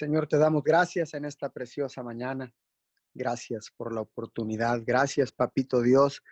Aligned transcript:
Señor, 0.00 0.26
te 0.26 0.38
damos 0.38 0.62
gracias 0.64 1.12
en 1.12 1.26
esta 1.26 1.50
preciosa 1.50 2.02
mañana. 2.02 2.50
Gracias 3.12 3.70
por 3.76 3.94
la 3.94 4.00
oportunidad. 4.00 4.80
Gracias, 4.82 5.30
Papito 5.30 5.82
Dios, 5.82 6.22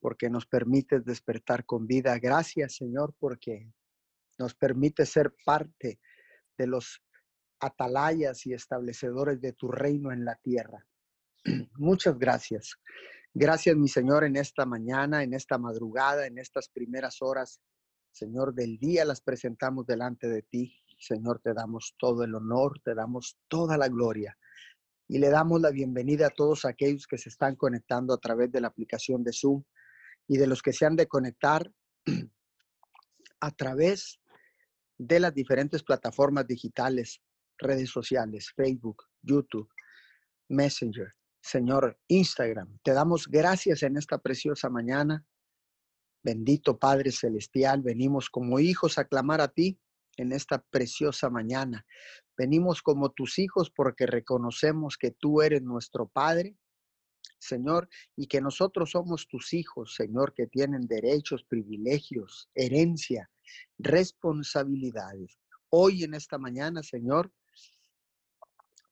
porque 0.00 0.30
nos 0.30 0.46
permites 0.46 1.04
despertar 1.04 1.66
con 1.66 1.86
vida. 1.86 2.18
Gracias, 2.18 2.76
Señor, 2.76 3.14
porque 3.18 3.70
nos 4.38 4.54
permite 4.54 5.04
ser 5.04 5.34
parte 5.44 6.00
de 6.56 6.66
los 6.66 7.02
atalayas 7.60 8.46
y 8.46 8.54
establecedores 8.54 9.42
de 9.42 9.52
tu 9.52 9.68
reino 9.68 10.10
en 10.10 10.24
la 10.24 10.36
tierra. 10.36 10.86
Muchas 11.76 12.18
gracias. 12.18 12.76
Gracias, 13.34 13.76
mi 13.76 13.88
Señor, 13.88 14.24
en 14.24 14.36
esta 14.36 14.64
mañana, 14.64 15.22
en 15.22 15.34
esta 15.34 15.58
madrugada, 15.58 16.26
en 16.26 16.38
estas 16.38 16.70
primeras 16.70 17.20
horas, 17.20 17.60
Señor, 18.10 18.54
del 18.54 18.78
día 18.78 19.04
las 19.04 19.20
presentamos 19.20 19.84
delante 19.86 20.28
de 20.30 20.40
ti. 20.40 20.81
Señor, 21.02 21.40
te 21.40 21.52
damos 21.52 21.96
todo 21.98 22.22
el 22.22 22.34
honor, 22.34 22.80
te 22.84 22.94
damos 22.94 23.36
toda 23.48 23.76
la 23.76 23.88
gloria 23.88 24.38
y 25.08 25.18
le 25.18 25.30
damos 25.30 25.60
la 25.60 25.70
bienvenida 25.70 26.28
a 26.28 26.30
todos 26.30 26.64
aquellos 26.64 27.08
que 27.08 27.18
se 27.18 27.28
están 27.28 27.56
conectando 27.56 28.14
a 28.14 28.18
través 28.18 28.52
de 28.52 28.60
la 28.60 28.68
aplicación 28.68 29.24
de 29.24 29.32
Zoom 29.32 29.64
y 30.28 30.36
de 30.36 30.46
los 30.46 30.62
que 30.62 30.72
se 30.72 30.86
han 30.86 30.94
de 30.94 31.08
conectar 31.08 31.70
a 33.40 33.50
través 33.50 34.20
de 34.96 35.18
las 35.18 35.34
diferentes 35.34 35.82
plataformas 35.82 36.46
digitales, 36.46 37.20
redes 37.58 37.90
sociales, 37.90 38.52
Facebook, 38.54 39.02
YouTube, 39.22 39.68
Messenger, 40.48 41.12
Señor, 41.40 41.98
Instagram. 42.06 42.78
Te 42.84 42.92
damos 42.92 43.26
gracias 43.26 43.82
en 43.82 43.96
esta 43.96 44.18
preciosa 44.18 44.70
mañana. 44.70 45.24
Bendito 46.22 46.78
Padre 46.78 47.10
Celestial, 47.10 47.82
venimos 47.82 48.30
como 48.30 48.60
hijos 48.60 48.98
a 48.98 49.04
clamar 49.04 49.40
a 49.40 49.48
ti 49.48 49.80
en 50.16 50.32
esta 50.32 50.58
preciosa 50.58 51.30
mañana. 51.30 51.86
Venimos 52.36 52.82
como 52.82 53.10
tus 53.10 53.38
hijos 53.38 53.70
porque 53.70 54.06
reconocemos 54.06 54.96
que 54.96 55.10
tú 55.10 55.42
eres 55.42 55.62
nuestro 55.62 56.08
Padre, 56.08 56.56
Señor, 57.38 57.88
y 58.16 58.26
que 58.26 58.40
nosotros 58.40 58.92
somos 58.92 59.26
tus 59.28 59.52
hijos, 59.52 59.94
Señor, 59.94 60.32
que 60.34 60.46
tienen 60.46 60.86
derechos, 60.86 61.44
privilegios, 61.44 62.48
herencia, 62.54 63.30
responsabilidades. 63.78 65.38
Hoy 65.68 66.04
en 66.04 66.14
esta 66.14 66.38
mañana, 66.38 66.82
Señor, 66.82 67.32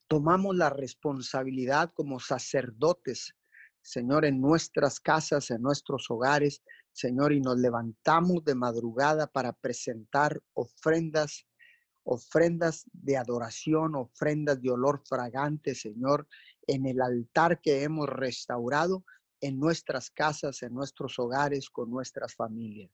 tomamos 0.08 0.56
la 0.56 0.70
responsabilidad 0.70 1.92
como 1.94 2.18
sacerdotes, 2.18 3.36
Señor, 3.82 4.24
en 4.24 4.40
nuestras 4.40 4.98
casas, 5.00 5.50
en 5.50 5.62
nuestros 5.62 6.10
hogares, 6.10 6.62
Señor, 6.92 7.32
y 7.32 7.40
nos 7.40 7.58
levantamos 7.58 8.44
de 8.44 8.54
madrugada 8.54 9.26
para 9.26 9.52
presentar 9.52 10.42
ofrendas, 10.54 11.46
ofrendas 12.02 12.84
de 12.92 13.16
adoración, 13.16 13.94
ofrendas 13.94 14.60
de 14.60 14.70
olor 14.70 15.02
fragante, 15.06 15.74
Señor, 15.74 16.28
en 16.66 16.86
el 16.86 17.00
altar 17.00 17.60
que 17.60 17.82
hemos 17.82 18.08
restaurado 18.08 19.04
en 19.40 19.58
nuestras 19.58 20.10
casas, 20.10 20.62
en 20.62 20.74
nuestros 20.74 21.18
hogares, 21.18 21.70
con 21.70 21.90
nuestras 21.90 22.34
familias. 22.34 22.90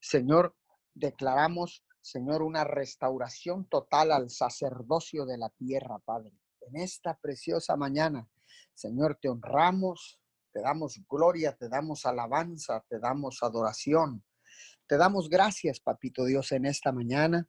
Señor, 0.00 0.56
declaramos, 0.94 1.84
Señor, 2.00 2.42
una 2.42 2.64
restauración 2.64 3.66
total 3.66 4.12
al 4.12 4.30
sacerdocio 4.30 5.26
de 5.26 5.36
la 5.36 5.50
tierra, 5.50 5.98
Padre. 5.98 6.32
En 6.62 6.76
esta 6.76 7.18
preciosa 7.18 7.76
mañana, 7.76 8.28
Señor, 8.74 9.18
te 9.20 9.28
honramos, 9.28 10.18
te 10.52 10.60
damos 10.60 11.00
gloria, 11.08 11.56
te 11.56 11.68
damos 11.68 12.06
alabanza, 12.06 12.84
te 12.88 12.98
damos 12.98 13.42
adoración. 13.42 14.24
Te 14.86 14.96
damos 14.96 15.28
gracias, 15.28 15.80
Papito 15.80 16.24
Dios, 16.24 16.52
en 16.52 16.66
esta 16.66 16.92
mañana 16.92 17.48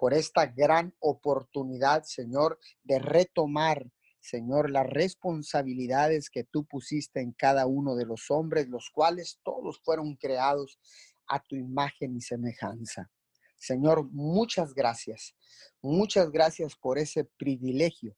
por 0.00 0.14
esta 0.14 0.46
gran 0.46 0.94
oportunidad, 0.98 2.04
Señor, 2.04 2.58
de 2.84 2.98
retomar, 2.98 3.86
Señor, 4.18 4.70
las 4.70 4.86
responsabilidades 4.86 6.30
que 6.30 6.42
tú 6.42 6.64
pusiste 6.64 7.20
en 7.20 7.32
cada 7.32 7.66
uno 7.66 7.94
de 7.96 8.06
los 8.06 8.30
hombres, 8.30 8.66
los 8.68 8.88
cuales 8.88 9.40
todos 9.42 9.78
fueron 9.84 10.16
creados 10.16 10.78
a 11.28 11.38
tu 11.44 11.54
imagen 11.54 12.16
y 12.16 12.22
semejanza. 12.22 13.10
Señor, 13.56 14.10
muchas 14.10 14.72
gracias. 14.72 15.36
Muchas 15.82 16.30
gracias 16.30 16.76
por 16.76 16.96
ese 16.96 17.24
privilegio. 17.36 18.16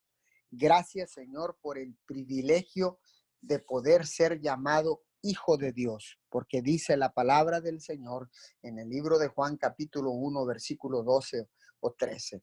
Gracias, 0.53 1.11
Señor, 1.11 1.59
por 1.61 1.79
el 1.79 1.97
privilegio 2.07 3.01
de 3.43 3.59
poder 3.59 4.07
ser 4.07 4.41
llamado 4.41 5.03
hijo 5.21 5.57
de 5.57 5.73
Dios, 5.73 6.19
porque 6.31 6.63
dice 6.63 6.97
la 6.97 7.13
palabra 7.13 7.61
del 7.61 7.81
Señor 7.81 8.31
en 8.63 8.79
el 8.79 8.89
libro 8.89 9.19
de 9.19 9.29
Juan 9.29 9.57
capítulo 9.57 10.11
1, 10.13 10.47
versículo 10.47 11.03
12 11.03 11.49
o 11.81 11.93
13. 11.93 12.43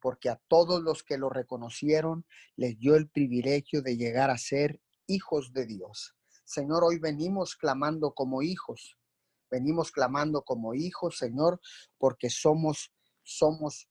Porque 0.00 0.28
a 0.28 0.40
todos 0.48 0.82
los 0.82 1.02
que 1.02 1.16
lo 1.16 1.30
reconocieron 1.30 2.26
les 2.56 2.78
dio 2.78 2.94
el 2.94 3.08
privilegio 3.08 3.82
de 3.82 3.96
llegar 3.96 4.30
a 4.30 4.38
ser 4.38 4.80
hijos 5.06 5.52
de 5.52 5.66
Dios. 5.66 6.14
Señor, 6.44 6.84
hoy 6.84 6.98
venimos 6.98 7.56
clamando 7.56 8.12
como 8.12 8.42
hijos. 8.42 8.98
Venimos 9.50 9.90
clamando 9.90 10.42
como 10.42 10.74
hijos, 10.74 11.18
Señor, 11.18 11.60
porque 11.98 12.30
somos 12.30 12.92
somos 13.22 13.88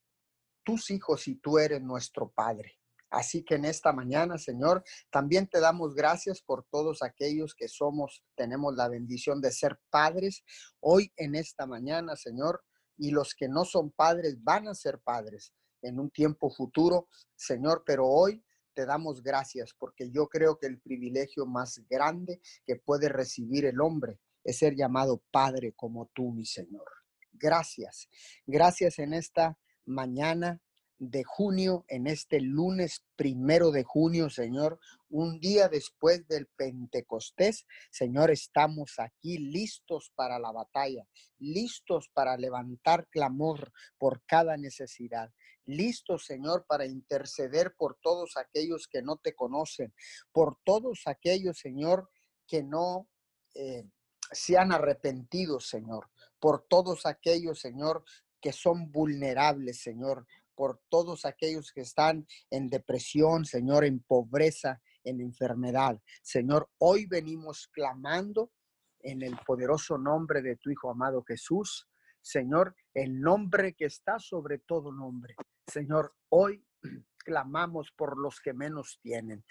tus 0.63 0.91
hijos 0.91 1.27
y 1.27 1.35
tú 1.35 1.57
eres 1.57 1.81
nuestro 1.81 2.31
Padre. 2.31 2.80
Así 3.11 3.43
que 3.43 3.55
en 3.55 3.65
esta 3.65 3.91
mañana, 3.91 4.37
Señor, 4.37 4.83
también 5.11 5.47
te 5.47 5.59
damos 5.59 5.93
gracias 5.93 6.41
por 6.41 6.63
todos 6.63 7.03
aquellos 7.03 7.53
que 7.53 7.67
somos, 7.67 8.23
tenemos 8.35 8.73
la 8.75 8.87
bendición 8.87 9.41
de 9.41 9.51
ser 9.51 9.79
padres. 9.89 10.43
Hoy 10.79 11.11
en 11.17 11.35
esta 11.35 11.67
mañana, 11.67 12.15
Señor, 12.15 12.63
y 12.97 13.11
los 13.11 13.35
que 13.35 13.49
no 13.49 13.65
son 13.65 13.91
padres 13.91 14.41
van 14.41 14.69
a 14.69 14.75
ser 14.75 14.99
padres 14.99 15.53
en 15.81 15.99
un 15.99 16.09
tiempo 16.09 16.49
futuro, 16.49 17.09
Señor, 17.35 17.83
pero 17.85 18.07
hoy 18.07 18.43
te 18.73 18.85
damos 18.85 19.21
gracias 19.21 19.73
porque 19.77 20.09
yo 20.09 20.27
creo 20.27 20.57
que 20.57 20.67
el 20.67 20.79
privilegio 20.79 21.45
más 21.45 21.81
grande 21.89 22.39
que 22.65 22.77
puede 22.77 23.09
recibir 23.09 23.65
el 23.65 23.81
hombre 23.81 24.19
es 24.43 24.59
ser 24.59 24.75
llamado 24.75 25.21
Padre 25.31 25.73
como 25.73 26.07
tú, 26.13 26.31
mi 26.31 26.45
Señor. 26.45 26.85
Gracias. 27.33 28.07
Gracias 28.45 28.99
en 28.99 29.13
esta 29.13 29.57
mañana 29.85 30.61
de 31.01 31.23
junio, 31.23 31.83
en 31.87 32.05
este 32.05 32.39
lunes 32.39 33.03
primero 33.15 33.71
de 33.71 33.83
junio, 33.83 34.29
Señor, 34.29 34.79
un 35.09 35.39
día 35.39 35.67
después 35.67 36.27
del 36.27 36.45
Pentecostés, 36.45 37.65
Señor, 37.89 38.29
estamos 38.29 38.99
aquí 38.99 39.39
listos 39.39 40.11
para 40.13 40.37
la 40.37 40.51
batalla, 40.51 41.07
listos 41.39 42.07
para 42.13 42.37
levantar 42.37 43.07
clamor 43.09 43.73
por 43.97 44.21
cada 44.27 44.57
necesidad, 44.57 45.33
listos, 45.65 46.25
Señor, 46.25 46.67
para 46.67 46.85
interceder 46.85 47.73
por 47.75 47.97
todos 47.99 48.37
aquellos 48.37 48.87
que 48.87 49.01
no 49.01 49.17
te 49.17 49.33
conocen, 49.33 49.95
por 50.31 50.59
todos 50.63 51.07
aquellos, 51.07 51.57
Señor, 51.57 52.11
que 52.45 52.61
no... 52.61 53.09
Eh, 53.55 53.85
se 54.33 54.57
han 54.57 54.71
arrepentido, 54.71 55.59
Señor, 55.59 56.09
por 56.39 56.65
todos 56.69 57.05
aquellos, 57.05 57.59
Señor, 57.59 58.05
que 58.41 58.51
son 58.51 58.91
vulnerables, 58.91 59.81
Señor, 59.81 60.25
por 60.61 60.79
todos 60.89 61.25
aquellos 61.25 61.71
que 61.71 61.81
están 61.81 62.27
en 62.51 62.69
depresión, 62.69 63.45
Señor, 63.45 63.83
en 63.83 63.99
pobreza, 63.99 64.79
en 65.03 65.19
enfermedad. 65.19 65.99
Señor, 66.21 66.69
hoy 66.77 67.07
venimos 67.07 67.67
clamando 67.73 68.51
en 68.99 69.23
el 69.23 69.35
poderoso 69.37 69.97
nombre 69.97 70.43
de 70.43 70.57
tu 70.57 70.69
Hijo 70.69 70.91
amado 70.91 71.23
Jesús. 71.23 71.89
Señor, 72.21 72.75
el 72.93 73.19
nombre 73.19 73.73
que 73.73 73.85
está 73.85 74.19
sobre 74.19 74.59
todo 74.59 74.91
nombre. 74.91 75.33
Señor, 75.65 76.13
hoy 76.29 76.63
clamamos 77.17 77.91
por 77.97 78.19
los 78.19 78.39
que 78.39 78.53
menos 78.53 78.99
tienen, 79.01 79.43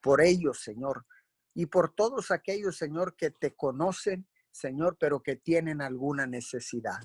por 0.00 0.20
ellos, 0.20 0.58
Señor, 0.60 1.06
y 1.54 1.66
por 1.66 1.94
todos 1.94 2.32
aquellos, 2.32 2.76
Señor, 2.76 3.14
que 3.14 3.30
te 3.30 3.54
conocen, 3.54 4.26
Señor, 4.50 4.96
pero 4.98 5.22
que 5.22 5.36
tienen 5.36 5.80
alguna 5.80 6.26
necesidad. 6.26 6.98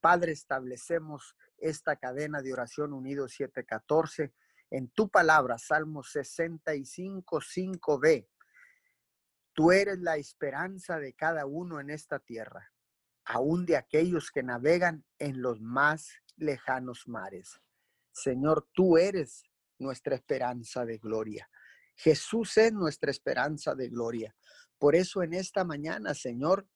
Padre, 0.00 0.32
establecemos 0.32 1.36
esta 1.58 1.96
cadena 1.96 2.42
de 2.42 2.52
oración 2.52 2.92
unido 2.92 3.28
714 3.28 4.32
en 4.70 4.88
tu 4.88 5.08
palabra, 5.08 5.58
Salmo 5.58 6.02
65, 6.02 7.40
5b. 7.40 8.28
Tú 9.52 9.72
eres 9.72 9.98
la 10.00 10.16
esperanza 10.16 10.98
de 10.98 11.14
cada 11.14 11.46
uno 11.46 11.80
en 11.80 11.90
esta 11.90 12.18
tierra, 12.18 12.72
aún 13.24 13.66
de 13.66 13.76
aquellos 13.76 14.30
que 14.30 14.42
navegan 14.42 15.04
en 15.18 15.42
los 15.42 15.60
más 15.60 16.10
lejanos 16.36 17.08
mares. 17.08 17.60
Señor, 18.12 18.68
tú 18.72 18.98
eres 18.98 19.44
nuestra 19.78 20.14
esperanza 20.14 20.84
de 20.84 20.98
gloria. 20.98 21.48
Jesús 21.96 22.56
es 22.58 22.72
nuestra 22.72 23.10
esperanza 23.10 23.74
de 23.74 23.88
gloria. 23.88 24.34
Por 24.78 24.94
eso 24.94 25.22
en 25.22 25.34
esta 25.34 25.64
mañana, 25.64 26.14
Señor, 26.14 26.68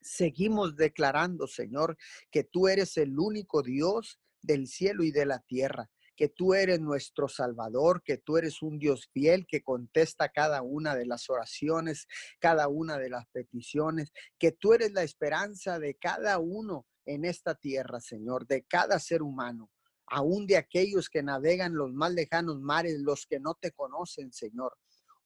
seguimos 0.00 0.76
declarando, 0.76 1.46
Señor, 1.46 1.96
que 2.30 2.44
tú 2.44 2.68
eres 2.68 2.96
el 2.96 3.18
único 3.18 3.62
Dios 3.62 4.20
del 4.42 4.66
cielo 4.66 5.04
y 5.04 5.10
de 5.10 5.26
la 5.26 5.40
tierra, 5.40 5.90
que 6.16 6.28
tú 6.28 6.54
eres 6.54 6.80
nuestro 6.80 7.28
Salvador, 7.28 8.02
que 8.02 8.18
tú 8.18 8.36
eres 8.36 8.62
un 8.62 8.78
Dios 8.78 9.08
fiel 9.12 9.46
que 9.46 9.62
contesta 9.62 10.28
cada 10.28 10.62
una 10.62 10.94
de 10.94 11.06
las 11.06 11.30
oraciones, 11.30 12.06
cada 12.38 12.68
una 12.68 12.98
de 12.98 13.08
las 13.08 13.26
peticiones, 13.32 14.12
que 14.38 14.52
tú 14.52 14.74
eres 14.74 14.92
la 14.92 15.02
esperanza 15.02 15.78
de 15.78 15.94
cada 15.94 16.38
uno 16.38 16.86
en 17.06 17.24
esta 17.24 17.54
tierra, 17.54 18.00
Señor, 18.00 18.46
de 18.46 18.64
cada 18.64 18.98
ser 18.98 19.22
humano. 19.22 19.70
aún 20.12 20.44
de 20.46 20.56
aquellos 20.56 21.08
que 21.08 21.22
navegan 21.22 21.74
los 21.74 21.92
más 21.92 22.12
lejanos 22.12 22.60
mares, 22.60 22.98
los 22.98 23.26
que 23.26 23.38
no 23.38 23.54
te 23.54 23.70
conocen, 23.70 24.32
Señor. 24.32 24.76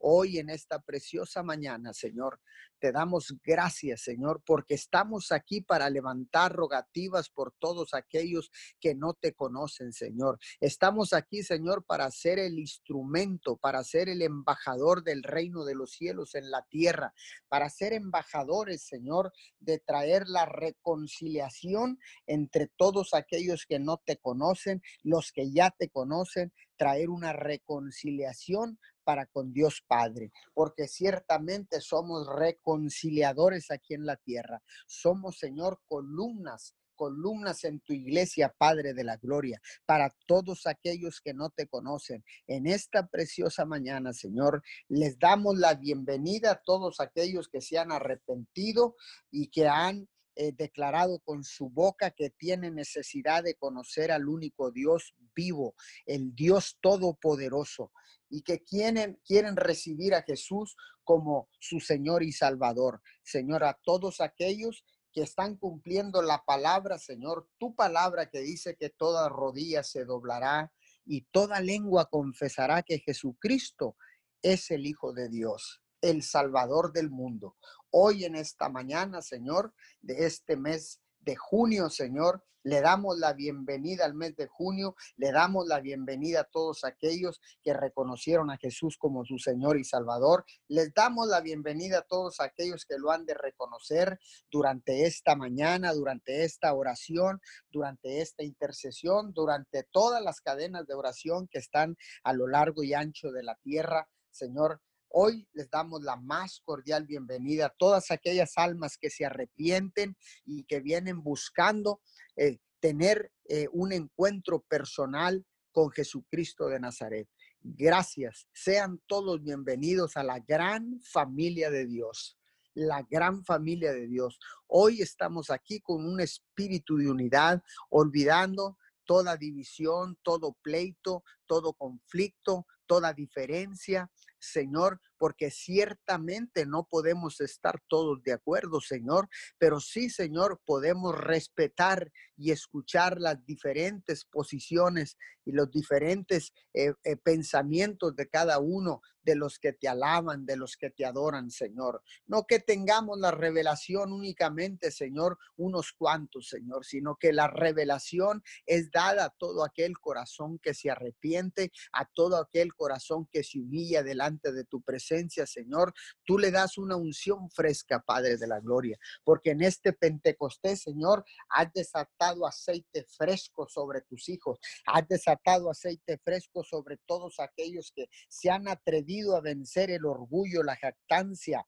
Hoy 0.06 0.37
en 0.37 0.51
esta 0.51 0.83
preciosa 0.83 1.43
mañana, 1.43 1.95
Señor, 1.95 2.39
te 2.79 2.93
damos 2.93 3.35
gracias, 3.43 4.03
Señor, 4.03 4.43
porque 4.45 4.75
estamos 4.75 5.33
aquí 5.33 5.62
para 5.62 5.89
levantar 5.89 6.53
rogativas 6.53 7.31
por 7.31 7.55
todos 7.59 7.95
aquellos 7.95 8.51
que 8.79 8.95
no 8.95 9.15
te 9.15 9.33
conocen, 9.33 9.95
Señor. 9.95 10.39
Estamos 10.61 11.15
aquí, 11.15 11.43
Señor, 11.43 11.87
para 11.87 12.11
ser 12.11 12.39
el 12.39 12.59
instrumento, 12.59 13.56
para 13.56 13.83
ser 13.83 14.11
el 14.11 14.21
embajador 14.21 15.05
del 15.05 15.23
reino 15.23 15.65
de 15.65 15.75
los 15.75 15.93
cielos 15.93 16.35
en 16.35 16.50
la 16.50 16.61
tierra, 16.69 17.15
para 17.49 17.71
ser 17.71 17.95
embajadores, 17.95 18.83
Señor, 18.83 19.33
de 19.59 19.79
traer 19.79 20.29
la 20.29 20.45
reconciliación 20.45 21.99
entre 22.27 22.67
todos 22.77 23.15
aquellos 23.15 23.65
que 23.65 23.79
no 23.79 24.03
te 24.05 24.19
conocen, 24.19 24.83
los 25.03 25.33
que 25.33 25.50
ya 25.50 25.71
te 25.71 25.89
conocen, 25.89 26.53
traer 26.77 27.09
una 27.09 27.33
reconciliación 27.33 28.79
para 29.05 29.27
con 29.27 29.53
Dios 29.53 29.85
Padre, 29.87 30.33
porque 30.55 30.89
ciertamente 30.89 31.81
somos 31.81 32.27
reconciliadores 32.27 33.71
aquí 33.71 33.95
en 33.95 34.06
la 34.06 34.17
tierra. 34.17 34.62
Somos, 34.87 35.39
Señor, 35.39 35.81
columnas 35.87 36.75
columnas 36.95 37.65
en 37.65 37.81
tu 37.81 37.93
iglesia, 37.93 38.55
Padre 38.56 38.95
de 38.95 39.05
la 39.05 39.17
Gloria, 39.17 39.61
para 39.85 40.15
todos 40.27 40.67
aquellos 40.67 41.21
que 41.21 41.35
no 41.35 41.51
te 41.51 41.67
conocen. 41.67 42.25
En 42.47 42.67
esta 42.67 43.06
preciosa 43.06 43.65
mañana, 43.65 44.12
Señor, 44.12 44.62
les 44.89 45.19
damos 45.19 45.59
la 45.59 45.75
bienvenida 45.75 46.53
a 46.53 46.62
todos 46.65 47.00
aquellos 47.00 47.49
que 47.49 47.61
se 47.61 47.79
han 47.79 47.93
arrepentido 47.93 48.97
y 49.31 49.49
que 49.49 49.69
han 49.69 50.09
eh, 50.37 50.53
declarado 50.53 51.21
con 51.21 51.45
su 51.45 51.69
boca 51.71 52.11
que 52.11 52.31
tienen 52.31 52.75
necesidad 52.75 53.43
de 53.43 53.55
conocer 53.55 54.11
al 54.13 54.29
único 54.29 54.71
Dios 54.71 55.15
vivo, 55.35 55.75
el 56.07 56.35
Dios 56.35 56.79
todopoderoso 56.81 57.93
y 58.29 58.43
que 58.43 58.63
quieren, 58.63 59.21
quieren 59.25 59.57
recibir 59.57 60.15
a 60.15 60.23
Jesús 60.23 60.77
como 61.05 61.49
su 61.61 61.81
Señor 61.81 62.23
y 62.23 62.33
Salvador. 62.33 63.01
Señor, 63.23 63.65
a 63.65 63.79
todos 63.85 64.21
aquellos 64.21 64.85
que 65.13 65.23
están 65.23 65.57
cumpliendo 65.57 66.21
la 66.23 66.45
palabra, 66.45 66.99
Señor, 66.99 67.49
tu 67.59 67.75
palabra 67.75 68.29
que 68.31 68.41
dice 68.41 68.77
que 68.77 68.91
toda 68.91 69.29
rodilla 69.29 69.85
se 69.85 70.05
doblará 70.05 70.73
y 71.07 71.23
toda 71.31 71.61
lengua 71.61 72.07
confesará 72.07 72.83
que 72.83 72.99
Jesucristo 72.99 73.97
es 74.43 74.71
el 74.73 74.87
Hijo 74.87 75.13
de 75.13 75.29
Dios, 75.29 75.81
el 76.05 76.23
Salvador 76.23 76.93
del 76.93 77.09
mundo. 77.09 77.56
Hoy 77.91 78.27
en 78.27 78.37
esta 78.37 78.69
mañana, 78.69 79.23
Señor, 79.23 79.73
de 80.03 80.27
este 80.27 80.55
mes 80.55 81.01
de 81.21 81.35
junio, 81.35 81.89
Señor, 81.89 82.45
le 82.62 82.83
damos 82.83 83.19
la 83.19 83.33
bienvenida 83.33 84.05
al 84.05 84.15
mes 84.15 84.37
de 84.37 84.47
junio, 84.47 84.97
le 85.17 85.33
damos 85.33 85.67
la 85.67 85.81
bienvenida 85.81 86.41
a 86.41 86.45
todos 86.45 86.85
aquellos 86.85 87.41
que 87.62 87.73
reconocieron 87.73 88.51
a 88.51 88.59
Jesús 88.59 88.99
como 88.99 89.25
su 89.25 89.39
Señor 89.39 89.79
y 89.79 89.85
Salvador. 89.85 90.45
Les 90.69 90.93
damos 90.93 91.29
la 91.29 91.41
bienvenida 91.41 91.99
a 91.99 92.03
todos 92.03 92.41
aquellos 92.41 92.85
que 92.85 92.99
lo 92.99 93.11
han 93.11 93.25
de 93.25 93.35
reconocer 93.35 94.19
durante 94.50 95.07
esta 95.07 95.37
mañana, 95.37 95.95
durante 95.95 96.45
esta 96.45 96.75
oración, 96.75 97.41
durante 97.71 98.21
esta 98.21 98.45
intercesión, 98.45 99.33
durante 99.33 99.85
todas 99.91 100.23
las 100.23 100.43
cadenas 100.43 100.87
de 100.87 100.95
oración 100.95 101.49
que 101.49 101.59
están 101.59 101.97
a 102.25 102.35
lo 102.35 102.47
largo 102.47 102.83
y 102.83 102.93
ancho 102.93 103.31
de 103.31 103.43
la 103.43 103.57
tierra. 103.57 104.09
Señor, 104.31 104.81
Hoy 105.16 105.46
les 105.52 105.70
damos 105.70 106.02
la 106.02 106.16
más 106.16 106.61
cordial 106.64 107.06
bienvenida 107.06 107.66
a 107.66 107.75
todas 107.78 108.11
aquellas 108.11 108.58
almas 108.58 108.99
que 108.99 109.11
se 109.11 109.25
arrepienten 109.25 110.16
y 110.44 110.64
que 110.64 110.81
vienen 110.81 111.22
buscando 111.22 112.00
eh, 112.34 112.58
tener 112.81 113.31
eh, 113.49 113.69
un 113.70 113.93
encuentro 113.93 114.64
personal 114.69 115.46
con 115.70 115.93
Jesucristo 115.93 116.66
de 116.66 116.81
Nazaret. 116.81 117.28
Gracias. 117.61 118.49
Sean 118.52 119.00
todos 119.06 119.40
bienvenidos 119.40 120.16
a 120.16 120.25
la 120.25 120.40
gran 120.40 121.00
familia 121.00 121.70
de 121.70 121.87
Dios 121.87 122.37
la 122.76 123.06
gran 123.08 123.44
familia 123.44 123.93
de 123.93 124.08
Dios. 124.08 124.40
Hoy 124.66 125.00
estamos 125.00 125.50
aquí 125.50 125.78
con 125.78 126.05
un 126.05 126.19
espíritu 126.19 126.96
de 126.96 127.08
unidad, 127.08 127.62
olvidando 127.88 128.78
toda 129.05 129.37
división, 129.37 130.19
todo 130.25 130.56
pleito, 130.61 131.22
todo 131.46 131.75
conflicto, 131.75 132.66
toda 132.87 133.12
diferencia, 133.12 134.11
Señor, 134.44 135.00
porque 135.25 135.50
ciertamente 135.50 136.67
no 136.67 136.87
podemos 136.87 137.41
estar 137.41 137.81
todos 137.88 138.23
de 138.25 138.35
acuerdo, 138.35 138.82
Señor, 138.82 139.31
pero 139.56 139.81
sí, 139.81 140.11
Señor, 140.11 140.61
podemos 140.67 141.19
respetar 141.19 142.12
y 142.37 142.50
escuchar 142.50 143.19
las 143.19 143.43
diferentes 143.47 144.26
posiciones 144.26 145.17
y 145.47 145.53
los 145.53 145.71
diferentes 145.71 146.53
eh, 146.75 146.93
eh, 147.05 147.17
pensamientos 147.17 148.15
de 148.17 148.29
cada 148.29 148.59
uno 148.59 149.00
de 149.23 149.35
los 149.35 149.59
que 149.59 149.73
te 149.73 149.88
alaban, 149.88 150.44
de 150.44 150.56
los 150.56 150.76
que 150.76 150.91
te 150.91 151.05
adoran, 151.05 151.50
Señor. 151.50 152.03
No 152.26 152.44
que 152.47 152.61
tengamos 152.61 153.19
la 153.19 153.31
revelación 153.31 154.12
únicamente, 154.12 154.91
Señor, 154.91 155.38
unos 155.56 155.93
cuantos, 155.93 156.49
Señor, 156.49 156.85
sino 156.85 157.17
que 157.17 157.32
la 157.32 157.49
revelación 157.49 158.43
es 158.67 158.91
dada 158.91 159.26
a 159.26 159.31
todo 159.31 159.65
aquel 159.65 159.99
corazón 159.99 160.59
que 160.59 160.75
se 160.75 160.91
arrepiente, 160.91 161.73
a 161.93 162.05
todo 162.05 162.37
aquel 162.37 162.75
corazón 162.75 163.26
que 163.32 163.43
se 163.43 163.59
humilla 163.59 164.03
delante 164.03 164.53
de 164.53 164.65
tu 164.65 164.82
presencia, 164.82 165.13
Señor. 165.46 165.93
Tú 166.25 166.38
le 166.38 166.50
das 166.50 166.78
una 166.78 166.96
unción 166.96 167.50
fresca, 167.50 168.00
Padre 168.00 168.37
de 168.37 168.46
la 168.46 168.61
Gloria, 168.61 168.99
porque 169.25 169.50
en 169.50 169.62
este 169.62 169.93
Pentecostés, 169.93 170.82
Señor, 170.82 171.25
has 171.49 171.72
desatado 171.72 172.46
aceite 172.46 173.05
fresco 173.16 173.66
sobre 173.69 174.02
tus 174.02 174.28
hijos, 174.28 174.58
has 174.87 175.06
desatado 175.08 175.70
aceite 175.70 176.19
fresco 176.25 176.64
sobre 176.64 176.99
todos 177.06 177.40
aquellos 177.40 177.93
que 177.94 178.06
se 178.28 178.50
han 178.50 178.69
atrevido 178.69 179.37
a 179.37 179.40
vencer 179.40 179.90
el 179.90 180.05
orgullo, 180.05 180.62
la 180.62 180.76
jactancia, 180.76 181.66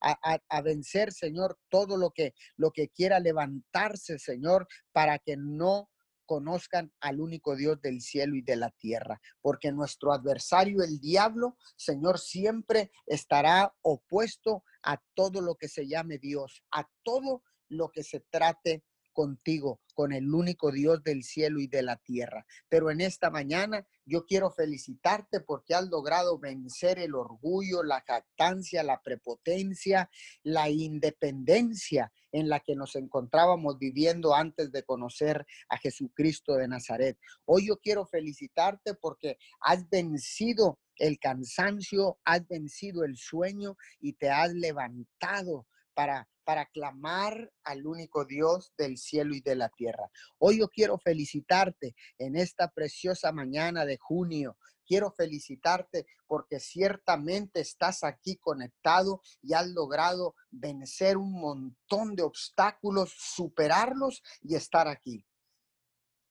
a, 0.00 0.38
a, 0.48 0.62
vencer, 0.62 1.12
Señor, 1.12 1.58
todo 1.68 1.96
lo 1.96 2.10
que, 2.10 2.34
lo 2.56 2.70
que 2.70 2.88
quiera 2.88 3.18
levantarse, 3.18 4.18
Señor, 4.18 4.68
para 4.92 5.18
que 5.18 5.36
no 5.36 5.90
conozcan 6.28 6.92
al 7.00 7.20
único 7.20 7.56
Dios 7.56 7.80
del 7.80 8.02
cielo 8.02 8.36
y 8.36 8.42
de 8.42 8.56
la 8.56 8.70
tierra, 8.70 9.18
porque 9.40 9.72
nuestro 9.72 10.12
adversario, 10.12 10.82
el 10.84 11.00
diablo, 11.00 11.56
Señor, 11.74 12.18
siempre 12.18 12.92
estará 13.06 13.74
opuesto 13.80 14.62
a 14.82 15.02
todo 15.14 15.40
lo 15.40 15.54
que 15.54 15.68
se 15.68 15.88
llame 15.88 16.18
Dios, 16.18 16.62
a 16.70 16.86
todo 17.02 17.42
lo 17.70 17.90
que 17.90 18.04
se 18.04 18.20
trate 18.20 18.84
contigo, 19.18 19.80
con 19.94 20.12
el 20.12 20.32
único 20.32 20.70
Dios 20.70 21.02
del 21.02 21.24
cielo 21.24 21.58
y 21.58 21.66
de 21.66 21.82
la 21.82 21.96
tierra. 21.96 22.46
Pero 22.68 22.88
en 22.92 23.00
esta 23.00 23.30
mañana 23.30 23.84
yo 24.06 24.24
quiero 24.26 24.52
felicitarte 24.52 25.40
porque 25.40 25.74
has 25.74 25.88
logrado 25.88 26.38
vencer 26.38 27.00
el 27.00 27.16
orgullo, 27.16 27.82
la 27.82 28.00
jactancia, 28.02 28.84
la 28.84 29.02
prepotencia, 29.02 30.08
la 30.44 30.70
independencia 30.70 32.12
en 32.30 32.48
la 32.48 32.60
que 32.60 32.76
nos 32.76 32.94
encontrábamos 32.94 33.76
viviendo 33.76 34.36
antes 34.36 34.70
de 34.70 34.84
conocer 34.84 35.44
a 35.68 35.78
Jesucristo 35.78 36.54
de 36.54 36.68
Nazaret. 36.68 37.18
Hoy 37.44 37.66
yo 37.66 37.78
quiero 37.78 38.06
felicitarte 38.06 38.94
porque 38.94 39.36
has 39.62 39.90
vencido 39.90 40.78
el 40.94 41.18
cansancio, 41.18 42.20
has 42.24 42.46
vencido 42.46 43.02
el 43.02 43.16
sueño 43.16 43.76
y 43.98 44.12
te 44.12 44.30
has 44.30 44.52
levantado 44.52 45.66
para 45.92 46.28
para 46.48 46.64
clamar 46.64 47.52
al 47.62 47.86
único 47.86 48.24
Dios 48.24 48.72
del 48.78 48.96
cielo 48.96 49.34
y 49.34 49.42
de 49.42 49.54
la 49.54 49.68
tierra. 49.68 50.10
Hoy 50.38 50.60
yo 50.60 50.68
quiero 50.70 50.96
felicitarte 50.96 51.94
en 52.16 52.36
esta 52.36 52.70
preciosa 52.70 53.32
mañana 53.32 53.84
de 53.84 53.98
junio. 53.98 54.56
Quiero 54.86 55.12
felicitarte 55.12 56.06
porque 56.26 56.58
ciertamente 56.58 57.60
estás 57.60 58.02
aquí 58.02 58.38
conectado 58.38 59.20
y 59.42 59.52
has 59.52 59.66
logrado 59.66 60.36
vencer 60.50 61.18
un 61.18 61.38
montón 61.38 62.16
de 62.16 62.22
obstáculos, 62.22 63.12
superarlos 63.14 64.22
y 64.40 64.54
estar 64.54 64.88
aquí. 64.88 65.26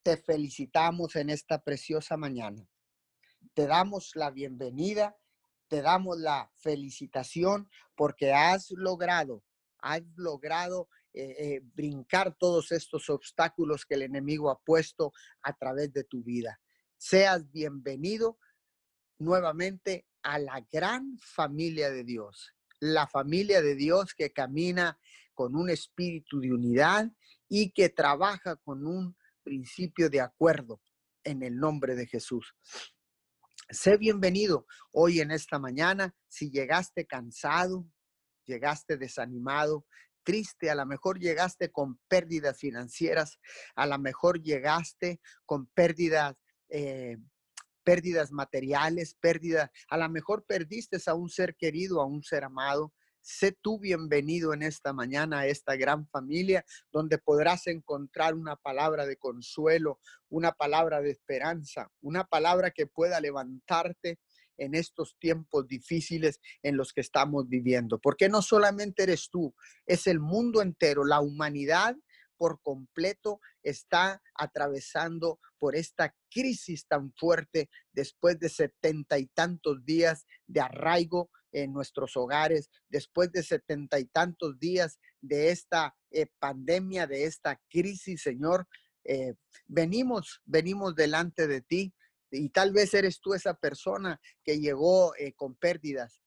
Te 0.01 0.17
felicitamos 0.17 1.15
en 1.15 1.29
esta 1.29 1.61
preciosa 1.61 2.17
mañana. 2.17 2.67
Te 3.53 3.67
damos 3.67 4.15
la 4.15 4.31
bienvenida, 4.31 5.15
te 5.67 5.83
damos 5.83 6.17
la 6.17 6.49
felicitación 6.55 7.69
porque 7.95 8.33
has 8.33 8.71
logrado 8.71 9.43
has 9.79 10.01
logrado 10.15 10.89
eh, 11.13 11.35
eh, 11.39 11.61
brincar 11.73 12.35
todos 12.37 12.71
estos 12.71 13.09
obstáculos 13.09 13.85
que 13.85 13.95
el 13.95 14.03
enemigo 14.03 14.49
ha 14.49 14.59
puesto 14.59 15.13
a 15.41 15.53
través 15.53 15.91
de 15.93 16.03
tu 16.03 16.23
vida. 16.23 16.59
Seas 16.97 17.49
bienvenido 17.51 18.37
nuevamente 19.19 20.05
a 20.21 20.39
la 20.39 20.65
gran 20.71 21.17
familia 21.17 21.89
de 21.89 22.03
Dios, 22.03 22.53
la 22.79 23.07
familia 23.07 23.61
de 23.61 23.75
Dios 23.75 24.13
que 24.13 24.31
camina 24.31 24.99
con 25.33 25.55
un 25.55 25.69
espíritu 25.69 26.39
de 26.39 26.53
unidad 26.53 27.11
y 27.47 27.71
que 27.71 27.89
trabaja 27.89 28.55
con 28.57 28.85
un 28.85 29.15
principio 29.43 30.09
de 30.09 30.21
acuerdo 30.21 30.81
en 31.23 31.43
el 31.43 31.57
nombre 31.57 31.95
de 31.95 32.07
Jesús. 32.07 32.55
Sé 33.69 33.97
bienvenido 33.97 34.65
hoy 34.91 35.19
en 35.19 35.31
esta 35.31 35.59
mañana. 35.59 36.15
Si 36.27 36.49
llegaste 36.49 37.05
cansado, 37.05 37.85
llegaste 38.47 38.97
desanimado, 38.97 39.85
triste, 40.23 40.69
a 40.69 40.75
lo 40.75 40.85
mejor 40.85 41.19
llegaste 41.19 41.71
con 41.71 41.99
pérdidas 42.07 42.57
financieras, 42.57 43.39
a 43.75 43.85
lo 43.85 43.97
mejor 43.99 44.41
llegaste 44.41 45.21
con 45.45 45.67
pérdidas, 45.67 46.35
eh, 46.69 47.17
pérdidas 47.83 48.31
materiales, 48.31 49.15
pérdidas, 49.21 49.69
a 49.89 49.97
lo 49.97 50.09
mejor 50.09 50.45
perdiste 50.45 50.97
a 51.05 51.13
un 51.13 51.29
ser 51.29 51.55
querido, 51.55 52.01
a 52.01 52.05
un 52.05 52.23
ser 52.23 52.43
amado. 52.43 52.93
Sé 53.21 53.57
tú 53.61 53.79
bienvenido 53.79 54.53
en 54.53 54.63
esta 54.63 54.91
mañana 54.93 55.39
a 55.39 55.47
esta 55.47 55.75
gran 55.75 56.07
familia 56.07 56.65
donde 56.91 57.17
podrás 57.17 57.67
encontrar 57.67 58.35
una 58.35 58.55
palabra 58.55 59.05
de 59.05 59.17
consuelo, 59.17 59.99
una 60.29 60.51
palabra 60.51 61.01
de 61.01 61.11
esperanza, 61.11 61.89
una 62.01 62.25
palabra 62.25 62.71
que 62.71 62.87
pueda 62.87 63.19
levantarte 63.19 64.19
en 64.57 64.75
estos 64.75 65.17
tiempos 65.19 65.67
difíciles 65.67 66.39
en 66.63 66.77
los 66.77 66.93
que 66.93 67.01
estamos 67.01 67.47
viviendo. 67.47 67.99
Porque 67.99 68.29
no 68.29 68.41
solamente 68.41 69.03
eres 69.03 69.29
tú, 69.29 69.53
es 69.85 70.07
el 70.07 70.19
mundo 70.19 70.61
entero, 70.61 71.05
la 71.05 71.21
humanidad 71.21 71.95
por 72.37 72.61
completo 72.61 73.39
está 73.63 74.21
atravesando 74.35 75.39
por 75.57 75.75
esta 75.75 76.15
crisis 76.29 76.87
tan 76.87 77.11
fuerte 77.13 77.69
después 77.91 78.39
de 78.39 78.49
setenta 78.49 79.17
y 79.17 79.25
tantos 79.27 79.83
días 79.83 80.25
de 80.45 80.61
arraigo 80.61 81.31
en 81.51 81.73
nuestros 81.73 82.15
hogares, 82.15 82.69
después 82.89 83.31
de 83.31 83.41
setenta 83.41 83.99
y 83.99 84.05
tantos 84.05 84.59
días 84.59 84.99
de 85.21 85.49
esta 85.49 85.95
eh, 86.11 86.27
pandemia, 86.39 87.07
de 87.07 87.25
esta 87.25 87.59
crisis, 87.69 88.21
Señor. 88.21 88.67
Eh, 89.03 89.33
venimos, 89.65 90.41
venimos 90.45 90.95
delante 90.95 91.47
de 91.47 91.61
ti 91.61 91.93
y 92.31 92.49
tal 92.49 92.73
vez 92.73 92.93
eres 92.93 93.19
tú 93.19 93.33
esa 93.33 93.53
persona 93.53 94.19
que 94.43 94.59
llegó 94.59 95.15
eh, 95.15 95.33
con 95.33 95.55
pérdidas, 95.55 96.21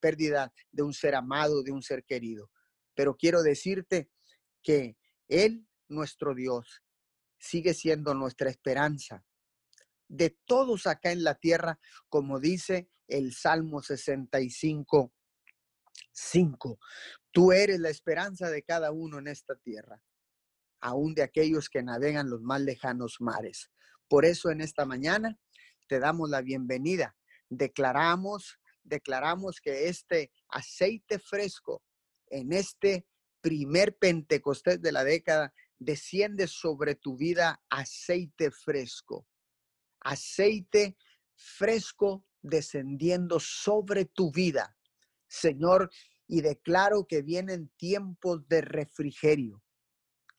pérdida 0.00 0.52
de 0.72 0.82
un 0.82 0.92
ser 0.92 1.14
amado, 1.14 1.62
de 1.62 1.70
un 1.70 1.82
ser 1.82 2.04
querido. 2.04 2.50
Pero 2.94 3.16
quiero 3.16 3.42
decirte 3.42 4.10
que 4.62 4.96
Él, 5.28 5.68
nuestro 5.88 6.34
Dios, 6.34 6.82
sigue 7.38 7.74
siendo 7.74 8.14
nuestra 8.14 8.50
esperanza. 8.50 9.24
De 10.08 10.36
todos 10.46 10.86
acá 10.86 11.12
en 11.12 11.22
la 11.22 11.34
tierra, 11.34 11.78
como 12.08 12.40
dice 12.40 12.90
el 13.06 13.34
Salmo 13.34 13.82
65, 13.82 15.12
5. 16.12 16.78
Tú 17.30 17.52
eres 17.52 17.78
la 17.80 17.90
esperanza 17.90 18.50
de 18.50 18.62
cada 18.62 18.90
uno 18.90 19.18
en 19.18 19.28
esta 19.28 19.54
tierra, 19.56 20.02
aún 20.80 21.14
de 21.14 21.22
aquellos 21.22 21.68
que 21.68 21.82
navegan 21.82 22.30
los 22.30 22.42
más 22.42 22.60
lejanos 22.60 23.16
mares. 23.20 23.70
Por 24.08 24.24
eso 24.24 24.50
en 24.50 24.60
esta 24.60 24.86
mañana 24.86 25.38
te 25.86 25.98
damos 26.00 26.30
la 26.30 26.40
bienvenida. 26.40 27.16
Declaramos, 27.50 28.58
declaramos 28.82 29.60
que 29.60 29.88
este 29.88 30.32
aceite 30.48 31.18
fresco 31.18 31.82
en 32.26 32.52
este 32.52 33.06
primer 33.40 33.96
Pentecostés 33.96 34.80
de 34.80 34.92
la 34.92 35.04
década 35.04 35.54
desciende 35.78 36.46
sobre 36.46 36.94
tu 36.94 37.16
vida 37.16 37.62
aceite 37.68 38.50
fresco. 38.50 39.26
Aceite 40.00 40.96
fresco 41.34 42.26
descendiendo 42.42 43.38
sobre 43.40 44.06
tu 44.06 44.32
vida, 44.32 44.76
Señor, 45.28 45.90
y 46.26 46.40
declaro 46.40 47.06
que 47.06 47.22
vienen 47.22 47.70
tiempos 47.76 48.46
de 48.48 48.60
refrigerio. 48.60 49.62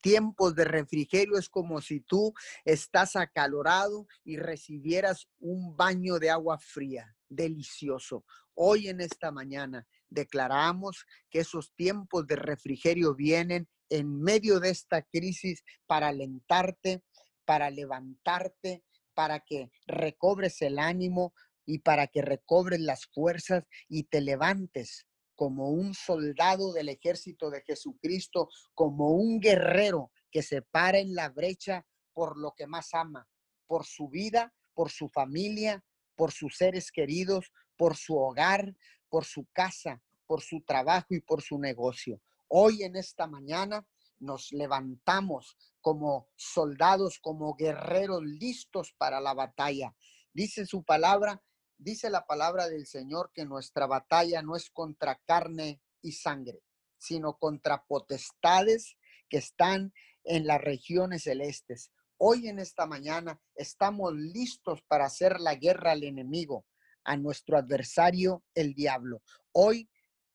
Tiempos 0.00 0.54
de 0.54 0.64
refrigerio 0.64 1.36
es 1.36 1.48
como 1.48 1.80
si 1.80 2.00
tú 2.00 2.32
estás 2.64 3.16
acalorado 3.16 4.06
y 4.24 4.36
recibieras 4.36 5.28
un 5.38 5.76
baño 5.76 6.18
de 6.18 6.30
agua 6.30 6.58
fría, 6.58 7.16
delicioso. 7.28 8.24
Hoy 8.54 8.88
en 8.88 9.00
esta 9.00 9.30
mañana 9.30 9.86
declaramos 10.08 11.04
que 11.30 11.40
esos 11.40 11.74
tiempos 11.74 12.26
de 12.26 12.36
refrigerio 12.36 13.14
vienen 13.14 13.68
en 13.88 14.20
medio 14.20 14.60
de 14.60 14.70
esta 14.70 15.02
crisis 15.02 15.62
para 15.86 16.08
alentarte, 16.08 17.02
para 17.44 17.70
levantarte, 17.70 18.84
para 19.14 19.40
que 19.40 19.70
recobres 19.86 20.62
el 20.62 20.78
ánimo, 20.78 21.34
y 21.70 21.78
para 21.78 22.08
que 22.08 22.22
recobres 22.22 22.80
las 22.80 23.06
fuerzas 23.06 23.64
y 23.88 24.04
te 24.04 24.20
levantes 24.20 25.06
como 25.40 25.70
un 25.70 25.94
soldado 25.94 26.70
del 26.74 26.90
ejército 26.90 27.48
de 27.48 27.62
Jesucristo, 27.62 28.50
como 28.74 29.12
un 29.12 29.40
guerrero 29.40 30.12
que 30.30 30.42
se 30.42 30.60
para 30.60 30.98
en 30.98 31.14
la 31.14 31.30
brecha 31.30 31.86
por 32.12 32.36
lo 32.36 32.52
que 32.52 32.66
más 32.66 32.92
ama, 32.92 33.26
por 33.66 33.86
su 33.86 34.10
vida, 34.10 34.52
por 34.74 34.90
su 34.90 35.08
familia, 35.08 35.82
por 36.14 36.30
sus 36.30 36.58
seres 36.58 36.92
queridos, 36.92 37.50
por 37.78 37.96
su 37.96 38.18
hogar, 38.18 38.76
por 39.08 39.24
su 39.24 39.46
casa, 39.54 40.02
por 40.26 40.42
su 40.42 40.60
trabajo 40.60 41.14
y 41.14 41.22
por 41.22 41.40
su 41.40 41.58
negocio. 41.58 42.20
Hoy 42.46 42.82
en 42.82 42.96
esta 42.96 43.26
mañana 43.26 43.88
nos 44.18 44.52
levantamos 44.52 45.56
como 45.80 46.28
soldados, 46.36 47.18
como 47.18 47.54
guerreros 47.54 48.22
listos 48.24 48.92
para 48.98 49.22
la 49.22 49.32
batalla. 49.32 49.96
Dice 50.34 50.66
su 50.66 50.84
palabra 50.84 51.42
Dice 51.82 52.10
la 52.10 52.26
palabra 52.26 52.68
del 52.68 52.86
Señor 52.86 53.30
que 53.32 53.46
nuestra 53.46 53.86
batalla 53.86 54.42
no 54.42 54.54
es 54.54 54.68
contra 54.68 55.18
carne 55.24 55.80
y 56.02 56.12
sangre, 56.12 56.60
sino 56.98 57.38
contra 57.38 57.84
potestades 57.86 58.98
que 59.30 59.38
están 59.38 59.94
en 60.24 60.46
las 60.46 60.60
regiones 60.60 61.22
celestes. 61.22 61.90
Hoy 62.18 62.48
en 62.48 62.58
esta 62.58 62.84
mañana 62.84 63.40
estamos 63.54 64.12
listos 64.12 64.82
para 64.88 65.06
hacer 65.06 65.40
la 65.40 65.54
guerra 65.54 65.92
al 65.92 66.04
enemigo, 66.04 66.66
a 67.02 67.16
nuestro 67.16 67.56
adversario, 67.56 68.44
el 68.54 68.74
diablo. 68.74 69.22
Hoy 69.52 69.88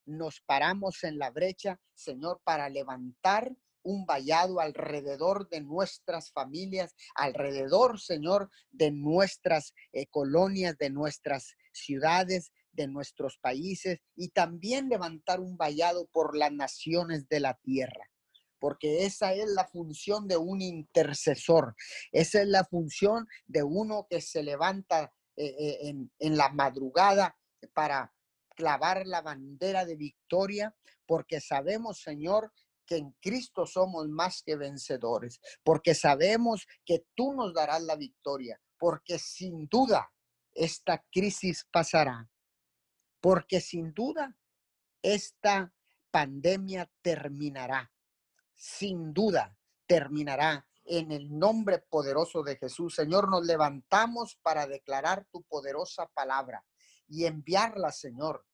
nos 0.04 0.40
paramos 0.40 1.04
en 1.04 1.16
la 1.16 1.30
brecha, 1.30 1.80
Señor, 1.94 2.40
para 2.42 2.68
levantar 2.68 3.54
un 3.86 4.04
vallado 4.04 4.60
alrededor 4.60 5.48
de 5.48 5.60
nuestras 5.60 6.32
familias, 6.32 6.94
alrededor, 7.14 8.00
Señor, 8.00 8.50
de 8.70 8.90
nuestras 8.90 9.72
eh, 9.92 10.06
colonias, 10.08 10.76
de 10.76 10.90
nuestras 10.90 11.54
ciudades, 11.72 12.52
de 12.72 12.88
nuestros 12.88 13.38
países 13.38 14.00
y 14.16 14.28
también 14.30 14.88
levantar 14.88 15.40
un 15.40 15.56
vallado 15.56 16.06
por 16.12 16.36
las 16.36 16.52
naciones 16.52 17.28
de 17.28 17.40
la 17.40 17.54
tierra 17.62 18.10
porque 18.58 19.04
esa 19.04 19.34
es 19.34 19.48
la 19.50 19.66
función 19.66 20.26
de 20.26 20.38
un 20.38 20.62
intercesor, 20.62 21.76
esa 22.10 22.40
es 22.40 22.48
la 22.48 22.64
función 22.64 23.28
de 23.46 23.62
uno 23.62 24.06
que 24.08 24.20
se 24.20 24.42
levanta 24.42 25.12
eh, 25.36 25.54
eh, 25.58 25.78
en, 25.82 26.10
en 26.18 26.36
la 26.36 26.48
madrugada 26.48 27.36
para 27.74 28.12
clavar 28.56 29.06
la 29.06 29.20
bandera 29.20 29.84
de 29.84 29.96
victoria, 29.96 30.74
porque 31.06 31.40
sabemos, 31.40 32.00
Señor, 32.00 32.50
que 32.86 32.96
en 32.96 33.12
Cristo 33.20 33.66
somos 33.66 34.08
más 34.08 34.42
que 34.42 34.56
vencedores, 34.56 35.40
porque 35.62 35.94
sabemos 35.94 36.66
que 36.84 37.06
tú 37.14 37.32
nos 37.34 37.52
darás 37.52 37.82
la 37.82 37.96
victoria, 37.96 38.60
porque 38.78 39.18
sin 39.18 39.66
duda 39.66 40.12
esta 40.54 41.04
crisis 41.10 41.66
pasará, 41.70 42.30
porque 43.20 43.60
sin 43.60 43.92
duda 43.92 44.36
esta 45.02 45.72
pandemia 46.10 46.90
terminará, 47.02 47.92
sin 48.54 49.12
duda 49.12 49.56
terminará. 49.86 50.66
En 50.88 51.10
el 51.10 51.36
nombre 51.36 51.80
poderoso 51.80 52.44
de 52.44 52.56
Jesús, 52.56 52.94
Señor, 52.94 53.28
nos 53.28 53.44
levantamos 53.44 54.38
para 54.40 54.68
declarar 54.68 55.26
tu 55.32 55.42
poderosa 55.42 56.06
palabra 56.14 56.64
y 57.08 57.24
enviarla, 57.24 57.90
Señor, 57.90 58.46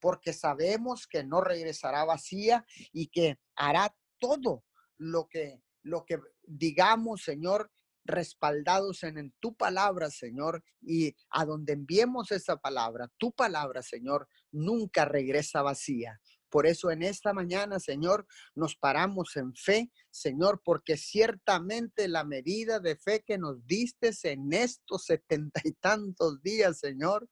porque 0.00 0.32
sabemos 0.32 1.06
que 1.06 1.24
no 1.24 1.40
regresará 1.40 2.04
vacía 2.04 2.64
y 2.92 3.08
que 3.08 3.38
hará 3.54 3.94
todo 4.18 4.64
lo 4.98 5.28
que, 5.28 5.62
lo 5.82 6.04
que 6.04 6.18
digamos, 6.42 7.22
Señor, 7.22 7.70
respaldados 8.04 9.02
en, 9.02 9.18
en, 9.18 9.34
tu 9.40 9.56
palabra, 9.56 10.10
Señor, 10.10 10.62
y 10.80 11.14
a 11.30 11.44
donde 11.44 11.72
enviemos 11.72 12.30
esa 12.30 12.56
palabra, 12.56 13.10
tu 13.18 13.32
palabra, 13.32 13.82
Señor, 13.82 14.28
nunca 14.52 15.04
regresa 15.04 15.62
vacía. 15.62 16.20
Por 16.56 16.66
eso 16.66 16.90
en 16.90 17.02
esta 17.02 17.34
mañana, 17.34 17.78
Señor, 17.78 18.26
nos 18.54 18.76
paramos 18.76 19.36
en 19.36 19.54
fe, 19.54 19.92
Señor, 20.10 20.62
porque 20.64 20.96
ciertamente 20.96 22.08
la 22.08 22.24
medida 22.24 22.80
de 22.80 22.96
fe 22.96 23.22
que 23.26 23.36
nos 23.36 23.66
diste 23.66 24.10
en 24.22 24.50
estos 24.54 25.04
setenta 25.04 25.60
y 25.64 25.72
tantos 25.72 26.40
días, 26.42 26.78
Señor, 26.78 27.28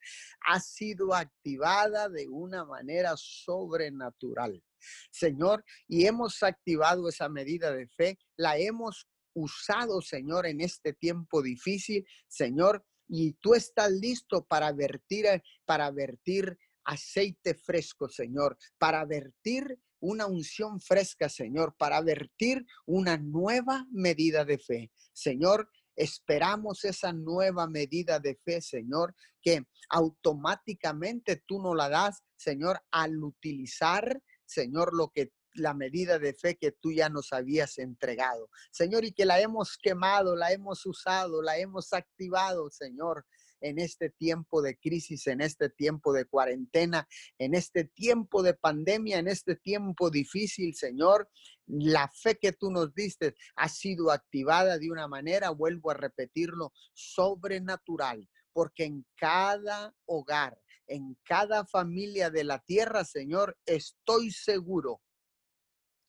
ha 0.46 0.60
sido 0.60 1.14
activada 1.14 2.10
de 2.10 2.28
una 2.28 2.66
manera 2.66 3.14
sobrenatural. 3.16 4.62
Señor, 5.10 5.64
y 5.88 6.04
hemos 6.04 6.42
activado 6.42 7.08
esa 7.08 7.30
medida 7.30 7.72
de 7.72 7.88
fe, 7.88 8.18
la 8.36 8.58
hemos 8.58 9.08
usado, 9.32 10.02
Señor, 10.02 10.44
en 10.44 10.60
este 10.60 10.92
tiempo 10.92 11.40
difícil, 11.40 12.06
Señor, 12.28 12.84
y 13.08 13.32
tú 13.34 13.54
estás 13.54 13.90
listo 13.90 14.44
para 14.44 14.70
vertir, 14.72 15.26
para 15.64 15.90
vertir 15.90 16.58
aceite 16.84 17.54
fresco, 17.54 18.08
Señor, 18.08 18.56
para 18.78 19.04
vertir 19.04 19.78
una 20.00 20.26
unción 20.26 20.80
fresca, 20.80 21.28
Señor, 21.28 21.74
para 21.78 22.00
vertir 22.02 22.66
una 22.86 23.16
nueva 23.16 23.86
medida 23.90 24.44
de 24.44 24.58
fe. 24.58 24.92
Señor, 25.12 25.68
esperamos 25.96 26.84
esa 26.84 27.12
nueva 27.12 27.66
medida 27.66 28.20
de 28.20 28.36
fe, 28.44 28.60
Señor, 28.60 29.14
que 29.40 29.64
automáticamente 29.88 31.42
tú 31.46 31.62
nos 31.62 31.76
la 31.76 31.88
das, 31.88 32.22
Señor, 32.36 32.80
al 32.90 33.22
utilizar, 33.22 34.22
Señor, 34.44 34.94
lo 34.94 35.10
que 35.10 35.32
la 35.54 35.72
medida 35.72 36.18
de 36.18 36.34
fe 36.34 36.56
que 36.56 36.72
tú 36.72 36.92
ya 36.92 37.08
nos 37.08 37.32
habías 37.32 37.78
entregado. 37.78 38.50
Señor, 38.72 39.04
y 39.04 39.12
que 39.12 39.24
la 39.24 39.40
hemos 39.40 39.78
quemado, 39.78 40.36
la 40.36 40.52
hemos 40.52 40.84
usado, 40.84 41.42
la 41.42 41.56
hemos 41.58 41.92
activado, 41.92 42.70
Señor, 42.70 43.24
en 43.64 43.78
este 43.78 44.10
tiempo 44.10 44.60
de 44.60 44.76
crisis, 44.76 45.26
en 45.26 45.40
este 45.40 45.70
tiempo 45.70 46.12
de 46.12 46.26
cuarentena, 46.26 47.08
en 47.38 47.54
este 47.54 47.84
tiempo 47.84 48.42
de 48.42 48.52
pandemia, 48.52 49.18
en 49.18 49.26
este 49.26 49.56
tiempo 49.56 50.10
difícil, 50.10 50.74
Señor. 50.74 51.30
La 51.66 52.08
fe 52.08 52.36
que 52.36 52.52
tú 52.52 52.70
nos 52.70 52.94
diste 52.94 53.34
ha 53.56 53.70
sido 53.70 54.10
activada 54.10 54.78
de 54.78 54.90
una 54.90 55.08
manera, 55.08 55.48
vuelvo 55.48 55.90
a 55.90 55.94
repetirlo, 55.94 56.74
sobrenatural, 56.92 58.28
porque 58.52 58.84
en 58.84 59.06
cada 59.16 59.94
hogar, 60.04 60.60
en 60.86 61.16
cada 61.24 61.64
familia 61.64 62.28
de 62.28 62.44
la 62.44 62.58
tierra, 62.58 63.02
Señor, 63.04 63.56
estoy 63.64 64.30
seguro 64.30 65.00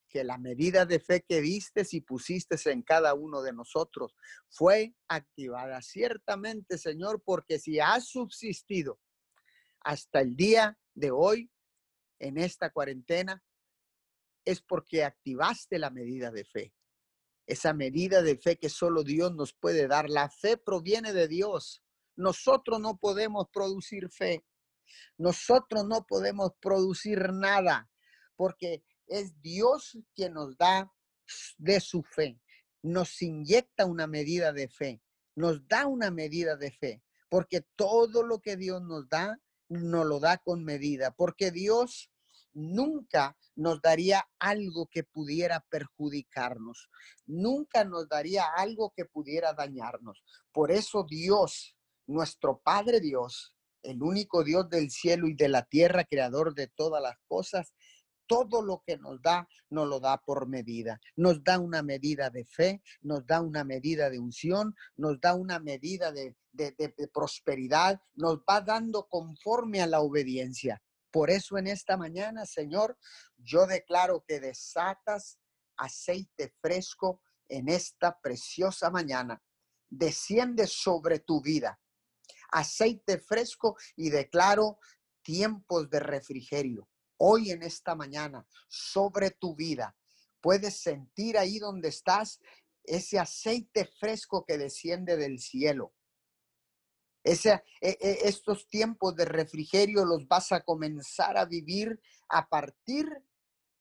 que 0.10 0.24
la 0.24 0.38
medida 0.38 0.86
de 0.86 1.00
fe 1.00 1.24
que 1.28 1.42
viste 1.42 1.84
y 1.92 2.02
pusiste 2.02 2.58
en 2.72 2.82
cada 2.82 3.14
uno 3.14 3.42
de 3.42 3.54
nosotros 3.54 4.16
fue 4.50 4.96
activada. 5.08 5.82
Ciertamente, 5.82 6.78
Señor, 6.78 7.22
porque 7.24 7.60
si 7.60 7.80
has 7.80 8.08
subsistido 8.08 9.00
hasta 9.82 10.22
el 10.22 10.36
día 10.36 10.78
de 10.94 11.12
hoy 11.12 11.52
en 12.20 12.38
esta 12.38 12.72
cuarentena, 12.72 13.44
es 14.46 14.62
porque 14.62 15.04
activaste 15.04 15.80
la 15.80 15.90
medida 15.90 16.32
de 16.32 16.46
fe. 16.46 16.74
Esa 17.48 17.74
medida 17.74 18.22
de 18.22 18.38
fe 18.38 18.58
que 18.58 18.70
solo 18.70 19.04
Dios 19.04 19.34
nos 19.36 19.54
puede 19.54 19.88
dar. 19.88 20.10
La 20.10 20.30
fe 20.30 20.58
proviene 20.58 21.14
de 21.14 21.28
Dios. 21.28 21.84
Nosotros 22.16 22.80
no 22.80 22.98
podemos 22.98 23.48
producir 23.52 24.10
fe. 24.10 24.46
Nosotros 25.18 25.86
no 25.86 26.06
podemos 26.08 26.52
producir 26.60 27.32
nada 27.34 27.90
porque 28.36 28.84
es 29.08 29.42
Dios 29.42 29.98
quien 30.16 30.34
nos 30.34 30.58
da 30.58 30.92
de 31.58 31.80
su 31.80 32.04
fe, 32.04 32.40
nos 32.82 33.22
inyecta 33.22 33.86
una 33.86 34.08
medida 34.08 34.54
de 34.54 34.68
fe, 34.68 35.02
nos 35.36 35.68
da 35.68 35.88
una 35.88 36.12
medida 36.12 36.56
de 36.56 36.72
fe, 36.72 37.02
porque 37.30 37.62
todo 37.76 38.24
lo 38.24 38.40
que 38.40 38.58
Dios 38.58 38.82
nos 38.82 39.10
da, 39.10 39.40
nos 39.70 40.06
lo 40.06 40.20
da 40.20 40.38
con 40.38 40.64
medida, 40.64 41.12
porque 41.12 41.52
Dios 41.52 42.12
nunca 42.54 43.38
nos 43.56 43.82
daría 43.82 44.26
algo 44.40 44.88
que 44.88 45.04
pudiera 45.04 45.66
perjudicarnos, 45.70 46.90
nunca 47.26 47.84
nos 47.84 48.08
daría 48.08 48.46
algo 48.56 48.94
que 48.96 49.06
pudiera 49.06 49.54
dañarnos. 49.54 50.24
Por 50.52 50.72
eso 50.72 51.06
Dios, 51.10 51.76
nuestro 52.08 52.60
Padre 52.60 53.00
Dios, 53.00 53.54
el 53.82 54.02
único 54.02 54.44
Dios 54.44 54.70
del 54.70 54.90
cielo 54.90 55.28
y 55.28 55.36
de 55.36 55.50
la 55.50 55.64
tierra, 55.64 56.06
creador 56.06 56.56
de 56.56 56.68
todas 56.68 57.02
las 57.02 57.18
cosas, 57.28 57.74
todo 58.28 58.62
lo 58.62 58.84
que 58.86 58.98
nos 58.98 59.22
da, 59.22 59.48
nos 59.70 59.88
lo 59.88 60.00
da 60.00 60.18
por 60.18 60.48
medida. 60.48 61.00
Nos 61.16 61.44
da 61.44 61.60
una 61.60 61.82
medida 61.82 62.30
de 62.30 62.46
fe, 62.46 62.82
nos 63.02 63.26
da 63.26 63.42
una 63.42 63.64
medida 63.64 64.10
de 64.10 64.20
unción, 64.20 64.76
nos 64.96 65.20
da 65.20 65.36
una 65.36 65.60
medida 65.60 66.12
de, 66.12 66.36
prosperidad, 67.14 68.02
nos 68.14 68.40
va 68.40 68.62
dando 68.62 69.08
conforme 69.08 69.82
a 69.82 69.88
la 69.88 70.02
obediencia. 70.02 70.82
Por 71.12 71.30
eso 71.30 71.58
en 71.58 71.68
esta 71.68 71.98
mañana, 71.98 72.46
Señor, 72.46 72.98
yo 73.38 73.68
declaro 73.68 74.24
que 74.28 74.40
desatas 74.40 75.40
aceite 75.78 76.54
fresco 76.62 77.22
en 77.48 77.70
esta 77.70 78.20
preciosa 78.20 78.90
mañana. 78.90 79.42
Desciende 79.90 80.68
sobre 80.68 81.20
tu 81.20 81.42
vida. 81.42 81.80
Aceite 82.52 83.20
fresco 83.20 83.76
y 83.96 84.10
declaro 84.10 84.80
tiempos 85.22 85.90
de 85.90 86.00
refrigerio 86.00 86.88
hoy 87.18 87.52
en 87.52 87.64
esta 87.64 87.96
mañana 87.96 88.46
sobre 88.68 89.32
tu 89.32 89.56
vida. 89.56 89.96
Puedes 90.42 90.82
sentir 90.82 91.38
ahí 91.38 91.60
donde 91.60 91.90
estás 91.90 92.40
ese 92.84 93.20
aceite 93.20 93.86
fresco 94.00 94.46
que 94.46 94.58
desciende 94.58 95.18
del 95.18 95.40
cielo. 95.40 95.94
Ese, 97.24 97.64
e, 97.82 97.98
estos 98.24 98.68
tiempos 98.68 99.16
de 99.16 99.26
refrigerio 99.26 100.06
los 100.06 100.28
vas 100.28 100.52
a 100.52 100.62
comenzar 100.62 101.38
a 101.38 101.46
vivir 101.46 102.00
a 102.30 102.48
partir 102.48 103.08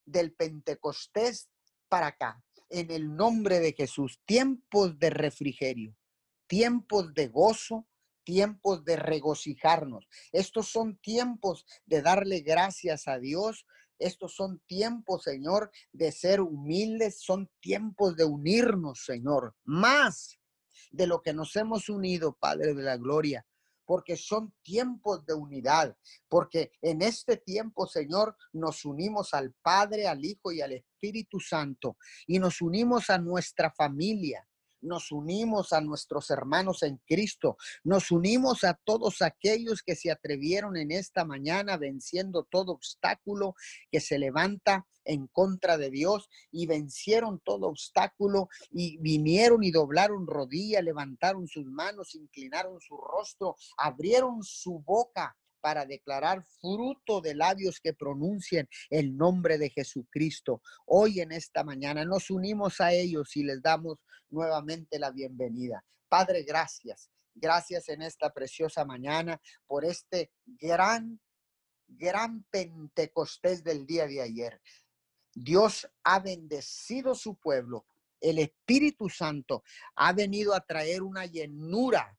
del 0.06 0.32
Pentecostés 0.32 1.50
para 1.88 2.08
acá, 2.08 2.42
en 2.70 2.90
el 2.90 3.14
nombre 3.14 3.60
de 3.60 3.72
Jesús. 3.72 4.20
Tiempos 4.24 4.98
de 4.98 5.10
refrigerio, 5.10 5.94
tiempos 6.46 7.12
de 7.14 7.28
gozo, 7.28 7.86
tiempos 8.24 8.84
de 8.84 8.96
regocijarnos. 8.96 10.06
Estos 10.32 10.68
son 10.68 10.96
tiempos 10.96 11.64
de 11.86 12.02
darle 12.02 12.40
gracias 12.40 13.06
a 13.08 13.18
Dios. 13.18 13.66
Estos 13.98 14.34
son 14.34 14.60
tiempos, 14.66 15.22
Señor, 15.22 15.70
de 15.92 16.10
ser 16.10 16.40
humildes. 16.40 17.20
Son 17.20 17.50
tiempos 17.60 18.16
de 18.16 18.24
unirnos, 18.24 19.04
Señor, 19.04 19.54
más 19.64 20.38
de 20.90 21.06
lo 21.06 21.22
que 21.22 21.32
nos 21.32 21.54
hemos 21.56 21.88
unido, 21.88 22.36
Padre 22.38 22.74
de 22.74 22.82
la 22.82 22.96
Gloria 22.96 23.46
porque 23.84 24.16
son 24.16 24.54
tiempos 24.62 25.24
de 25.26 25.34
unidad, 25.34 25.96
porque 26.28 26.72
en 26.80 27.02
este 27.02 27.36
tiempo, 27.36 27.86
Señor, 27.86 28.36
nos 28.52 28.84
unimos 28.84 29.34
al 29.34 29.52
Padre, 29.62 30.08
al 30.08 30.24
Hijo 30.24 30.52
y 30.52 30.60
al 30.60 30.72
Espíritu 30.72 31.40
Santo, 31.40 31.96
y 32.26 32.38
nos 32.38 32.60
unimos 32.62 33.10
a 33.10 33.18
nuestra 33.18 33.70
familia, 33.70 34.46
nos 34.84 35.10
unimos 35.10 35.72
a 35.72 35.80
nuestros 35.80 36.30
hermanos 36.30 36.82
en 36.82 37.00
Cristo, 37.06 37.56
nos 37.82 38.10
unimos 38.10 38.64
a 38.64 38.74
todos 38.74 39.22
aquellos 39.22 39.82
que 39.82 39.96
se 39.96 40.10
atrevieron 40.10 40.76
en 40.76 40.90
esta 40.90 41.24
mañana 41.24 41.76
venciendo 41.76 42.44
todo 42.44 42.72
obstáculo 42.72 43.54
que 43.90 44.00
se 44.00 44.18
levanta 44.18 44.86
en 45.04 45.26
contra 45.26 45.76
de 45.76 45.90
Dios 45.90 46.28
y 46.50 46.66
vencieron 46.66 47.40
todo 47.40 47.68
obstáculo 47.68 48.48
y 48.70 48.98
vinieron 48.98 49.62
y 49.62 49.70
doblaron 49.70 50.26
rodilla, 50.26 50.80
levantaron 50.80 51.46
sus 51.46 51.66
manos, 51.66 52.14
inclinaron 52.14 52.80
su 52.80 52.96
rostro, 52.96 53.56
abrieron 53.76 54.42
su 54.42 54.80
boca 54.80 55.36
para 55.64 55.86
declarar 55.86 56.44
fruto 56.60 57.22
de 57.22 57.34
labios 57.34 57.80
que 57.80 57.94
pronuncien 57.94 58.68
el 58.90 59.16
nombre 59.16 59.56
de 59.56 59.70
Jesucristo. 59.70 60.60
Hoy 60.84 61.20
en 61.20 61.32
esta 61.32 61.64
mañana 61.64 62.04
nos 62.04 62.28
unimos 62.28 62.82
a 62.82 62.92
ellos 62.92 63.34
y 63.34 63.44
les 63.44 63.62
damos 63.62 63.98
nuevamente 64.30 64.98
la 64.98 65.10
bienvenida. 65.10 65.84
Padre, 66.08 66.42
gracias. 66.42 67.10
Gracias 67.34 67.88
en 67.88 68.02
esta 68.02 68.32
preciosa 68.32 68.84
mañana 68.84 69.40
por 69.66 69.84
este 69.84 70.30
gran, 70.46 71.20
gran 71.88 72.44
Pentecostés 72.50 73.64
del 73.64 73.86
día 73.86 74.06
de 74.06 74.22
ayer. 74.22 74.60
Dios 75.34 75.88
ha 76.04 76.20
bendecido 76.20 77.14
su 77.14 77.36
pueblo. 77.36 77.86
El 78.20 78.38
Espíritu 78.38 79.08
Santo 79.08 79.64
ha 79.96 80.12
venido 80.12 80.54
a 80.54 80.60
traer 80.60 81.02
una 81.02 81.26
llenura 81.26 82.16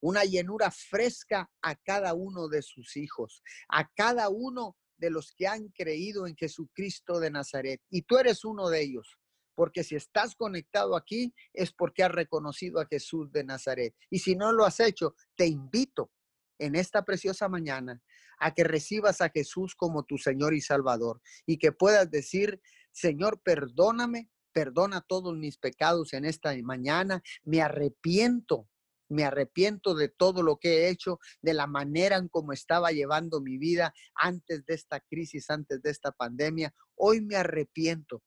una 0.00 0.24
llenura 0.24 0.70
fresca 0.70 1.50
a 1.62 1.74
cada 1.74 2.14
uno 2.14 2.48
de 2.48 2.62
sus 2.62 2.96
hijos, 2.96 3.42
a 3.68 3.88
cada 3.94 4.28
uno 4.28 4.76
de 4.96 5.10
los 5.10 5.32
que 5.32 5.46
han 5.46 5.68
creído 5.68 6.26
en 6.26 6.36
Jesucristo 6.36 7.20
de 7.20 7.30
Nazaret. 7.30 7.80
Y 7.90 8.02
tú 8.02 8.18
eres 8.18 8.44
uno 8.44 8.68
de 8.68 8.82
ellos, 8.82 9.18
porque 9.58 9.82
si 9.82 9.96
estás 9.96 10.36
conectado 10.36 10.94
aquí 10.94 11.34
es 11.52 11.72
porque 11.72 12.04
has 12.04 12.12
reconocido 12.12 12.78
a 12.78 12.86
Jesús 12.86 13.32
de 13.32 13.42
Nazaret. 13.42 13.92
Y 14.08 14.20
si 14.20 14.36
no 14.36 14.52
lo 14.52 14.64
has 14.64 14.78
hecho, 14.78 15.16
te 15.34 15.48
invito 15.48 16.12
en 16.60 16.76
esta 16.76 17.04
preciosa 17.04 17.48
mañana 17.48 18.00
a 18.38 18.54
que 18.54 18.62
recibas 18.62 19.20
a 19.20 19.30
Jesús 19.30 19.74
como 19.74 20.04
tu 20.04 20.16
Señor 20.16 20.54
y 20.54 20.60
Salvador 20.60 21.20
y 21.44 21.58
que 21.58 21.72
puedas 21.72 22.08
decir, 22.08 22.60
Señor, 22.92 23.42
perdóname, 23.42 24.30
perdona 24.52 25.00
todos 25.00 25.36
mis 25.36 25.58
pecados 25.58 26.12
en 26.12 26.24
esta 26.24 26.54
mañana, 26.62 27.20
me 27.42 27.60
arrepiento 27.60 28.68
me 29.10 29.24
arrepiento 29.24 29.94
de 29.94 30.10
todo 30.10 30.42
lo 30.42 30.58
que 30.58 30.82
he 30.82 30.88
hecho, 30.90 31.18
de 31.40 31.54
la 31.54 31.66
manera 31.66 32.16
en 32.16 32.28
cómo 32.28 32.52
estaba 32.52 32.92
llevando 32.92 33.40
mi 33.40 33.56
vida 33.56 33.94
antes 34.14 34.66
de 34.66 34.74
esta 34.74 35.00
crisis, 35.00 35.48
antes 35.48 35.80
de 35.80 35.90
esta 35.90 36.12
pandemia. 36.12 36.74
Hoy 36.94 37.22
me 37.22 37.36
arrepiento 37.36 38.22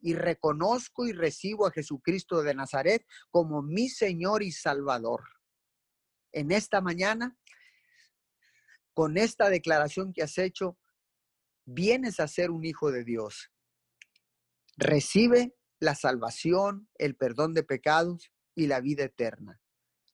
y 0.00 0.14
reconozco 0.14 1.06
y 1.06 1.12
recibo 1.12 1.66
a 1.66 1.72
Jesucristo 1.72 2.42
de 2.42 2.54
Nazaret 2.54 3.06
como 3.30 3.62
mi 3.62 3.88
Señor 3.88 4.42
y 4.42 4.52
Salvador. 4.52 5.24
En 6.32 6.52
esta 6.52 6.80
mañana, 6.80 7.36
con 8.94 9.16
esta 9.16 9.50
declaración 9.50 10.12
que 10.12 10.22
has 10.22 10.38
hecho, 10.38 10.78
vienes 11.64 12.20
a 12.20 12.28
ser 12.28 12.50
un 12.50 12.64
hijo 12.64 12.90
de 12.90 13.04
Dios. 13.04 13.50
Recibe 14.76 15.54
la 15.78 15.94
salvación, 15.94 16.88
el 16.98 17.16
perdón 17.16 17.54
de 17.54 17.62
pecados 17.62 18.32
y 18.54 18.66
la 18.66 18.80
vida 18.80 19.04
eterna 19.04 19.60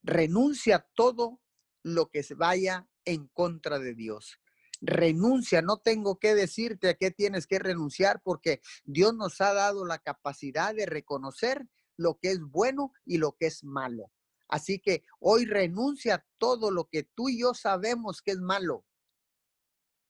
renuncia 0.07 0.77
a 0.77 0.87
todo 0.95 1.43
lo 1.83 2.09
que 2.11 2.25
vaya 2.37 2.89
en 3.05 3.27
contra 3.29 3.79
de 3.79 3.95
Dios. 3.95 4.41
Renuncia, 4.87 5.63
no 5.63 5.79
tengo 5.79 6.19
que 6.19 6.37
decirte 6.37 6.91
a 6.91 6.95
qué 6.95 7.11
tienes 7.11 7.49
que 7.49 7.59
renunciar 7.59 8.23
porque 8.23 8.61
Dios 8.85 9.15
nos 9.15 9.41
ha 9.41 9.53
dado 9.53 9.85
la 9.85 9.99
capacidad 9.99 10.75
de 10.75 10.87
reconocer 10.87 11.67
lo 11.97 12.19
que 12.19 12.31
es 12.31 12.41
bueno 12.41 12.93
y 13.05 13.19
lo 13.19 13.33
que 13.33 13.47
es 13.47 13.65
malo. 13.65 14.13
Así 14.49 14.79
que 14.79 15.03
hoy 15.19 15.45
renuncia 15.45 16.25
todo 16.39 16.71
lo 16.71 16.85
que 16.85 17.03
tú 17.03 17.29
y 17.29 17.41
yo 17.41 17.53
sabemos 17.53 18.23
que 18.23 18.31
es 18.31 18.39
malo, 18.39 18.85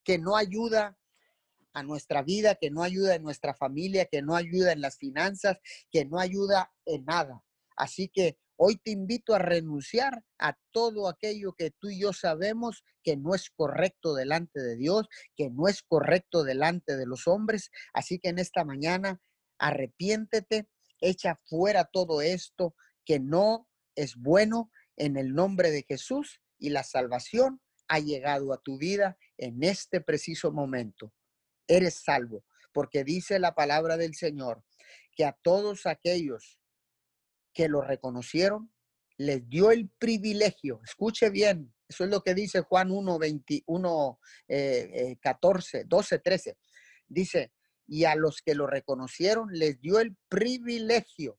que 0.04 0.18
no 0.18 0.36
ayuda 0.36 0.98
a 1.72 1.82
nuestra 1.82 2.22
vida, 2.22 2.54
que 2.54 2.70
no 2.70 2.82
ayuda 2.82 3.14
en 3.14 3.22
nuestra 3.22 3.54
familia, 3.54 4.04
que 4.04 4.20
no 4.20 4.36
ayuda 4.36 4.72
en 4.72 4.82
las 4.82 4.98
finanzas, 4.98 5.58
que 5.90 6.04
no 6.04 6.18
ayuda 6.18 6.70
en 6.84 7.06
nada. 7.06 7.42
Así 7.76 8.08
que 8.08 8.38
hoy 8.56 8.76
te 8.76 8.90
invito 8.90 9.34
a 9.34 9.38
renunciar 9.38 10.24
a 10.38 10.58
todo 10.72 11.08
aquello 11.08 11.52
que 11.52 11.70
tú 11.70 11.88
y 11.88 12.00
yo 12.00 12.12
sabemos 12.12 12.84
que 13.02 13.16
no 13.16 13.34
es 13.34 13.50
correcto 13.50 14.14
delante 14.14 14.60
de 14.60 14.76
Dios, 14.76 15.06
que 15.36 15.50
no 15.50 15.68
es 15.68 15.82
correcto 15.82 16.42
delante 16.42 16.96
de 16.96 17.06
los 17.06 17.26
hombres. 17.26 17.70
Así 17.92 18.18
que 18.18 18.30
en 18.30 18.38
esta 18.38 18.64
mañana 18.64 19.20
arrepiéntete, 19.58 20.68
echa 21.00 21.40
fuera 21.46 21.84
todo 21.84 22.22
esto 22.22 22.74
que 23.04 23.20
no 23.20 23.68
es 23.94 24.16
bueno 24.16 24.70
en 24.96 25.16
el 25.16 25.34
nombre 25.34 25.70
de 25.70 25.84
Jesús 25.84 26.40
y 26.58 26.70
la 26.70 26.82
salvación 26.82 27.60
ha 27.88 28.00
llegado 28.00 28.52
a 28.52 28.60
tu 28.60 28.78
vida 28.78 29.16
en 29.36 29.62
este 29.62 30.00
preciso 30.00 30.50
momento. 30.50 31.12
Eres 31.68 32.02
salvo, 32.02 32.44
porque 32.72 33.04
dice 33.04 33.38
la 33.38 33.54
palabra 33.54 33.96
del 33.96 34.14
Señor 34.14 34.64
que 35.14 35.24
a 35.24 35.32
todos 35.42 35.86
aquellos 35.86 36.58
que 37.56 37.68
lo 37.68 37.80
reconocieron, 37.80 38.70
les 39.16 39.48
dio 39.48 39.70
el 39.70 39.88
privilegio, 39.88 40.82
escuche 40.84 41.30
bien, 41.30 41.74
eso 41.88 42.04
es 42.04 42.10
lo 42.10 42.20
que 42.20 42.34
dice 42.34 42.60
Juan 42.60 42.90
1, 42.90 43.18
21, 43.18 44.20
14, 45.20 45.84
12, 45.84 46.18
13. 46.18 46.58
Dice, 47.08 47.54
y 47.86 48.04
a 48.04 48.14
los 48.14 48.42
que 48.42 48.54
lo 48.54 48.66
reconocieron 48.66 49.48
les 49.52 49.80
dio 49.80 50.00
el 50.00 50.14
privilegio 50.28 51.38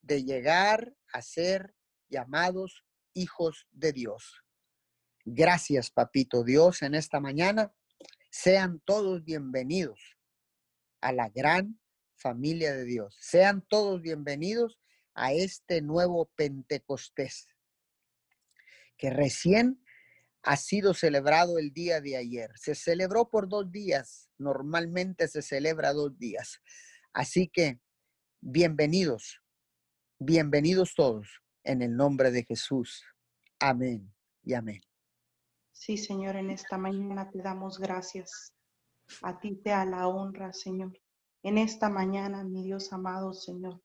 de 0.00 0.22
llegar 0.22 0.94
a 1.12 1.22
ser 1.22 1.74
llamados 2.08 2.84
hijos 3.12 3.66
de 3.72 3.92
Dios. 3.92 4.44
Gracias, 5.24 5.90
papito 5.90 6.44
Dios, 6.44 6.82
en 6.82 6.94
esta 6.94 7.18
mañana. 7.18 7.74
Sean 8.30 8.80
todos 8.84 9.24
bienvenidos 9.24 10.16
a 11.00 11.10
la 11.10 11.30
gran 11.30 11.80
familia 12.14 12.74
de 12.74 12.84
Dios. 12.84 13.16
Sean 13.18 13.66
todos 13.66 14.02
bienvenidos 14.02 14.78
a 15.20 15.34
este 15.34 15.82
nuevo 15.82 16.30
Pentecostés 16.34 17.46
que 18.96 19.10
recién 19.10 19.84
ha 20.42 20.56
sido 20.56 20.94
celebrado 20.94 21.58
el 21.58 21.74
día 21.74 22.00
de 22.00 22.16
ayer. 22.16 22.50
Se 22.56 22.74
celebró 22.74 23.28
por 23.28 23.46
dos 23.46 23.70
días. 23.70 24.30
Normalmente 24.38 25.28
se 25.28 25.42
celebra 25.42 25.92
dos 25.92 26.18
días. 26.18 26.62
Así 27.12 27.48
que 27.48 27.80
bienvenidos, 28.40 29.42
bienvenidos 30.18 30.94
todos 30.94 31.42
en 31.64 31.82
el 31.82 31.94
nombre 31.94 32.30
de 32.30 32.44
Jesús. 32.44 33.04
Amén 33.58 34.10
y 34.42 34.54
amén. 34.54 34.80
Sí, 35.72 35.98
Señor, 35.98 36.36
en 36.36 36.48
esta 36.48 36.78
mañana 36.78 37.28
te 37.30 37.42
damos 37.42 37.78
gracias. 37.78 38.54
A 39.20 39.38
ti 39.38 39.56
te 39.56 39.68
da 39.68 39.84
la 39.84 40.08
honra, 40.08 40.54
Señor. 40.54 40.98
En 41.42 41.58
esta 41.58 41.90
mañana, 41.90 42.42
mi 42.42 42.64
Dios 42.64 42.90
amado, 42.90 43.34
Señor, 43.34 43.82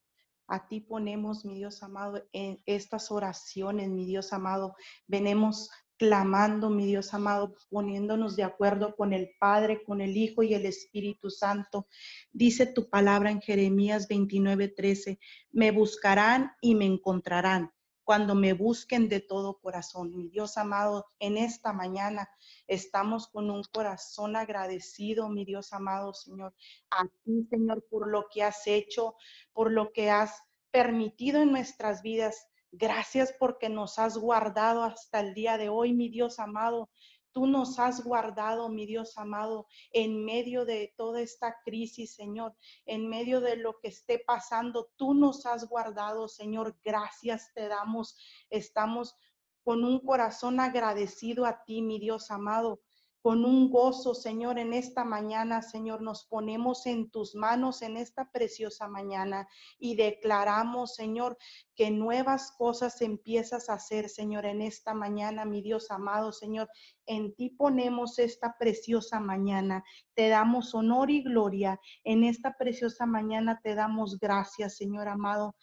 a 0.48 0.68
ti 0.68 0.80
ponemos, 0.80 1.44
mi 1.44 1.54
Dios 1.54 1.82
amado, 1.82 2.22
en 2.32 2.62
estas 2.66 3.10
oraciones, 3.10 3.88
mi 3.88 4.04
Dios 4.04 4.32
amado. 4.32 4.74
Venemos 5.06 5.70
clamando, 5.98 6.70
mi 6.70 6.86
Dios 6.86 7.14
amado, 7.14 7.54
poniéndonos 7.70 8.36
de 8.36 8.44
acuerdo 8.44 8.94
con 8.96 9.12
el 9.12 9.30
Padre, 9.40 9.82
con 9.82 10.00
el 10.00 10.16
Hijo 10.16 10.42
y 10.42 10.54
el 10.54 10.66
Espíritu 10.66 11.30
Santo. 11.30 11.88
Dice 12.32 12.66
tu 12.66 12.88
palabra 12.90 13.30
en 13.30 13.40
Jeremías 13.40 14.06
29, 14.08 14.68
13, 14.68 15.18
me 15.52 15.70
buscarán 15.70 16.52
y 16.60 16.74
me 16.74 16.84
encontrarán 16.84 17.72
cuando 18.06 18.36
me 18.36 18.52
busquen 18.52 19.08
de 19.08 19.18
todo 19.18 19.58
corazón. 19.58 20.16
Mi 20.16 20.28
Dios 20.28 20.56
amado, 20.58 21.06
en 21.18 21.36
esta 21.36 21.72
mañana 21.72 22.30
estamos 22.68 23.26
con 23.26 23.50
un 23.50 23.64
corazón 23.64 24.36
agradecido, 24.36 25.28
mi 25.28 25.44
Dios 25.44 25.72
amado 25.72 26.14
Señor, 26.14 26.54
a 26.92 27.02
ti, 27.24 27.48
Señor, 27.50 27.84
por 27.90 28.08
lo 28.08 28.28
que 28.32 28.44
has 28.44 28.64
hecho, 28.68 29.16
por 29.52 29.72
lo 29.72 29.92
que 29.92 30.08
has 30.08 30.40
permitido 30.70 31.42
en 31.42 31.50
nuestras 31.50 32.02
vidas. 32.02 32.46
Gracias 32.70 33.34
porque 33.40 33.68
nos 33.68 33.98
has 33.98 34.16
guardado 34.16 34.84
hasta 34.84 35.18
el 35.18 35.34
día 35.34 35.58
de 35.58 35.68
hoy, 35.68 35.92
mi 35.92 36.08
Dios 36.08 36.38
amado. 36.38 36.88
Tú 37.36 37.46
nos 37.46 37.78
has 37.78 38.02
guardado, 38.02 38.70
mi 38.70 38.86
Dios 38.86 39.18
amado, 39.18 39.66
en 39.92 40.24
medio 40.24 40.64
de 40.64 40.94
toda 40.96 41.20
esta 41.20 41.58
crisis, 41.66 42.14
Señor, 42.14 42.56
en 42.86 43.10
medio 43.10 43.42
de 43.42 43.56
lo 43.56 43.78
que 43.78 43.88
esté 43.88 44.18
pasando. 44.18 44.88
Tú 44.96 45.12
nos 45.12 45.44
has 45.44 45.68
guardado, 45.68 46.28
Señor. 46.28 46.78
Gracias 46.82 47.52
te 47.52 47.68
damos. 47.68 48.16
Estamos 48.48 49.16
con 49.64 49.84
un 49.84 50.00
corazón 50.00 50.60
agradecido 50.60 51.44
a 51.44 51.62
ti, 51.62 51.82
mi 51.82 51.98
Dios 51.98 52.30
amado 52.30 52.80
con 53.26 53.44
un 53.44 53.70
gozo, 53.70 54.14
Señor, 54.14 54.56
en 54.56 54.72
esta 54.72 55.04
mañana, 55.04 55.60
Señor, 55.60 56.00
nos 56.00 56.26
ponemos 56.26 56.86
en 56.86 57.10
tus 57.10 57.34
manos 57.34 57.82
en 57.82 57.96
esta 57.96 58.30
preciosa 58.30 58.86
mañana 58.86 59.48
y 59.80 59.96
declaramos, 59.96 60.94
Señor, 60.94 61.36
que 61.74 61.90
nuevas 61.90 62.52
cosas 62.56 63.02
empiezas 63.02 63.68
a 63.68 63.72
hacer, 63.72 64.08
Señor, 64.10 64.46
en 64.46 64.62
esta 64.62 64.94
mañana, 64.94 65.44
mi 65.44 65.60
Dios 65.60 65.90
amado, 65.90 66.30
Señor. 66.30 66.68
En 67.04 67.34
ti 67.34 67.50
ponemos 67.50 68.20
esta 68.20 68.54
preciosa 68.60 69.18
mañana. 69.18 69.82
Te 70.14 70.28
damos 70.28 70.72
honor 70.72 71.10
y 71.10 71.24
gloria. 71.24 71.80
En 72.04 72.22
esta 72.22 72.56
preciosa 72.56 73.06
mañana 73.06 73.58
te 73.60 73.74
damos 73.74 74.20
gracias, 74.20 74.76
Señor 74.76 75.08
amado. 75.08 75.56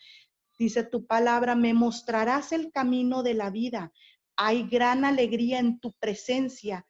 Dice 0.60 0.84
tu 0.84 1.06
palabra, 1.06 1.56
me 1.56 1.74
mostrarás 1.74 2.52
el 2.52 2.74
camino 2.74 3.24
de 3.24 3.36
la 3.36 3.50
vida. 3.52 3.94
Hay 4.36 4.68
gran 4.68 5.06
alegría 5.06 5.60
en 5.60 5.80
tu 5.80 5.94
presencia 5.94 6.86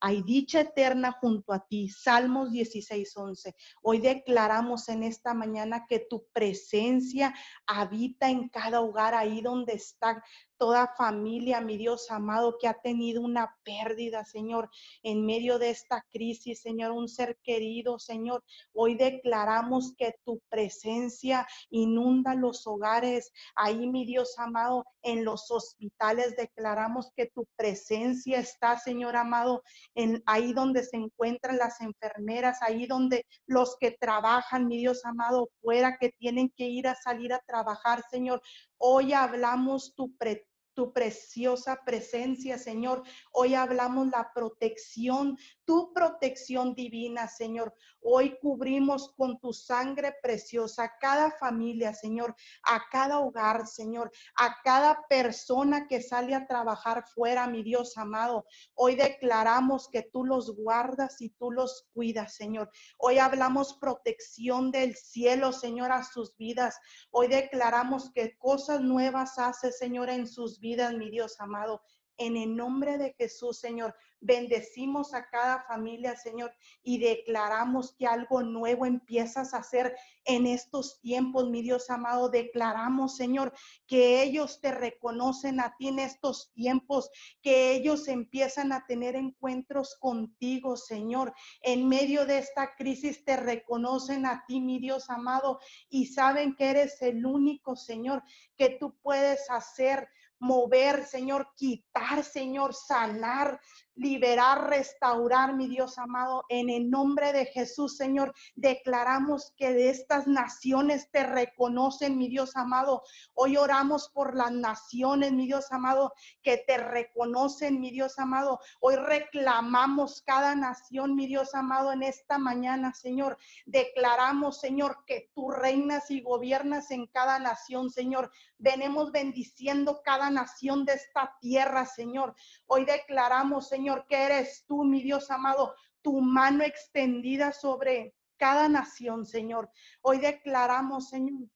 hay 0.00 0.22
dicha 0.22 0.60
eterna 0.60 1.12
junto 1.12 1.52
a 1.52 1.66
ti. 1.66 1.88
Salmos 1.88 2.52
16, 2.52 3.16
11. 3.16 3.54
Hoy 3.82 3.98
declaramos 3.98 4.88
en 4.88 5.02
esta 5.02 5.34
mañana 5.34 5.86
que 5.88 6.00
tu 6.00 6.26
presencia 6.32 7.34
habita 7.66 8.30
en 8.30 8.48
cada 8.48 8.80
hogar, 8.80 9.14
ahí 9.14 9.40
donde 9.40 9.74
está 9.74 10.22
toda 10.58 10.94
familia, 10.96 11.60
mi 11.60 11.76
Dios 11.76 12.10
amado, 12.10 12.58
que 12.58 12.68
ha 12.68 12.74
tenido 12.74 13.22
una 13.22 13.56
pérdida, 13.64 14.24
Señor, 14.24 14.68
en 15.02 15.24
medio 15.24 15.58
de 15.58 15.70
esta 15.70 16.04
crisis, 16.10 16.60
Señor, 16.60 16.90
un 16.90 17.08
ser 17.08 17.38
querido, 17.42 17.98
Señor. 17.98 18.44
Hoy 18.74 18.96
declaramos 18.96 19.94
que 19.96 20.14
tu 20.24 20.40
presencia 20.48 21.46
inunda 21.70 22.34
los 22.34 22.66
hogares. 22.66 23.32
Ahí, 23.54 23.86
mi 23.86 24.04
Dios 24.04 24.38
amado, 24.38 24.84
en 25.02 25.24
los 25.24 25.50
hospitales 25.50 26.36
declaramos 26.36 27.10
que 27.16 27.26
tu 27.26 27.46
presencia 27.56 28.38
está, 28.38 28.78
Señor 28.78 29.16
amado, 29.16 29.62
en 29.94 30.22
ahí 30.26 30.52
donde 30.52 30.82
se 30.82 30.96
encuentran 30.96 31.56
las 31.56 31.80
enfermeras, 31.80 32.58
ahí 32.62 32.86
donde 32.86 33.26
los 33.46 33.76
que 33.78 33.92
trabajan, 33.92 34.66
mi 34.66 34.78
Dios 34.78 35.04
amado, 35.04 35.48
fuera 35.60 35.96
que 35.98 36.10
tienen 36.10 36.50
que 36.50 36.64
ir 36.64 36.88
a 36.88 36.94
salir 36.94 37.32
a 37.32 37.42
trabajar, 37.46 38.02
Señor. 38.10 38.42
Hoy 38.78 39.12
hablamos 39.12 39.94
tu 39.94 40.16
pre 40.16 40.46
tu 40.78 40.92
preciosa 40.92 41.82
presencia, 41.84 42.56
Señor. 42.56 43.02
Hoy 43.32 43.56
hablamos 43.56 44.06
la 44.10 44.30
protección, 44.32 45.36
tu 45.64 45.92
protección 45.92 46.76
divina, 46.76 47.26
Señor. 47.26 47.74
Hoy 48.00 48.38
cubrimos 48.40 49.12
con 49.16 49.40
tu 49.40 49.52
sangre 49.52 50.14
preciosa 50.22 50.92
cada 51.00 51.32
familia, 51.32 51.92
Señor, 51.94 52.36
a 52.62 52.80
cada 52.92 53.18
hogar, 53.18 53.66
Señor, 53.66 54.12
a 54.36 54.54
cada 54.62 55.04
persona 55.08 55.88
que 55.88 56.00
sale 56.00 56.32
a 56.36 56.46
trabajar 56.46 57.04
fuera, 57.12 57.48
mi 57.48 57.64
Dios 57.64 57.98
amado. 57.98 58.46
Hoy 58.74 58.94
declaramos 58.94 59.88
que 59.88 60.08
tú 60.12 60.24
los 60.24 60.54
guardas 60.54 61.20
y 61.20 61.30
tú 61.30 61.50
los 61.50 61.88
cuidas, 61.92 62.36
Señor. 62.36 62.70
Hoy 62.98 63.18
hablamos 63.18 63.74
protección 63.80 64.70
del 64.70 64.94
cielo, 64.94 65.50
Señor, 65.50 65.90
a 65.90 66.04
sus 66.04 66.36
vidas. 66.36 66.78
Hoy 67.10 67.26
declaramos 67.26 68.12
que 68.14 68.38
cosas 68.38 68.80
nuevas 68.80 69.40
hace, 69.40 69.72
Señor, 69.72 70.08
en 70.08 70.28
sus 70.28 70.60
vidas 70.60 70.67
mi 70.76 71.10
Dios 71.10 71.40
amado. 71.40 71.82
En 72.18 72.36
el 72.36 72.56
nombre 72.56 72.98
de 72.98 73.14
Jesús, 73.16 73.60
Señor, 73.60 73.94
bendecimos 74.20 75.14
a 75.14 75.28
cada 75.28 75.62
familia, 75.62 76.16
Señor, 76.16 76.52
y 76.82 76.98
declaramos 76.98 77.94
que 77.96 78.06
algo 78.06 78.42
nuevo 78.42 78.86
empiezas 78.86 79.54
a 79.54 79.58
hacer 79.58 79.94
en 80.24 80.44
estos 80.46 81.00
tiempos, 81.00 81.48
mi 81.48 81.62
Dios 81.62 81.88
amado. 81.90 82.28
Declaramos, 82.28 83.16
Señor, 83.16 83.52
que 83.86 84.20
ellos 84.20 84.60
te 84.60 84.72
reconocen 84.72 85.60
a 85.60 85.76
ti 85.78 85.88
en 85.88 86.00
estos 86.00 86.52
tiempos, 86.54 87.08
que 87.40 87.72
ellos 87.72 88.08
empiezan 88.08 88.72
a 88.72 88.84
tener 88.84 89.14
encuentros 89.14 89.96
contigo, 90.00 90.76
Señor. 90.76 91.32
En 91.62 91.88
medio 91.88 92.26
de 92.26 92.38
esta 92.38 92.74
crisis 92.74 93.24
te 93.24 93.36
reconocen 93.36 94.26
a 94.26 94.44
ti, 94.48 94.60
mi 94.60 94.80
Dios 94.80 95.08
amado, 95.08 95.60
y 95.88 96.06
saben 96.06 96.56
que 96.56 96.70
eres 96.70 97.00
el 97.00 97.24
único, 97.24 97.76
Señor, 97.76 98.24
que 98.56 98.70
tú 98.70 98.98
puedes 99.00 99.48
hacer 99.50 100.08
mover, 100.40 101.04
Señor, 101.04 101.52
quitar, 101.56 102.22
Señor, 102.24 102.74
sanar 102.74 103.60
liberar, 103.98 104.68
restaurar, 104.68 105.54
mi 105.54 105.68
Dios 105.68 105.98
amado, 105.98 106.44
en 106.48 106.70
el 106.70 106.88
nombre 106.88 107.32
de 107.32 107.46
Jesús, 107.46 107.96
Señor. 107.96 108.32
Declaramos 108.54 109.52
que 109.56 109.72
de 109.72 109.90
estas 109.90 110.26
naciones 110.26 111.10
te 111.10 111.24
reconocen, 111.24 112.16
mi 112.16 112.28
Dios 112.28 112.56
amado. 112.56 113.02
Hoy 113.34 113.56
oramos 113.56 114.08
por 114.08 114.36
las 114.36 114.52
naciones, 114.52 115.32
mi 115.32 115.46
Dios 115.46 115.72
amado, 115.72 116.12
que 116.42 116.58
te 116.58 116.78
reconocen, 116.78 117.80
mi 117.80 117.90
Dios 117.90 118.18
amado. 118.18 118.60
Hoy 118.80 118.96
reclamamos 118.96 120.22
cada 120.22 120.54
nación, 120.54 121.16
mi 121.16 121.26
Dios 121.26 121.54
amado, 121.54 121.92
en 121.92 122.04
esta 122.04 122.38
mañana, 122.38 122.94
Señor. 122.94 123.36
Declaramos, 123.66 124.60
Señor, 124.60 125.04
que 125.06 125.30
tú 125.34 125.50
reinas 125.50 126.10
y 126.10 126.20
gobiernas 126.20 126.92
en 126.92 127.06
cada 127.08 127.38
nación, 127.38 127.90
Señor. 127.90 128.30
Venemos 128.58 129.12
bendiciendo 129.12 130.02
cada 130.04 130.30
nación 130.30 130.84
de 130.84 130.94
esta 130.94 131.36
tierra, 131.40 131.84
Señor. 131.84 132.34
Hoy 132.66 132.84
declaramos, 132.84 133.68
Señor, 133.68 133.87
que 134.08 134.16
eres 134.16 134.64
tú, 134.66 134.84
mi 134.84 135.02
Dios 135.02 135.30
amado, 135.30 135.74
tu 136.02 136.20
mano 136.20 136.64
extendida 136.64 137.52
sobre 137.52 138.14
cada 138.36 138.68
nación, 138.68 139.26
Señor. 139.26 139.70
Hoy 140.02 140.18
declaramos, 140.18 141.08
Señor, 141.08 141.48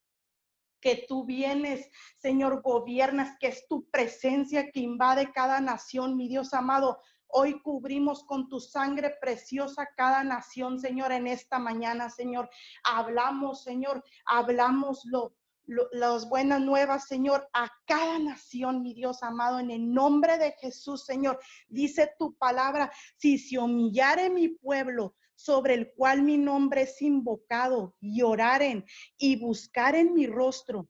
que 0.81 1.05
tú 1.09 1.25
vienes, 1.25 1.89
Señor, 2.19 2.61
gobiernas, 2.63 3.37
que 3.39 3.49
es 3.49 3.67
tu 3.69 3.89
presencia 3.91 4.71
que 4.71 4.81
invade 4.81 5.33
cada 5.33 5.61
nación, 5.61 6.17
mi 6.17 6.29
Dios 6.29 6.53
amado. 6.53 7.01
Hoy 7.29 7.63
cubrimos 7.63 8.25
con 8.25 8.49
tu 8.49 8.61
sangre 8.61 9.15
preciosa 9.21 9.89
cada 9.97 10.25
nación, 10.25 10.79
Señor, 10.81 11.13
en 11.13 11.29
esta 11.29 11.59
mañana, 11.59 12.11
Señor. 12.11 12.51
Hablamos, 12.85 13.63
Señor, 13.63 14.05
hablamos 14.27 15.03
lo, 15.05 15.35
las 15.67 16.29
buenas 16.29 16.61
nuevas, 16.61 17.07
Señor, 17.07 17.49
a 17.53 17.71
cada 17.87 18.19
nación, 18.19 18.83
mi 18.83 18.95
Dios 18.95 19.23
amado, 19.23 19.61
en 19.61 19.71
el 19.71 19.93
nombre 19.93 20.39
de 20.39 20.53
Jesús, 20.61 21.05
Señor. 21.05 21.39
Dice 21.69 22.11
tu 22.19 22.35
palabra, 22.35 22.93
si 23.17 23.39
se 23.39 23.59
humillare 23.59 24.31
mi 24.31 24.49
pueblo, 24.49 25.15
sobre 25.35 25.75
el 25.75 25.93
cual 25.95 26.23
mi 26.23 26.39
nombre 26.39 26.83
es 26.83 27.03
invocado, 27.03 27.97
y 28.01 28.23
oraren 28.23 28.85
y 29.19 29.37
buscaren 29.37 30.15
mi 30.15 30.27
rostro, 30.27 30.89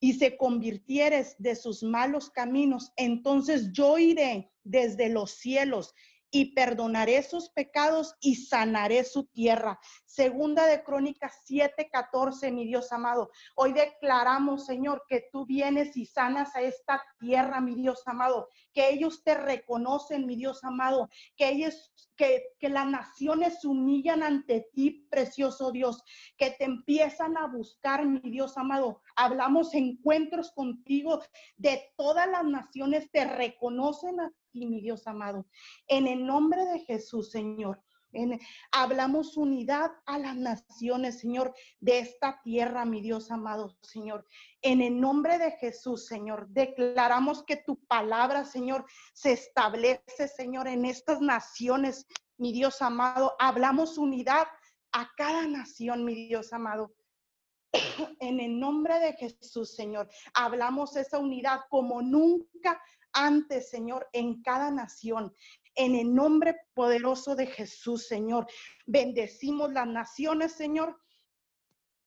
y 0.00 0.14
se 0.14 0.36
convirtieres 0.36 1.34
de 1.38 1.56
sus 1.56 1.82
malos 1.82 2.30
caminos, 2.30 2.92
entonces 2.96 3.72
yo 3.72 3.98
iré 3.98 4.52
desde 4.62 5.08
los 5.08 5.32
cielos 5.32 5.94
y 6.30 6.54
perdonaré 6.54 7.22
sus 7.22 7.50
pecados 7.50 8.14
y 8.20 8.36
sanaré 8.36 9.04
su 9.04 9.26
tierra. 9.26 9.78
Segunda 10.04 10.66
de 10.66 10.82
Crónicas 10.82 11.42
7:14, 11.46 12.52
mi 12.52 12.66
Dios 12.66 12.92
amado. 12.92 13.30
Hoy 13.54 13.72
declaramos, 13.72 14.66
Señor, 14.66 15.04
que 15.08 15.28
tú 15.32 15.46
vienes 15.46 15.96
y 15.96 16.06
sanas 16.06 16.54
a 16.56 16.62
esta 16.62 17.02
tierra, 17.18 17.60
mi 17.60 17.74
Dios 17.74 18.02
amado, 18.06 18.48
que 18.78 18.90
ellos 18.90 19.24
te 19.24 19.34
reconocen, 19.34 20.24
mi 20.24 20.36
Dios 20.36 20.62
amado, 20.62 21.08
que 21.36 21.48
ellos 21.48 21.92
que, 22.14 22.44
que 22.60 22.68
las 22.68 22.86
naciones 22.86 23.64
humillan 23.64 24.22
ante 24.22 24.68
ti, 24.72 25.08
precioso 25.10 25.72
Dios, 25.72 26.00
que 26.36 26.52
te 26.52 26.62
empiezan 26.62 27.36
a 27.36 27.48
buscar, 27.48 28.06
mi 28.06 28.20
Dios 28.30 28.56
amado. 28.56 29.02
Hablamos 29.16 29.74
encuentros 29.74 30.52
contigo 30.52 31.20
de 31.56 31.90
todas 31.96 32.28
las 32.28 32.44
naciones, 32.44 33.10
te 33.10 33.24
reconocen 33.24 34.20
a 34.20 34.30
ti, 34.52 34.66
mi 34.66 34.80
Dios 34.80 35.08
amado. 35.08 35.44
En 35.88 36.06
el 36.06 36.24
nombre 36.24 36.64
de 36.66 36.78
Jesús, 36.78 37.32
Señor 37.32 37.82
hablamos 38.72 39.36
unidad 39.36 39.90
a 40.06 40.18
las 40.18 40.36
naciones, 40.36 41.20
Señor, 41.20 41.54
de 41.80 42.00
esta 42.00 42.40
tierra, 42.42 42.84
mi 42.84 43.00
Dios 43.00 43.30
amado, 43.30 43.76
Señor. 43.82 44.26
En 44.62 44.80
el 44.80 45.00
nombre 45.00 45.38
de 45.38 45.52
Jesús, 45.52 46.06
Señor, 46.06 46.48
declaramos 46.48 47.44
que 47.44 47.56
tu 47.56 47.76
palabra, 47.86 48.44
Señor, 48.44 48.84
se 49.12 49.32
establece, 49.32 50.28
Señor, 50.28 50.68
en 50.68 50.84
estas 50.84 51.20
naciones, 51.20 52.06
mi 52.36 52.52
Dios 52.52 52.82
amado. 52.82 53.34
Hablamos 53.38 53.98
unidad 53.98 54.46
a 54.92 55.10
cada 55.16 55.46
nación, 55.46 56.04
mi 56.04 56.14
Dios 56.14 56.52
amado. 56.52 56.94
En 58.20 58.40
el 58.40 58.58
nombre 58.58 58.98
de 58.98 59.12
Jesús, 59.14 59.74
Señor, 59.74 60.08
hablamos 60.34 60.96
esa 60.96 61.18
unidad 61.18 61.60
como 61.68 62.02
nunca 62.02 62.80
antes, 63.12 63.70
Señor, 63.70 64.08
en 64.12 64.42
cada 64.42 64.70
nación 64.70 65.34
en 65.78 65.94
el 65.94 66.12
nombre 66.12 66.56
poderoso 66.74 67.36
de 67.36 67.46
Jesús, 67.46 68.08
Señor. 68.08 68.46
Bendecimos 68.84 69.72
las 69.72 69.86
naciones, 69.86 70.52
Señor. 70.52 71.00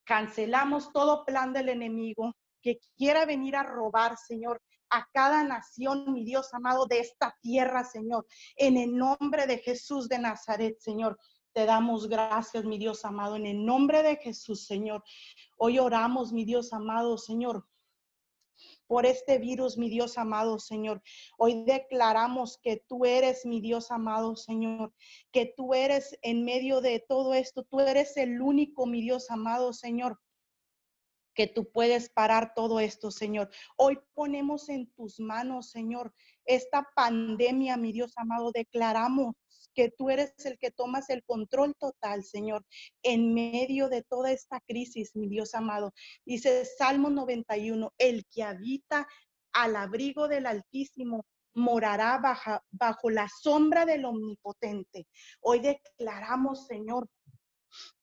Cancelamos 0.03 0.91
todo 0.91 1.23
plan 1.25 1.53
del 1.53 1.69
enemigo 1.69 2.35
que 2.61 2.79
quiera 2.97 3.25
venir 3.25 3.55
a 3.55 3.63
robar, 3.63 4.17
Señor, 4.17 4.61
a 4.89 5.07
cada 5.13 5.43
nación, 5.45 6.11
mi 6.11 6.25
Dios 6.25 6.53
amado, 6.53 6.85
de 6.85 6.99
esta 6.99 7.33
tierra, 7.41 7.85
Señor. 7.85 8.27
En 8.57 8.75
el 8.75 8.95
nombre 8.95 9.47
de 9.47 9.57
Jesús 9.59 10.09
de 10.09 10.19
Nazaret, 10.19 10.77
Señor. 10.79 11.17
Te 11.53 11.65
damos 11.65 12.07
gracias, 12.07 12.65
mi 12.65 12.77
Dios 12.77 13.03
amado, 13.05 13.37
en 13.37 13.45
el 13.45 13.65
nombre 13.65 14.03
de 14.03 14.17
Jesús, 14.17 14.65
Señor. 14.65 15.03
Hoy 15.57 15.79
oramos, 15.79 16.33
mi 16.33 16.45
Dios 16.45 16.71
amado, 16.73 17.17
Señor, 17.17 17.65
por 18.91 19.05
este 19.05 19.37
virus, 19.37 19.77
mi 19.77 19.87
Dios 19.89 20.17
amado 20.17 20.59
Señor. 20.59 21.01
Hoy 21.37 21.63
declaramos 21.63 22.59
que 22.61 22.83
tú 22.89 23.05
eres 23.05 23.45
mi 23.45 23.61
Dios 23.61 23.89
amado 23.89 24.35
Señor, 24.35 24.93
que 25.31 25.45
tú 25.45 25.73
eres 25.73 26.19
en 26.23 26.43
medio 26.43 26.81
de 26.81 26.99
todo 26.99 27.33
esto, 27.33 27.63
tú 27.63 27.79
eres 27.79 28.17
el 28.17 28.41
único, 28.41 28.85
mi 28.85 29.01
Dios 29.01 29.31
amado 29.31 29.71
Señor 29.71 30.19
que 31.33 31.47
tú 31.47 31.71
puedes 31.71 32.09
parar 32.09 32.51
todo 32.53 32.81
esto, 32.81 33.11
Señor. 33.11 33.49
Hoy 33.77 33.97
ponemos 34.13 34.67
en 34.67 34.91
tus 34.91 35.21
manos, 35.21 35.71
Señor, 35.71 36.13
esta 36.43 36.85
pandemia, 36.93 37.77
mi 37.77 37.93
Dios 37.93 38.11
amado. 38.17 38.51
Declaramos 38.51 39.35
que 39.73 39.89
tú 39.89 40.09
eres 40.09 40.33
el 40.45 40.57
que 40.57 40.71
tomas 40.71 41.09
el 41.09 41.23
control 41.23 41.75
total, 41.75 42.23
Señor, 42.23 42.65
en 43.03 43.33
medio 43.33 43.89
de 43.89 44.03
toda 44.03 44.31
esta 44.31 44.59
crisis, 44.61 45.15
mi 45.15 45.27
Dios 45.27 45.53
amado. 45.55 45.93
Dice 46.25 46.65
Salmo 46.65 47.09
91, 47.09 47.93
el 47.97 48.25
que 48.25 48.43
habita 48.43 49.07
al 49.53 49.75
abrigo 49.75 50.27
del 50.27 50.45
Altísimo 50.45 51.25
morará 51.53 52.17
bajo, 52.17 52.61
bajo 52.71 53.09
la 53.09 53.27
sombra 53.27 53.85
del 53.85 54.05
Omnipotente. 54.05 55.07
Hoy 55.41 55.59
declaramos, 55.59 56.67
Señor, 56.67 57.09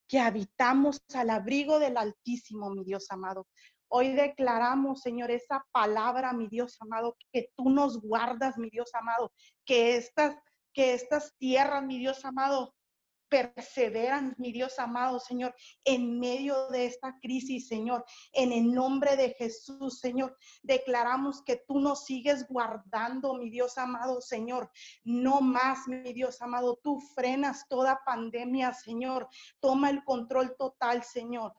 que 0.07 0.19
habitamos 0.19 1.01
al 1.13 1.29
abrigo 1.29 1.79
del 1.79 1.97
Altísimo, 1.97 2.69
mi 2.71 2.83
Dios 2.83 3.07
amado. 3.09 3.47
Hoy 3.91 4.13
declaramos, 4.13 5.01
Señor, 5.01 5.31
esa 5.31 5.65
palabra, 5.71 6.31
mi 6.31 6.47
Dios 6.47 6.77
amado, 6.79 7.17
que 7.31 7.49
tú 7.55 7.69
nos 7.71 7.99
guardas, 7.99 8.57
mi 8.57 8.69
Dios 8.69 8.93
amado, 8.93 9.31
que 9.65 9.97
estas 9.97 10.35
que 10.73 10.93
estas 10.93 11.35
tierras, 11.37 11.83
mi 11.83 11.99
Dios 11.99 12.23
amado, 12.25 12.75
perseveran, 13.29 14.35
mi 14.37 14.51
Dios 14.51 14.79
amado, 14.79 15.19
Señor, 15.19 15.55
en 15.85 16.19
medio 16.19 16.67
de 16.69 16.87
esta 16.87 17.17
crisis, 17.21 17.67
Señor. 17.67 18.03
En 18.33 18.51
el 18.51 18.73
nombre 18.73 19.15
de 19.15 19.33
Jesús, 19.35 19.99
Señor, 19.99 20.35
declaramos 20.63 21.43
que 21.43 21.63
tú 21.67 21.79
nos 21.79 22.05
sigues 22.05 22.47
guardando, 22.47 23.35
mi 23.35 23.49
Dios 23.49 23.77
amado, 23.77 24.19
Señor. 24.21 24.71
No 25.03 25.41
más, 25.41 25.87
mi 25.87 26.13
Dios 26.13 26.41
amado, 26.41 26.79
tú 26.83 26.99
frenas 27.15 27.67
toda 27.69 28.01
pandemia, 28.05 28.73
Señor. 28.73 29.29
Toma 29.59 29.89
el 29.89 30.03
control 30.03 30.55
total, 30.57 31.03
Señor. 31.03 31.53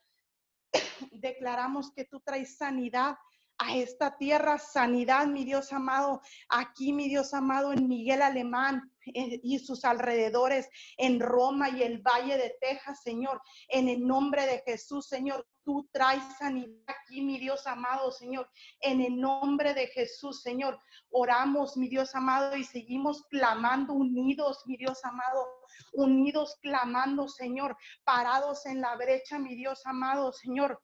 Declaramos 1.12 1.92
que 1.92 2.05
tú 2.05 2.20
traes 2.20 2.57
sanidad 2.57 3.16
a 3.59 3.77
esta 3.77 4.16
tierra, 4.16 4.59
sanidad, 4.59 5.27
mi 5.27 5.44
Dios 5.44 5.70
amado, 5.75 6.23
aquí, 6.49 6.94
mi 6.94 7.09
Dios 7.09 7.35
amado, 7.35 7.75
en 7.75 7.88
Miguel 7.88 8.23
Alemán 8.23 8.90
y 9.14 9.59
sus 9.59 9.85
alrededores, 9.85 10.68
en 10.96 11.20
Roma 11.20 11.70
y 11.70 11.83
el 11.83 11.99
Valle 11.99 12.37
de 12.37 12.57
Texas, 12.61 13.03
Señor, 13.03 13.40
en 13.68 13.88
el 13.88 14.07
nombre 14.07 14.46
de 14.46 14.62
Jesús, 14.66 15.07
Señor, 15.07 15.46
tú 15.64 15.88
traes 15.92 16.23
sanidad 16.38 16.70
aquí, 16.87 17.23
mi 17.23 17.38
Dios 17.38 17.66
amado, 17.66 18.11
Señor, 18.11 18.51
en 18.81 19.01
el 19.01 19.20
nombre 19.20 19.75
de 19.75 19.87
Jesús, 19.88 20.42
Señor, 20.42 20.81
oramos, 21.11 21.77
mi 21.77 21.88
Dios 21.88 22.14
amado, 22.14 22.57
y 22.57 22.64
seguimos 22.64 23.25
clamando 23.29 23.92
unidos, 23.92 24.62
mi 24.66 24.77
Dios 24.77 24.99
amado, 25.05 25.46
unidos 25.92 26.57
clamando, 26.62 27.29
Señor, 27.29 27.77
parados 28.05 28.66
en 28.66 28.81
la 28.81 28.96
brecha, 28.96 29.38
mi 29.38 29.55
Dios 29.55 29.85
amado, 29.85 30.33
Señor 30.33 30.81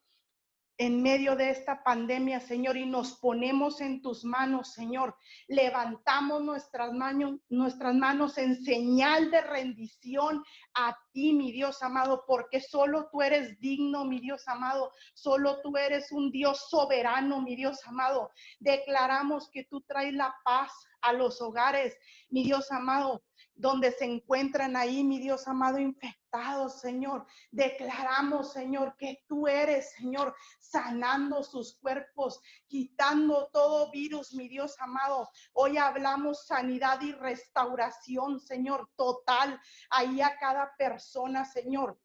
en 0.78 1.02
medio 1.02 1.36
de 1.36 1.50
esta 1.50 1.82
pandemia, 1.82 2.40
Señor, 2.40 2.76
y 2.76 2.86
nos 2.86 3.14
ponemos 3.18 3.80
en 3.80 4.02
tus 4.02 4.24
manos, 4.24 4.72
Señor. 4.72 5.16
Levantamos 5.48 6.42
nuestras 6.42 6.92
manos, 6.92 7.40
nuestras 7.48 7.94
manos 7.94 8.36
en 8.36 8.62
señal 8.62 9.30
de 9.30 9.40
rendición 9.40 10.44
a 10.74 10.96
ti, 11.12 11.32
mi 11.32 11.52
Dios 11.52 11.82
amado, 11.82 12.24
porque 12.26 12.60
solo 12.60 13.08
tú 13.10 13.22
eres 13.22 13.58
digno, 13.58 14.04
mi 14.04 14.20
Dios 14.20 14.46
amado. 14.48 14.92
Solo 15.14 15.60
tú 15.62 15.76
eres 15.76 16.12
un 16.12 16.30
Dios 16.30 16.68
soberano, 16.68 17.40
mi 17.40 17.56
Dios 17.56 17.78
amado. 17.86 18.30
Declaramos 18.60 19.48
que 19.50 19.64
tú 19.64 19.80
traes 19.82 20.12
la 20.12 20.34
paz 20.44 20.72
a 21.00 21.12
los 21.12 21.40
hogares, 21.40 21.96
mi 22.28 22.44
Dios 22.44 22.70
amado 22.70 23.22
donde 23.56 23.90
se 23.92 24.04
encuentran 24.04 24.76
ahí, 24.76 25.02
mi 25.02 25.18
Dios 25.18 25.48
amado, 25.48 25.78
infectados, 25.78 26.80
Señor. 26.80 27.26
Declaramos, 27.50 28.52
Señor, 28.52 28.96
que 28.98 29.24
tú 29.26 29.48
eres, 29.48 29.92
Señor, 29.92 30.34
sanando 30.60 31.42
sus 31.42 31.76
cuerpos, 31.78 32.40
quitando 32.66 33.48
todo 33.52 33.90
virus, 33.90 34.34
mi 34.34 34.48
Dios 34.48 34.76
amado. 34.78 35.30
Hoy 35.54 35.78
hablamos 35.78 36.46
sanidad 36.46 37.00
y 37.00 37.12
restauración, 37.12 38.40
Señor, 38.40 38.90
total, 38.96 39.58
ahí 39.90 40.20
a 40.20 40.36
cada 40.38 40.76
persona, 40.76 41.44
Señor. 41.44 41.98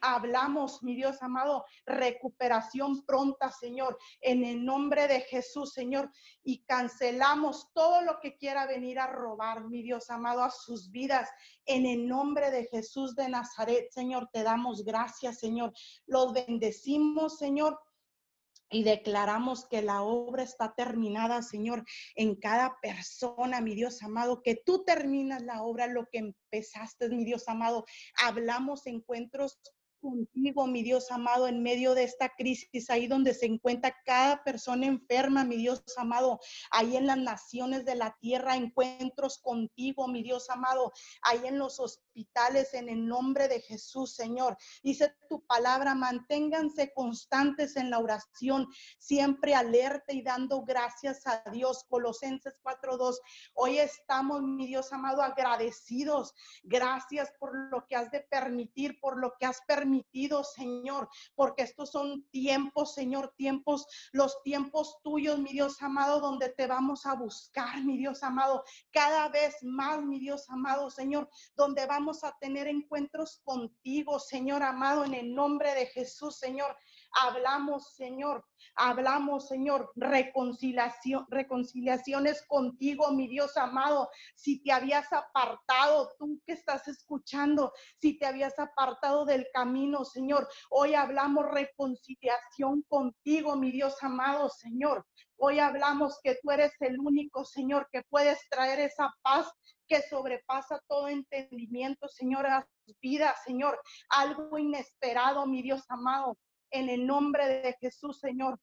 Hablamos, 0.00 0.82
mi 0.82 0.94
Dios 0.94 1.22
amado, 1.22 1.64
recuperación 1.86 3.04
pronta, 3.04 3.50
Señor, 3.50 3.98
en 4.20 4.44
el 4.44 4.64
nombre 4.64 5.08
de 5.08 5.20
Jesús, 5.22 5.72
Señor, 5.72 6.10
y 6.42 6.64
cancelamos 6.64 7.72
todo 7.72 8.02
lo 8.02 8.20
que 8.20 8.36
quiera 8.36 8.66
venir 8.66 8.98
a 8.98 9.06
robar, 9.06 9.64
mi 9.64 9.82
Dios 9.82 10.10
amado, 10.10 10.42
a 10.42 10.50
sus 10.50 10.90
vidas. 10.90 11.28
En 11.66 11.86
el 11.86 12.08
nombre 12.08 12.50
de 12.50 12.66
Jesús 12.66 13.14
de 13.14 13.28
Nazaret, 13.28 13.90
Señor, 13.90 14.28
te 14.32 14.42
damos 14.42 14.84
gracias, 14.84 15.38
Señor. 15.38 15.72
Los 16.06 16.32
bendecimos, 16.32 17.38
Señor 17.38 17.78
y 18.70 18.84
declaramos 18.84 19.66
que 19.66 19.82
la 19.82 20.02
obra 20.02 20.42
está 20.42 20.74
terminada, 20.74 21.42
Señor, 21.42 21.84
en 22.14 22.36
cada 22.36 22.78
persona, 22.82 23.60
mi 23.60 23.74
Dios 23.74 24.02
amado, 24.02 24.42
que 24.42 24.56
tú 24.56 24.84
terminas 24.84 25.42
la 25.42 25.62
obra, 25.62 25.86
lo 25.86 26.06
que 26.06 26.18
empezaste, 26.18 27.08
mi 27.08 27.24
Dios 27.24 27.48
amado. 27.48 27.86
Hablamos 28.22 28.86
encuentros 28.86 29.58
contigo, 30.00 30.66
mi 30.66 30.82
Dios 30.82 31.10
amado, 31.10 31.48
en 31.48 31.62
medio 31.62 31.94
de 31.94 32.04
esta 32.04 32.30
crisis, 32.36 32.90
ahí 32.90 33.06
donde 33.06 33.34
se 33.34 33.46
encuentra 33.46 33.94
cada 34.04 34.42
persona 34.44 34.86
enferma, 34.86 35.44
mi 35.44 35.56
Dios 35.56 35.82
amado, 35.96 36.40
ahí 36.70 36.96
en 36.96 37.06
las 37.06 37.18
naciones 37.18 37.84
de 37.84 37.94
la 37.94 38.16
tierra, 38.20 38.56
encuentros 38.56 39.38
contigo, 39.38 40.08
mi 40.08 40.22
Dios 40.22 40.50
amado, 40.50 40.92
ahí 41.22 41.40
en 41.44 41.58
los 41.58 41.80
hospitales, 41.80 42.74
en 42.74 42.88
el 42.88 43.06
nombre 43.06 43.48
de 43.48 43.60
Jesús, 43.60 44.14
Señor. 44.14 44.56
Dice 44.82 45.14
tu 45.28 45.44
palabra, 45.46 45.94
manténganse 45.94 46.92
constantes 46.94 47.76
en 47.76 47.90
la 47.90 47.98
oración, 47.98 48.68
siempre 48.98 49.54
alerta 49.54 50.12
y 50.12 50.22
dando 50.22 50.62
gracias 50.62 51.26
a 51.26 51.42
Dios. 51.50 51.84
Colosenses 51.88 52.54
4.2. 52.62 53.16
Hoy 53.54 53.78
estamos, 53.78 54.42
mi 54.42 54.66
Dios 54.66 54.92
amado, 54.92 55.22
agradecidos. 55.22 56.34
Gracias 56.62 57.32
por 57.38 57.56
lo 57.70 57.86
que 57.86 57.96
has 57.96 58.10
de 58.10 58.20
permitir, 58.20 58.98
por 59.00 59.18
lo 59.18 59.32
que 59.38 59.46
has 59.46 59.60
permitido 59.66 59.87
permitido, 59.88 60.44
Señor, 60.44 61.08
porque 61.34 61.62
estos 61.62 61.90
son 61.90 62.28
tiempos, 62.30 62.94
Señor, 62.94 63.32
tiempos, 63.36 63.86
los 64.12 64.42
tiempos 64.42 64.98
tuyos, 65.02 65.38
mi 65.38 65.52
Dios 65.52 65.80
amado, 65.80 66.20
donde 66.20 66.50
te 66.50 66.66
vamos 66.66 67.06
a 67.06 67.14
buscar, 67.14 67.82
mi 67.84 67.96
Dios 67.96 68.22
amado, 68.22 68.62
cada 68.90 69.28
vez 69.28 69.56
más, 69.62 70.02
mi 70.02 70.18
Dios 70.18 70.48
amado, 70.50 70.90
Señor, 70.90 71.28
donde 71.56 71.86
vamos 71.86 72.22
a 72.22 72.36
tener 72.38 72.66
encuentros 72.68 73.40
contigo, 73.44 74.18
Señor 74.18 74.62
amado, 74.62 75.04
en 75.04 75.14
el 75.14 75.34
nombre 75.34 75.74
de 75.74 75.86
Jesús, 75.86 76.38
Señor. 76.38 76.76
Hablamos, 77.12 77.94
Señor, 77.94 78.44
hablamos, 78.76 79.48
Señor, 79.48 79.90
reconciliación, 79.96 81.26
reconciliaciones 81.30 82.44
contigo, 82.46 83.10
mi 83.12 83.26
Dios 83.28 83.56
amado. 83.56 84.08
Si 84.34 84.62
te 84.62 84.72
habías 84.72 85.12
apartado, 85.12 86.10
tú 86.18 86.40
que 86.46 86.52
estás 86.52 86.86
escuchando, 86.86 87.72
si 88.00 88.18
te 88.18 88.26
habías 88.26 88.58
apartado 88.58 89.24
del 89.24 89.46
camino, 89.52 90.04
Señor, 90.04 90.48
hoy 90.70 90.94
hablamos 90.94 91.46
reconciliación 91.50 92.82
contigo, 92.88 93.56
mi 93.56 93.72
Dios 93.72 93.96
amado, 94.02 94.48
Señor. 94.48 95.04
Hoy 95.36 95.60
hablamos 95.60 96.18
que 96.22 96.36
tú 96.42 96.50
eres 96.50 96.72
el 96.80 96.98
único, 96.98 97.44
Señor, 97.44 97.88
que 97.92 98.02
puedes 98.10 98.38
traer 98.50 98.80
esa 98.80 99.14
paz 99.22 99.50
que 99.86 100.02
sobrepasa 100.02 100.80
todo 100.86 101.08
entendimiento, 101.08 102.08
Señor, 102.08 102.46
a 102.46 102.66
sus 102.84 102.96
Señor. 103.44 103.80
Algo 104.10 104.58
inesperado, 104.58 105.46
mi 105.46 105.62
Dios 105.62 105.84
amado 105.88 106.36
en 106.70 106.88
el 106.88 107.06
nombre 107.06 107.46
de 107.46 107.76
Jesús, 107.80 108.20
Señor. 108.20 108.60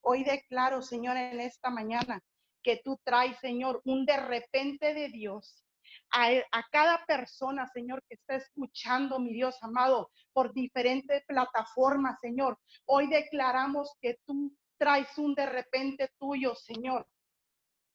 Hoy 0.00 0.24
declaro, 0.24 0.82
Señor, 0.82 1.16
en 1.16 1.40
esta 1.40 1.70
mañana 1.70 2.22
que 2.62 2.80
tú 2.84 2.98
traes, 3.04 3.38
Señor, 3.38 3.80
un 3.84 4.04
de 4.04 4.16
repente 4.16 4.94
de 4.94 5.08
Dios 5.08 5.64
a, 6.10 6.62
cada 6.70 7.04
persona, 7.06 7.66
Señor, 7.68 8.02
que 8.08 8.14
está 8.14 8.36
escuchando, 8.36 9.18
mi 9.18 9.32
Dios 9.32 9.56
amado, 9.62 10.10
por 10.32 10.52
diferentes 10.52 11.24
plataformas, 11.26 12.18
Señor. 12.20 12.58
Hoy 12.86 13.08
declaramos 13.08 13.92
que 14.00 14.18
tú 14.26 14.56
traes 14.78 15.16
un 15.18 15.34
de 15.34 15.46
repente 15.46 16.10
tuyo, 16.18 16.54
Señor. 16.54 17.06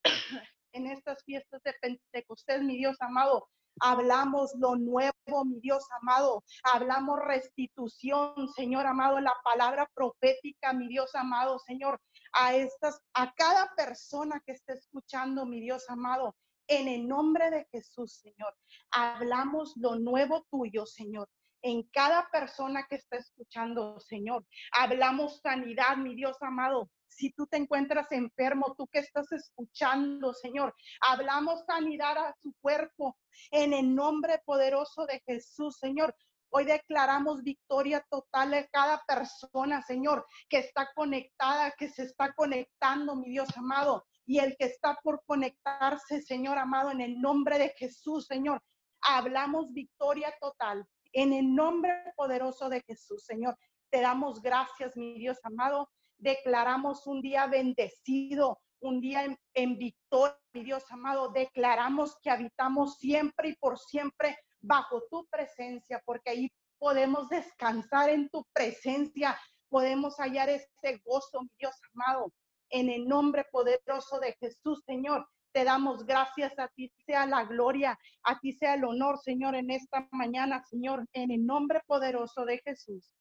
en 0.73 0.87
estas 0.87 1.23
fiestas 1.23 1.61
de 1.63 1.73
Pentecostés, 1.81 2.61
mi 2.61 2.77
Dios 2.77 2.97
amado, 2.99 3.47
Hablamos 3.79 4.53
lo 4.59 4.75
nuevo, 4.75 5.45
mi 5.45 5.59
Dios 5.59 5.85
amado. 6.01 6.43
Hablamos 6.63 7.19
restitución, 7.19 8.47
Señor 8.55 8.85
amado, 8.85 9.19
la 9.19 9.35
palabra 9.43 9.89
profética, 9.93 10.73
mi 10.73 10.87
Dios 10.87 11.13
amado, 11.15 11.59
Señor, 11.59 11.99
a 12.33 12.55
estas, 12.55 12.99
a 13.13 13.33
cada 13.33 13.73
persona 13.75 14.41
que 14.45 14.53
esté 14.53 14.73
escuchando, 14.73 15.45
mi 15.45 15.61
Dios 15.61 15.89
amado. 15.89 16.35
En 16.67 16.87
el 16.87 17.07
nombre 17.07 17.51
de 17.51 17.67
Jesús, 17.71 18.21
Señor, 18.21 18.55
hablamos 18.91 19.73
lo 19.75 19.95
nuevo 19.99 20.45
tuyo, 20.49 20.85
Señor 20.85 21.27
en 21.63 21.83
cada 21.93 22.29
persona 22.29 22.85
que 22.89 22.97
está 22.97 23.17
escuchando, 23.17 23.99
Señor. 24.01 24.45
Hablamos 24.73 25.39
sanidad, 25.41 25.95
mi 25.95 26.13
Dios 26.13 26.37
amado. 26.41 26.91
Si 27.07 27.31
tú 27.31 27.47
te 27.47 27.57
encuentras 27.57 28.11
enfermo, 28.11 28.75
tú 28.77 28.87
que 28.87 28.99
estás 28.99 29.31
escuchando, 29.31 30.33
Señor, 30.33 30.75
hablamos 30.99 31.63
sanidad 31.65 32.17
a 32.17 32.35
su 32.41 32.53
cuerpo 32.59 33.17
en 33.51 33.71
el 33.71 33.95
nombre 33.95 34.41
poderoso 34.45 35.05
de 35.05 35.21
Jesús, 35.25 35.77
Señor. 35.77 36.13
Hoy 36.49 36.65
declaramos 36.65 37.43
victoria 37.43 38.05
total 38.09 38.53
a 38.55 38.67
cada 38.67 39.01
persona, 39.07 39.81
Señor, 39.83 40.25
que 40.49 40.59
está 40.59 40.89
conectada, 40.93 41.71
que 41.71 41.87
se 41.87 42.03
está 42.03 42.33
conectando, 42.33 43.15
mi 43.15 43.29
Dios 43.29 43.55
amado. 43.55 44.05
Y 44.25 44.39
el 44.39 44.55
que 44.57 44.65
está 44.65 44.99
por 45.01 45.23
conectarse, 45.25 46.21
Señor 46.21 46.57
amado, 46.57 46.91
en 46.91 47.01
el 47.01 47.21
nombre 47.21 47.57
de 47.57 47.69
Jesús, 47.77 48.25
Señor. 48.27 48.61
Hablamos 49.01 49.71
victoria 49.71 50.33
total 50.39 50.85
en 51.13 51.31
el 51.33 51.53
nombre 51.55 51.93
poderoso 52.15 52.69
de 52.69 52.81
Jesús, 52.81 53.23
Señor, 53.23 53.57
te 53.89 54.01
damos 54.01 54.41
gracias, 54.41 54.97
mi 54.97 55.19
Dios 55.19 55.37
amado. 55.43 55.89
Declaramos 56.17 57.05
un 57.05 57.21
día 57.21 57.45
bendecido, 57.45 58.59
un 58.79 58.99
día 58.99 59.37
en, 59.53 59.77
victoria, 59.77 60.37
mi 60.53 60.63
Dios 60.63 60.83
amado. 60.89 61.29
Declaramos 61.29 62.17
que 62.21 62.31
habitamos 62.31 62.97
siempre 62.97 63.49
y 63.49 63.55
por 63.55 63.77
siempre 63.77 64.37
bajo 64.61 65.03
tu 65.11 65.27
presencia, 65.27 66.01
porque 66.05 66.31
ahí 66.31 66.51
podemos 66.79 67.29
descansar 67.29 68.09
en 68.09 68.29
tu 68.29 68.45
presencia, 68.51 69.39
podemos 69.69 70.17
hallar 70.17 70.49
ese 70.49 71.01
gozo, 71.05 71.41
mi 71.41 71.51
Dios 71.59 71.75
amado, 71.93 72.33
en 72.69 72.89
el 72.89 73.07
nombre 73.07 73.45
poderoso 73.51 74.19
de 74.19 74.33
Jesús, 74.39 74.81
Señor. 74.85 75.27
Te 75.53 75.63
damos 75.63 76.03
gracias, 76.03 76.57
a 76.57 76.67
ti 76.67 76.91
sea 77.05 77.27
la 77.27 77.45
gloria, 77.45 77.97
a 78.23 78.39
ti 78.39 78.53
sea 78.53 78.73
el 78.73 78.85
honor, 78.85 79.19
Señor, 79.19 79.53
en 79.53 79.69
esta 79.69 80.07
mañana, 80.11 80.63
Señor, 80.65 81.05
en 81.13 81.29
el 81.29 81.45
nombre 81.45 81.81
poderoso 81.85 82.43
de 82.43 82.57
Jesús. 82.65 83.13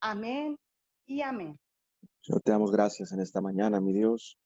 Amén 0.00 0.56
y 1.06 1.22
amén. 1.22 1.58
Señor, 2.20 2.42
te 2.42 2.52
damos 2.52 2.70
gracias 2.70 3.10
en 3.10 3.20
esta 3.20 3.40
mañana, 3.40 3.80
mi 3.80 3.92
Dios. 3.92 4.38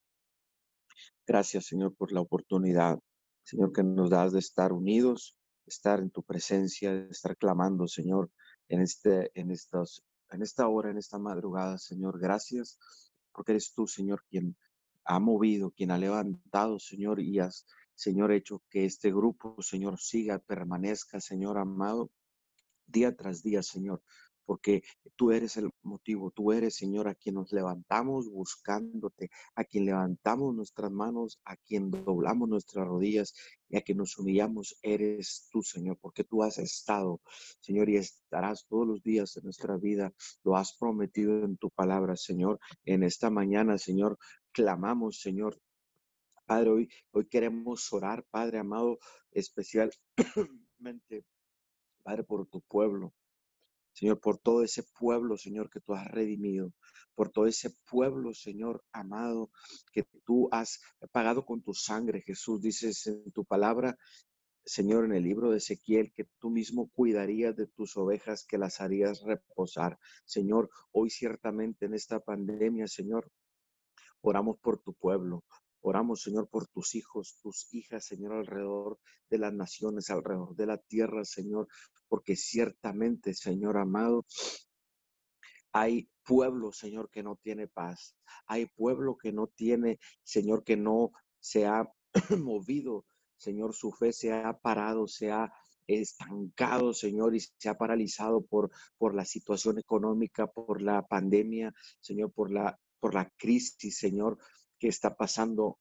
Gracias, 1.26 1.66
Señor, 1.66 1.94
por 1.94 2.10
la 2.10 2.22
oportunidad, 2.22 2.98
Señor, 3.42 3.72
que 3.72 3.82
nos 3.82 4.08
das 4.08 4.32
de 4.32 4.38
estar 4.38 4.72
unidos, 4.72 5.36
estar 5.66 6.00
en 6.00 6.10
tu 6.10 6.22
presencia, 6.22 6.90
de 6.90 7.10
estar 7.10 7.36
clamando, 7.36 7.86
Señor, 7.86 8.30
en, 8.68 8.80
este, 8.80 9.30
en, 9.38 9.50
estos, 9.50 10.02
en 10.30 10.40
esta 10.40 10.68
hora, 10.68 10.90
en 10.90 10.96
esta 10.96 11.18
madrugada, 11.18 11.76
Señor. 11.76 12.18
Gracias 12.18 12.78
porque 13.30 13.52
eres 13.52 13.74
tú, 13.74 13.86
Señor, 13.86 14.24
quien 14.30 14.56
ha 15.04 15.18
movido, 15.18 15.70
quien 15.70 15.90
ha 15.90 15.98
levantado, 15.98 16.78
Señor, 16.78 17.20
y 17.20 17.38
has, 17.38 17.66
Señor, 17.94 18.32
hecho 18.32 18.62
que 18.70 18.84
este 18.84 19.10
grupo, 19.10 19.56
Señor, 19.60 19.98
siga, 19.98 20.38
permanezca, 20.38 21.20
Señor 21.20 21.58
amado, 21.58 22.10
día 22.86 23.14
tras 23.14 23.42
día, 23.42 23.62
Señor, 23.62 24.02
porque 24.50 24.82
tú 25.14 25.30
eres 25.30 25.56
el 25.58 25.70
motivo, 25.82 26.32
tú 26.32 26.50
eres, 26.50 26.74
Señor, 26.74 27.06
a 27.06 27.14
quien 27.14 27.36
nos 27.36 27.52
levantamos 27.52 28.28
buscándote, 28.28 29.30
a 29.54 29.62
quien 29.62 29.84
levantamos 29.84 30.54
nuestras 30.54 30.90
manos, 30.90 31.40
a 31.44 31.56
quien 31.56 31.90
doblamos 31.90 32.48
nuestras 32.48 32.84
rodillas 32.84 33.32
y 33.68 33.76
a 33.76 33.82
quien 33.82 33.98
nos 33.98 34.18
humillamos, 34.18 34.76
eres 34.82 35.46
tú, 35.52 35.62
Señor, 35.62 35.98
porque 36.00 36.24
tú 36.24 36.42
has 36.42 36.58
estado, 36.58 37.20
Señor, 37.60 37.88
y 37.90 37.98
estarás 37.98 38.66
todos 38.66 38.88
los 38.88 39.02
días 39.04 39.34
de 39.34 39.42
nuestra 39.42 39.76
vida, 39.76 40.12
lo 40.42 40.56
has 40.56 40.76
prometido 40.76 41.44
en 41.44 41.56
tu 41.56 41.70
palabra, 41.70 42.16
Señor, 42.16 42.58
en 42.84 43.04
esta 43.04 43.30
mañana, 43.30 43.78
Señor, 43.78 44.18
clamamos, 44.52 45.20
Señor. 45.20 45.60
Padre, 46.46 46.70
hoy, 46.70 46.88
hoy 47.12 47.26
queremos 47.28 47.92
orar, 47.92 48.24
Padre 48.30 48.58
amado, 48.58 48.98
especialmente, 49.30 49.94
Padre, 52.02 52.24
por 52.24 52.46
tu 52.46 52.60
pueblo. 52.62 53.14
Señor, 53.92 54.20
por 54.20 54.38
todo 54.38 54.62
ese 54.62 54.82
pueblo, 54.98 55.36
Señor, 55.36 55.68
que 55.68 55.80
tú 55.80 55.94
has 55.94 56.06
redimido, 56.06 56.72
por 57.14 57.30
todo 57.30 57.46
ese 57.46 57.70
pueblo, 57.90 58.32
Señor 58.34 58.84
amado, 58.92 59.50
que 59.92 60.04
tú 60.24 60.48
has 60.52 60.80
pagado 61.12 61.44
con 61.44 61.62
tu 61.62 61.74
sangre, 61.74 62.22
Jesús. 62.22 62.62
Dices 62.62 63.06
en 63.06 63.30
tu 63.32 63.44
palabra 63.44 63.98
Señor, 64.64 65.06
en 65.06 65.12
el 65.12 65.24
libro 65.24 65.50
de 65.50 65.56
Ezequiel, 65.56 66.12
que 66.12 66.28
tú 66.38 66.50
mismo 66.50 66.90
cuidarías 66.90 67.56
de 67.56 67.66
tus 67.66 67.96
ovejas, 67.96 68.44
que 68.46 68.58
las 68.58 68.80
harías 68.80 69.22
reposar. 69.22 69.98
Señor, 70.24 70.70
hoy 70.92 71.10
ciertamente 71.10 71.86
en 71.86 71.94
esta 71.94 72.20
pandemia, 72.20 72.86
Señor, 72.86 73.30
oramos 74.22 74.58
por 74.58 74.78
tu 74.78 74.94
pueblo. 74.94 75.44
Oramos, 75.82 76.22
Señor, 76.22 76.48
por 76.48 76.66
tus 76.66 76.94
hijos, 76.94 77.38
tus 77.42 77.72
hijas, 77.72 78.04
Señor, 78.04 78.32
alrededor 78.32 78.98
de 79.30 79.38
las 79.38 79.52
naciones, 79.52 80.10
alrededor 80.10 80.54
de 80.54 80.66
la 80.66 80.76
tierra, 80.76 81.24
Señor, 81.24 81.68
porque 82.08 82.36
ciertamente, 82.36 83.32
Señor 83.32 83.78
amado, 83.78 84.26
hay 85.72 86.10
pueblo, 86.24 86.72
Señor, 86.72 87.08
que 87.10 87.22
no 87.22 87.36
tiene 87.36 87.66
paz. 87.66 88.16
Hay 88.46 88.66
pueblo 88.66 89.16
que 89.16 89.32
no 89.32 89.46
tiene, 89.46 89.98
Señor, 90.22 90.64
que 90.64 90.76
no 90.76 91.12
se 91.38 91.66
ha 91.66 91.90
movido, 92.38 93.06
Señor, 93.36 93.74
su 93.74 93.92
fe 93.92 94.12
se 94.12 94.32
ha 94.32 94.52
parado, 94.58 95.06
se 95.06 95.30
ha 95.30 95.50
estancado, 95.86 96.92
Señor, 96.92 97.34
y 97.34 97.40
se 97.40 97.68
ha 97.68 97.78
paralizado 97.78 98.42
por, 98.42 98.70
por 98.98 99.14
la 99.14 99.24
situación 99.24 99.78
económica, 99.78 100.46
por 100.46 100.82
la 100.82 101.06
pandemia, 101.06 101.72
Señor, 102.00 102.32
por 102.32 102.52
la, 102.52 102.78
por 103.00 103.14
la 103.14 103.30
crisis, 103.36 103.98
Señor, 103.98 104.38
que 104.78 104.88
está 104.88 105.16
pasando 105.16 105.78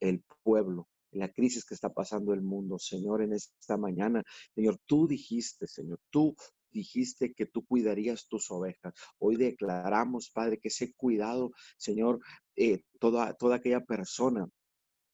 el 0.00 0.22
pueblo, 0.42 0.88
la 1.12 1.32
crisis 1.32 1.64
que 1.64 1.74
está 1.74 1.92
pasando 1.92 2.32
el 2.32 2.42
mundo, 2.42 2.78
Señor, 2.78 3.22
en 3.22 3.32
esta 3.32 3.76
mañana. 3.76 4.22
Señor, 4.54 4.78
tú 4.86 5.06
dijiste, 5.06 5.66
Señor, 5.66 6.00
tú 6.10 6.34
dijiste 6.70 7.34
que 7.34 7.46
tú 7.46 7.66
cuidarías 7.66 8.26
tus 8.28 8.50
ovejas. 8.50 8.94
Hoy 9.18 9.36
declaramos, 9.36 10.30
Padre, 10.30 10.58
que 10.58 10.68
ese 10.68 10.94
cuidado, 10.94 11.52
Señor, 11.76 12.20
eh, 12.56 12.82
toda, 12.98 13.34
toda 13.34 13.56
aquella 13.56 13.80
persona 13.80 14.48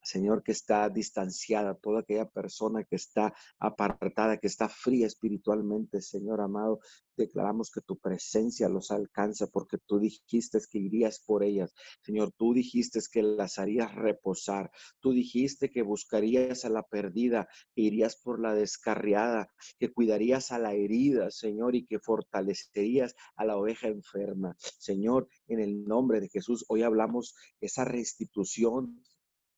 Señor, 0.09 0.43
que 0.43 0.53
está 0.53 0.89
distanciada, 0.89 1.75
toda 1.75 2.01
aquella 2.01 2.27
persona 2.31 2.83
que 2.83 2.97
está 2.97 3.35
apartada, 3.59 4.39
que 4.39 4.47
está 4.47 4.67
fría 4.67 5.07
espiritualmente, 5.07 6.01
Señor 6.01 6.41
amado, 6.41 6.81
declaramos 7.15 7.71
que 7.71 7.83
tu 7.83 7.99
presencia 7.99 8.71
los 8.71 8.91
alcanza 8.91 9.49
porque 9.49 9.77
tú 9.77 9.99
dijiste 9.99 10.61
que 10.71 10.79
irías 10.79 11.21
por 11.21 11.43
ellas. 11.45 11.75
Señor, 12.01 12.33
tú 12.39 12.55
dijiste 12.55 13.01
que 13.13 13.23
las 13.23 13.59
harías 13.59 13.95
reposar. 13.95 14.71
Tú 15.01 15.13
dijiste 15.13 15.69
que 15.69 15.83
buscarías 15.83 16.65
a 16.65 16.71
la 16.71 16.85
perdida, 16.85 17.47
que 17.75 17.83
irías 17.83 18.17
por 18.17 18.41
la 18.41 18.55
descarriada, 18.55 19.53
que 19.79 19.93
cuidarías 19.93 20.53
a 20.53 20.59
la 20.59 20.73
herida, 20.73 21.31
Señor, 21.31 21.77
y 21.77 21.85
que 21.85 21.99
fortalecerías 21.99 23.15
a 23.37 23.45
la 23.45 23.59
oveja 23.59 23.89
enferma. 23.89 24.57
Señor, 24.79 25.29
en 25.49 25.61
el 25.61 25.85
nombre 25.85 26.21
de 26.21 26.31
Jesús, 26.31 26.65
hoy 26.69 26.83
hablamos 26.83 27.35
esa 27.61 27.85
restitución 27.85 29.03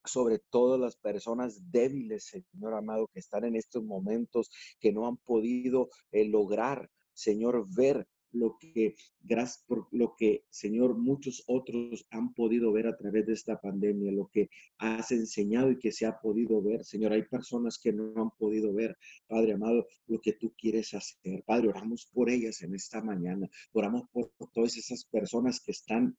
sobre 0.05 0.39
todas 0.51 0.81
las 0.81 0.97
personas 0.97 1.71
débiles, 1.71 2.25
Señor 2.25 2.75
amado, 2.75 3.09
que 3.13 3.21
están 3.21 3.45
en 3.45 3.57
estos 3.57 3.85
momentos, 3.85 4.51
que 4.81 4.93
no 4.93 5.07
han 5.07 5.17
podido 5.19 5.89
eh, 6.13 6.25
lograr, 6.25 6.91
Señor, 7.13 7.67
ver 7.75 8.07
lo 8.33 8.57
que, 8.59 8.95
gracias 9.21 9.65
por 9.67 9.89
lo 9.91 10.15
que, 10.17 10.45
Señor, 10.51 10.97
muchos 10.97 11.43
otros 11.47 12.07
han 12.11 12.33
podido 12.33 12.73
ver 12.73 12.87
a 12.87 12.97
través 12.97 13.27
de 13.27 13.33
esta 13.33 13.61
pandemia, 13.61 14.13
lo 14.13 14.29
que 14.29 14.49
has 14.79 15.11
enseñado 15.11 15.71
y 15.73 15.79
que 15.79 15.91
se 15.91 16.07
ha 16.07 16.21
podido 16.21 16.63
ver. 16.63 16.85
Señor, 16.85 17.13
hay 17.13 17.25
personas 17.25 17.79
que 17.79 17.93
no 17.93 18.13
han 18.17 18.31
podido 18.31 18.73
ver, 18.73 18.97
Padre 19.27 19.55
amado, 19.55 19.87
lo 20.07 20.21
que 20.21 20.35
tú 20.35 20.55
quieres 20.57 20.95
hacer. 20.95 21.43
Padre, 21.45 21.69
oramos 21.69 22.07
por 22.13 22.31
ellas 22.31 22.63
en 22.63 22.75
esta 22.75 23.03
mañana. 23.03 23.49
Oramos 23.73 24.05
por 24.13 24.31
todas 24.53 24.77
esas 24.77 25.05
personas 25.05 25.61
que 25.61 25.73
están 25.73 26.17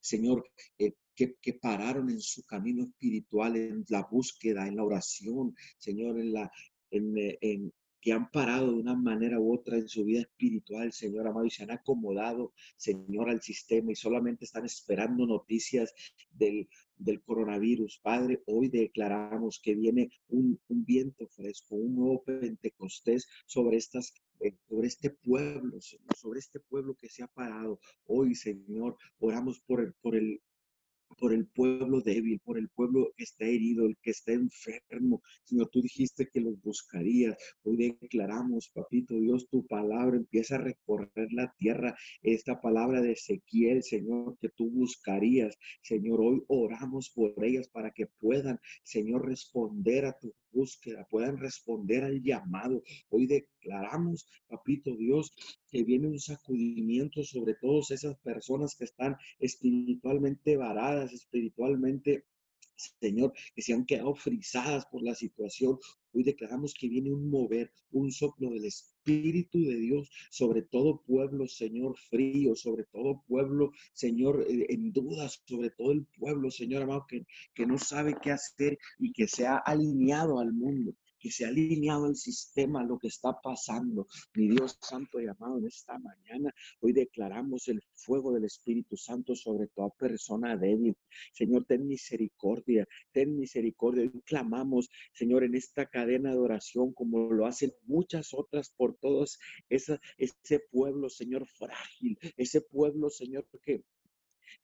Señor, 0.00 0.44
eh, 0.78 0.94
que, 1.20 1.34
que, 1.34 1.52
pararon 1.52 2.08
en 2.08 2.22
su 2.22 2.42
camino 2.46 2.84
espiritual, 2.84 3.54
en 3.54 3.84
la 3.90 4.08
búsqueda, 4.10 4.66
en 4.66 4.76
la 4.76 4.84
oración, 4.84 5.54
Señor, 5.76 6.18
en 6.18 6.32
la, 6.32 6.50
en, 6.90 7.18
eh, 7.18 7.36
en, 7.42 7.72
que 8.00 8.14
han 8.14 8.30
parado 8.30 8.72
de 8.72 8.80
una 8.80 8.96
manera 8.96 9.38
u 9.38 9.52
otra 9.52 9.76
en 9.76 9.86
su 9.86 10.02
vida 10.06 10.20
espiritual, 10.20 10.94
Señor 10.94 11.26
amado, 11.26 11.44
y 11.44 11.50
se 11.50 11.64
han 11.64 11.72
acomodado, 11.72 12.54
Señor, 12.78 13.28
al 13.28 13.42
sistema 13.42 13.92
y 13.92 13.96
solamente 13.96 14.46
están 14.46 14.64
esperando 14.64 15.26
noticias 15.26 15.92
del, 16.30 16.66
del 16.96 17.20
coronavirus. 17.20 18.00
Padre, 18.02 18.42
hoy 18.46 18.68
declaramos 18.68 19.60
que 19.62 19.74
viene 19.74 20.10
un, 20.28 20.58
un 20.68 20.84
viento 20.86 21.28
fresco, 21.28 21.74
un 21.74 21.96
nuevo 21.96 22.22
Pentecostés 22.22 23.28
sobre 23.44 23.76
estas 23.76 24.14
eh, 24.40 24.56
sobre 24.70 24.88
este 24.88 25.10
pueblo, 25.10 25.78
Señor, 25.82 26.16
sobre 26.16 26.38
este 26.38 26.60
pueblo 26.60 26.94
que 26.94 27.10
se 27.10 27.22
ha 27.22 27.26
parado. 27.26 27.78
Hoy, 28.06 28.34
Señor, 28.34 28.96
oramos 29.18 29.60
por 29.60 29.82
el, 29.82 29.92
por 30.00 30.16
el, 30.16 30.40
por 31.20 31.34
el 31.34 31.46
pueblo 31.46 32.00
débil, 32.00 32.40
por 32.40 32.58
el 32.58 32.70
pueblo 32.70 33.12
que 33.16 33.24
está 33.24 33.44
herido, 33.44 33.86
el 33.86 33.96
que 34.02 34.10
está 34.10 34.32
enfermo. 34.32 35.22
Señor, 35.44 35.68
tú 35.70 35.82
dijiste 35.82 36.28
que 36.32 36.40
los 36.40 36.60
buscarías. 36.62 37.36
Hoy 37.62 37.96
declaramos, 38.00 38.70
papito 38.70 39.14
Dios, 39.14 39.46
tu 39.50 39.66
palabra 39.66 40.16
empieza 40.16 40.56
a 40.56 40.64
recorrer 40.64 41.28
la 41.32 41.54
tierra. 41.58 41.94
Esta 42.22 42.60
palabra 42.60 43.02
de 43.02 43.12
Ezequiel, 43.12 43.82
Señor, 43.82 44.38
que 44.40 44.48
tú 44.48 44.70
buscarías. 44.70 45.56
Señor, 45.82 46.20
hoy 46.22 46.42
oramos 46.48 47.10
por 47.10 47.34
ellas 47.44 47.68
para 47.68 47.90
que 47.90 48.06
puedan, 48.06 48.58
Señor, 48.82 49.28
responder 49.28 50.06
a 50.06 50.18
tu 50.18 50.34
búsqueda, 50.52 51.06
puedan 51.10 51.36
responder 51.36 52.04
al 52.04 52.22
llamado. 52.22 52.82
Hoy 53.10 53.26
declaramos, 53.60 54.26
papito 54.48 54.96
Dios, 54.96 55.32
que 55.70 55.84
viene 55.84 56.08
un 56.08 56.18
sacudimiento 56.18 57.22
sobre 57.22 57.54
todas 57.54 57.90
esas 57.90 58.18
personas 58.18 58.74
que 58.74 58.84
están 58.84 59.16
espiritualmente 59.38 60.56
varadas, 60.56 61.12
espiritualmente 61.12 62.24
Señor, 62.98 63.34
que 63.54 63.60
se 63.60 63.74
han 63.74 63.84
quedado 63.84 64.14
frisadas 64.14 64.86
por 64.86 65.02
la 65.02 65.14
situación. 65.14 65.78
Hoy 66.14 66.22
declaramos 66.22 66.72
que 66.72 66.88
viene 66.88 67.12
un 67.12 67.28
mover, 67.28 67.70
un 67.92 68.10
soplo 68.10 68.48
del 68.50 68.64
Espíritu 68.64 69.58
de 69.60 69.76
Dios 69.76 70.10
sobre 70.30 70.62
todo 70.62 71.02
pueblo, 71.02 71.46
Señor, 71.46 71.98
frío, 71.98 72.56
sobre 72.56 72.84
todo 72.84 73.22
pueblo, 73.28 73.72
Señor, 73.92 74.46
eh, 74.48 74.66
en 74.70 74.92
dudas, 74.92 75.42
sobre 75.46 75.70
todo 75.70 75.92
el 75.92 76.06
pueblo, 76.18 76.50
Señor 76.50 76.82
amado, 76.82 77.04
que, 77.06 77.26
que 77.54 77.66
no 77.66 77.76
sabe 77.76 78.16
qué 78.22 78.30
hacer 78.30 78.78
y 78.98 79.12
que 79.12 79.28
se 79.28 79.46
ha 79.46 79.56
alineado 79.56 80.38
al 80.38 80.52
mundo 80.54 80.94
que 81.20 81.30
se 81.30 81.44
ha 81.44 81.48
alineado 81.48 82.06
el 82.06 82.16
sistema 82.16 82.82
lo 82.82 82.98
que 82.98 83.08
está 83.08 83.40
pasando. 83.40 84.08
Mi 84.34 84.48
Dios 84.48 84.78
Santo 84.80 85.20
y 85.20 85.28
amado, 85.28 85.58
en 85.58 85.66
esta 85.66 85.98
mañana, 85.98 86.52
hoy 86.80 86.92
declaramos 86.92 87.68
el 87.68 87.80
fuego 87.94 88.32
del 88.32 88.44
Espíritu 88.44 88.96
Santo 88.96 89.34
sobre 89.34 89.68
toda 89.68 89.90
persona 89.90 90.56
débil. 90.56 90.96
Señor, 91.32 91.66
ten 91.66 91.86
misericordia, 91.86 92.88
ten 93.12 93.36
misericordia. 93.36 94.02
Hoy 94.02 94.22
clamamos, 94.24 94.88
Señor, 95.12 95.44
en 95.44 95.54
esta 95.54 95.86
cadena 95.86 96.32
de 96.32 96.38
oración, 96.38 96.92
como 96.94 97.32
lo 97.32 97.46
hacen 97.46 97.72
muchas 97.84 98.32
otras 98.32 98.70
por 98.70 98.96
todos 98.96 99.38
ese 99.68 100.60
pueblo, 100.70 101.08
Señor, 101.10 101.46
frágil, 101.46 102.18
ese 102.36 102.62
pueblo, 102.62 103.10
Señor, 103.10 103.46
que 103.62 103.84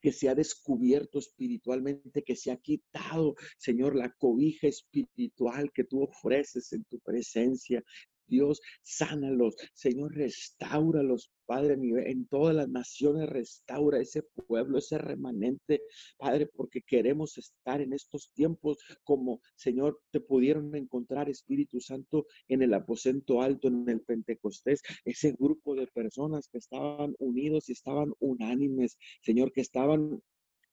que 0.01 0.11
se 0.11 0.29
ha 0.29 0.35
descubierto 0.35 1.19
espiritualmente, 1.19 2.23
que 2.23 2.35
se 2.35 2.51
ha 2.51 2.57
quitado, 2.57 3.35
Señor, 3.57 3.95
la 3.95 4.11
cobija 4.13 4.67
espiritual 4.67 5.71
que 5.73 5.83
tú 5.83 6.03
ofreces 6.03 6.73
en 6.73 6.83
tu 6.85 6.99
presencia. 6.99 7.83
Dios, 8.27 8.61
sánalos, 8.83 9.55
Señor, 9.73 10.13
restauralos, 10.13 11.31
Padre, 11.47 11.77
en 12.11 12.27
todas 12.27 12.53
las 12.53 12.69
naciones 12.69 13.29
restaura 13.29 13.99
ese 13.99 14.21
pueblo, 14.21 14.77
ese 14.77 14.97
remanente, 14.97 15.81
Padre, 16.17 16.47
porque 16.47 16.81
queremos 16.81 17.37
estar 17.37 17.81
en 17.81 17.93
estos 17.93 18.31
tiempos 18.33 18.77
como, 19.03 19.41
Señor, 19.55 20.01
te 20.11 20.19
pudieron 20.19 20.75
encontrar, 20.75 21.29
Espíritu 21.29 21.79
Santo, 21.79 22.27
en 22.49 22.61
el 22.61 22.73
aposento 22.73 23.41
alto, 23.41 23.69
en 23.69 23.87
el 23.87 24.01
Pentecostés, 24.01 24.81
ese 25.05 25.31
grupo 25.31 25.73
de 25.73 25.87
personas 25.87 26.49
que 26.49 26.57
estaban 26.57 27.15
unidos 27.17 27.69
y 27.69 27.71
estaban 27.71 28.13
unánimes, 28.19 28.97
Señor, 29.21 29.53
que 29.53 29.61
estaban 29.61 30.21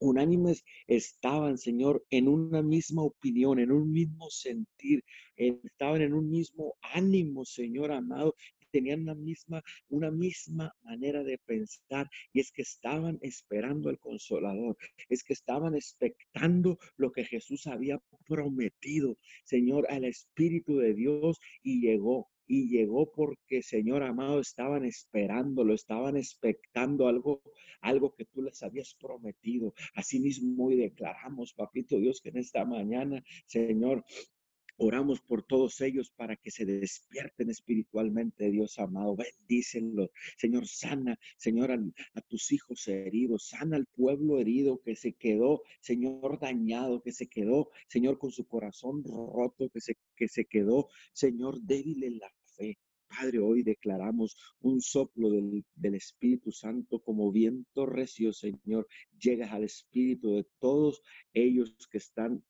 unánimes 0.01 0.65
estaban, 0.87 1.57
Señor, 1.57 2.05
en 2.11 2.29
una 2.29 2.63
misma 2.63 3.03
opinión, 3.03 3.59
en 3.59 3.71
un 3.71 3.93
mismo 3.93 4.29
sentir, 4.29 5.05
estaban 5.37 6.03
en 6.03 6.15
un 6.15 6.31
mismo 6.31 6.77
ánimo, 6.83 7.45
Señor 7.45 7.93
amado, 7.93 8.35
tenían 8.75 9.03
una 9.03 9.15
misma, 9.15 9.63
una 9.89 10.11
misma 10.11 10.75
manera 10.83 11.23
de 11.23 11.39
pensar 11.39 12.11
y 12.33 12.41
es 12.41 12.51
que 12.51 12.63
estaban 12.63 13.21
esperando 13.23 13.89
al 13.89 14.01
consolador, 14.01 14.77
es 15.09 15.23
que 15.23 15.33
estaban 15.33 15.77
expectando 15.77 16.81
lo 16.97 17.13
que 17.13 17.25
Jesús 17.25 17.69
había 17.69 18.03
prometido, 18.27 19.17
Señor, 19.45 19.87
al 19.91 20.05
Espíritu 20.05 20.79
de 20.79 20.93
Dios 20.93 21.39
y 21.63 21.83
llegó 21.83 22.29
y 22.49 22.69
llegó 22.69 23.11
porque, 23.13 23.63
Señor 23.63 24.03
amado, 24.03 24.41
estaban 24.41 24.85
esperando, 24.85 25.63
lo 25.63 25.73
estaban 25.73 26.17
expectando 26.17 27.07
algo, 27.07 27.43
algo 27.81 28.13
que 28.15 28.25
tú 28.27 28.43
les 28.43 28.61
habías 28.63 28.95
prometido. 28.97 29.73
Asimismo, 29.95 30.67
hoy 30.67 30.77
declaramos, 30.77 31.55
papito 31.55 31.97
Dios, 31.97 32.21
que 32.21 32.31
en 32.31 32.39
esta 32.39 32.65
mañana, 32.65 33.23
Señor, 33.47 34.05
Oramos 34.77 35.21
por 35.21 35.45
todos 35.45 35.81
ellos 35.81 36.11
para 36.11 36.35
que 36.35 36.51
se 36.51 36.65
despierten 36.65 37.49
espiritualmente, 37.49 38.51
Dios 38.51 38.79
amado. 38.81 39.15
Bendícenlos. 39.15 40.11
Señor, 40.37 40.67
sana, 40.67 41.17
Señor, 41.37 41.71
a, 41.71 41.79
a, 42.15 42.21
tus 42.23 42.51
hijos 42.51 42.89
heridos. 42.89 43.49
Sana 43.49 43.77
al 43.77 43.87
pueblo 43.87 44.41
herido 44.41 44.81
que 44.83 44.97
se 44.97 45.13
quedó, 45.13 45.63
Señor, 45.81 46.41
dañado, 46.41 47.03
que 47.03 47.13
se 47.13 47.29
quedó, 47.29 47.71
Señor, 47.89 48.19
con 48.19 48.33
su 48.33 48.47
corazón 48.47 49.05
roto, 49.05 49.69
que 49.71 49.81
se, 49.81 49.97
que 50.17 50.27
se 50.27 50.45
quedó, 50.45 50.89
Señor, 51.13 51.61
débil 51.63 52.03
en 52.03 52.19
la 52.19 52.33
fe. 52.57 52.79
Padre, 53.07 53.39
hoy 53.39 53.63
declaramos 53.63 54.37
un 54.61 54.81
soplo 54.81 55.31
del, 55.31 55.65
del, 55.77 55.95
Espíritu 55.95 56.51
Santo 56.51 56.99
como 56.99 57.31
viento 57.31 57.87
recio, 57.87 58.33
Señor. 58.33 58.89
Llegas 59.21 59.53
al 59.53 59.63
Espíritu 59.63 60.35
de 60.35 60.45
todos 60.59 61.01
ellos 61.33 61.77
que 61.93 61.99
están 61.99 62.43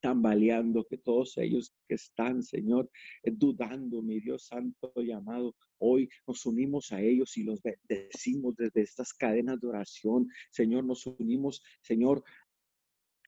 tambaleando, 0.00 0.84
que 0.84 0.98
todos 0.98 1.36
ellos 1.38 1.74
que 1.86 1.94
están, 1.94 2.42
Señor, 2.42 2.90
eh, 3.22 3.30
dudando, 3.32 4.02
mi 4.02 4.20
Dios 4.20 4.46
Santo 4.46 4.92
y 4.96 5.12
amado, 5.12 5.54
hoy 5.78 6.08
nos 6.26 6.44
unimos 6.46 6.92
a 6.92 7.00
ellos 7.00 7.36
y 7.36 7.44
los 7.44 7.60
decimos 7.88 8.54
desde 8.56 8.82
estas 8.82 9.12
cadenas 9.12 9.60
de 9.60 9.68
oración, 9.68 10.28
Señor, 10.50 10.84
nos 10.84 11.06
unimos, 11.06 11.62
Señor, 11.82 12.22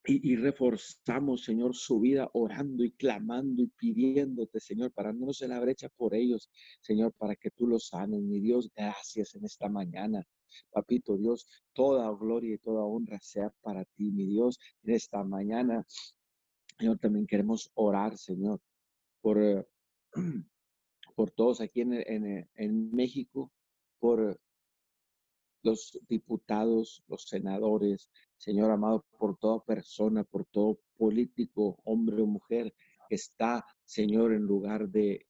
y, 0.07 0.33
y, 0.33 0.37
reforzamos, 0.37 1.45
Señor, 1.45 1.77
su 1.77 2.01
vida 2.01 2.31
orando 2.33 2.85
y 2.85 2.93
clamando 2.93 3.63
y 3.63 3.67
pidiéndote, 3.67 4.59
Señor, 4.59 4.93
parándonos 4.93 5.43
en 5.43 5.51
la 5.51 5.61
brecha 5.61 5.91
por 5.91 6.15
ellos, 6.15 6.49
Señor, 6.81 7.13
para 7.19 7.37
que 7.37 7.51
tú 7.51 7.67
los 7.67 7.89
sanes. 7.89 8.23
Mi 8.23 8.41
Dios, 8.41 8.71
gracias 8.75 9.35
en 9.35 9.45
esta 9.45 9.69
mañana. 9.69 10.27
Papito 10.71 11.17
Dios, 11.17 11.47
toda 11.73 12.11
gloria 12.13 12.55
y 12.55 12.59
toda 12.59 12.83
honra 12.83 13.19
sea 13.21 13.53
para 13.61 13.85
ti, 13.85 14.11
mi 14.11 14.27
Dios, 14.27 14.59
en 14.83 14.95
esta 14.95 15.23
mañana. 15.23 15.87
Señor, 16.81 16.99
también 16.99 17.27
queremos 17.27 17.71
orar, 17.75 18.17
Señor, 18.17 18.59
por, 19.21 19.37
eh, 19.39 19.67
por 21.15 21.31
todos 21.31 21.61
aquí 21.61 21.83
en, 21.83 21.93
en, 21.93 22.49
en 22.55 22.91
México, 22.91 23.53
por 23.99 24.41
los 25.63 26.01
diputados, 26.09 27.05
los 27.07 27.29
senadores, 27.29 28.11
Señor 28.39 28.71
amado, 28.71 29.05
por 29.19 29.37
toda 29.37 29.63
persona, 29.63 30.25
por 30.25 30.47
todo 30.47 30.81
político, 30.97 31.79
hombre 31.85 32.23
o 32.23 32.27
mujer 32.27 32.73
que 33.11 33.17
está, 33.17 33.63
Señor, 33.85 34.33
en 34.33 34.45
lugar 34.45 34.89
de, 34.89 35.27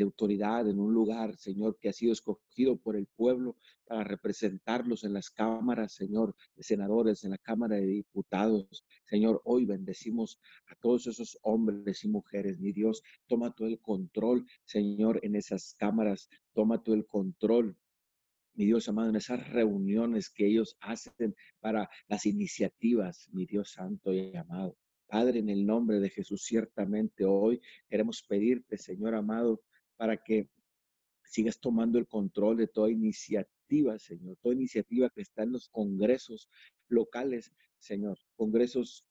de 0.00 0.04
autoridad, 0.04 0.66
en 0.66 0.80
un 0.80 0.94
lugar, 0.94 1.36
Señor, 1.36 1.76
que 1.78 1.90
ha 1.90 1.92
sido 1.92 2.14
escogido 2.14 2.78
por 2.78 2.96
el 2.96 3.06
pueblo 3.06 3.58
para 3.84 4.02
representarlos 4.02 5.04
en 5.04 5.12
las 5.12 5.28
cámaras, 5.28 5.92
Señor, 5.92 6.34
de 6.56 6.62
senadores, 6.62 7.22
en 7.22 7.32
la 7.32 7.38
Cámara 7.38 7.76
de 7.76 7.86
Diputados. 7.86 8.86
Señor, 9.04 9.42
hoy 9.44 9.66
bendecimos 9.66 10.40
a 10.68 10.74
todos 10.76 11.06
esos 11.06 11.38
hombres 11.42 12.02
y 12.04 12.08
mujeres. 12.08 12.58
Mi 12.58 12.72
Dios, 12.72 13.02
toma 13.26 13.52
todo 13.52 13.68
el 13.68 13.78
control, 13.78 14.46
Señor, 14.64 15.20
en 15.22 15.36
esas 15.36 15.74
cámaras. 15.78 16.30
Toma 16.54 16.82
todo 16.82 16.94
el 16.94 17.06
control, 17.06 17.76
mi 18.54 18.64
Dios 18.64 18.88
amado, 18.88 19.10
en 19.10 19.16
esas 19.16 19.50
reuniones 19.50 20.30
que 20.30 20.46
ellos 20.46 20.78
hacen 20.80 21.36
para 21.60 21.90
las 22.08 22.24
iniciativas, 22.24 23.28
mi 23.32 23.44
Dios 23.44 23.72
santo 23.72 24.14
y 24.14 24.34
amado. 24.34 24.78
Padre, 25.06 25.40
en 25.40 25.50
el 25.50 25.66
nombre 25.66 26.00
de 26.00 26.08
Jesús, 26.08 26.42
ciertamente 26.44 27.26
hoy 27.26 27.60
queremos 27.88 28.22
pedirte, 28.22 28.78
Señor 28.78 29.14
amado, 29.14 29.60
para 30.00 30.16
que 30.16 30.48
sigas 31.24 31.60
tomando 31.60 31.98
el 31.98 32.08
control 32.08 32.56
de 32.56 32.68
toda 32.68 32.90
iniciativa, 32.90 33.98
Señor, 33.98 34.38
toda 34.40 34.54
iniciativa 34.54 35.10
que 35.10 35.20
está 35.20 35.42
en 35.42 35.52
los 35.52 35.68
congresos 35.68 36.48
locales, 36.88 37.52
Señor, 37.78 38.18
congresos 38.34 39.04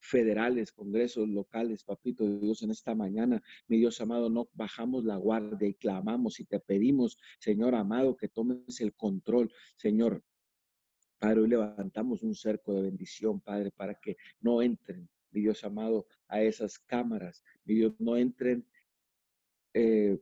federales, 0.00 0.72
congresos 0.72 1.28
locales, 1.28 1.84
papito 1.84 2.24
de 2.24 2.38
Dios, 2.38 2.62
en 2.62 2.70
esta 2.70 2.94
mañana, 2.94 3.42
mi 3.68 3.76
Dios 3.76 4.00
amado, 4.00 4.30
no 4.30 4.48
bajamos 4.54 5.04
la 5.04 5.16
guardia 5.16 5.68
y 5.68 5.74
clamamos 5.74 6.40
y 6.40 6.46
te 6.46 6.58
pedimos, 6.58 7.18
Señor 7.38 7.74
amado, 7.74 8.16
que 8.16 8.28
tomes 8.28 8.80
el 8.80 8.94
control, 8.94 9.52
Señor. 9.76 10.24
Padre, 11.18 11.42
hoy 11.42 11.48
levantamos 11.48 12.22
un 12.22 12.34
cerco 12.34 12.72
de 12.72 12.80
bendición, 12.80 13.42
Padre, 13.42 13.70
para 13.70 14.00
que 14.00 14.16
no 14.40 14.62
entren, 14.62 15.10
mi 15.30 15.42
Dios 15.42 15.62
amado, 15.62 16.06
a 16.26 16.40
esas 16.40 16.78
cámaras, 16.78 17.44
mi 17.66 17.74
Dios, 17.74 17.92
no 17.98 18.16
entren 18.16 18.66
eh, 19.78 20.18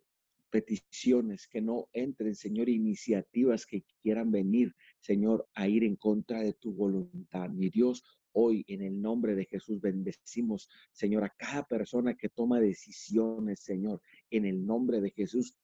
peticiones, 0.51 1.47
que 1.47 1.61
no 1.61 1.89
entren, 1.93 2.35
Señor, 2.35 2.69
iniciativas 2.69 3.67
que 3.67 3.85
quieran 4.03 4.33
venir, 4.33 4.75
Señor, 4.99 5.49
a 5.55 5.69
ir 5.69 5.85
en 5.85 5.95
contra 5.95 6.41
de 6.41 6.55
tu 6.55 6.73
voluntad. 6.75 7.51
Mi 7.51 7.71
Dios, 7.71 8.03
hoy 8.33 8.65
en 8.67 8.83
el 8.83 9.01
nombre 9.01 9.37
de 9.37 9.45
Jesús 9.45 9.81
bendecimos, 9.81 10.69
Señor, 10.93 11.23
a 11.23 11.29
cada 11.31 11.65
persona 11.69 12.17
que 12.17 12.31
toma 12.31 12.59
decisiones, 12.59 13.61
Señor, 13.61 14.01
en 14.29 14.45
el 14.45 14.67
nombre 14.67 15.01
de 15.01 15.11
Jesús. 15.11 15.57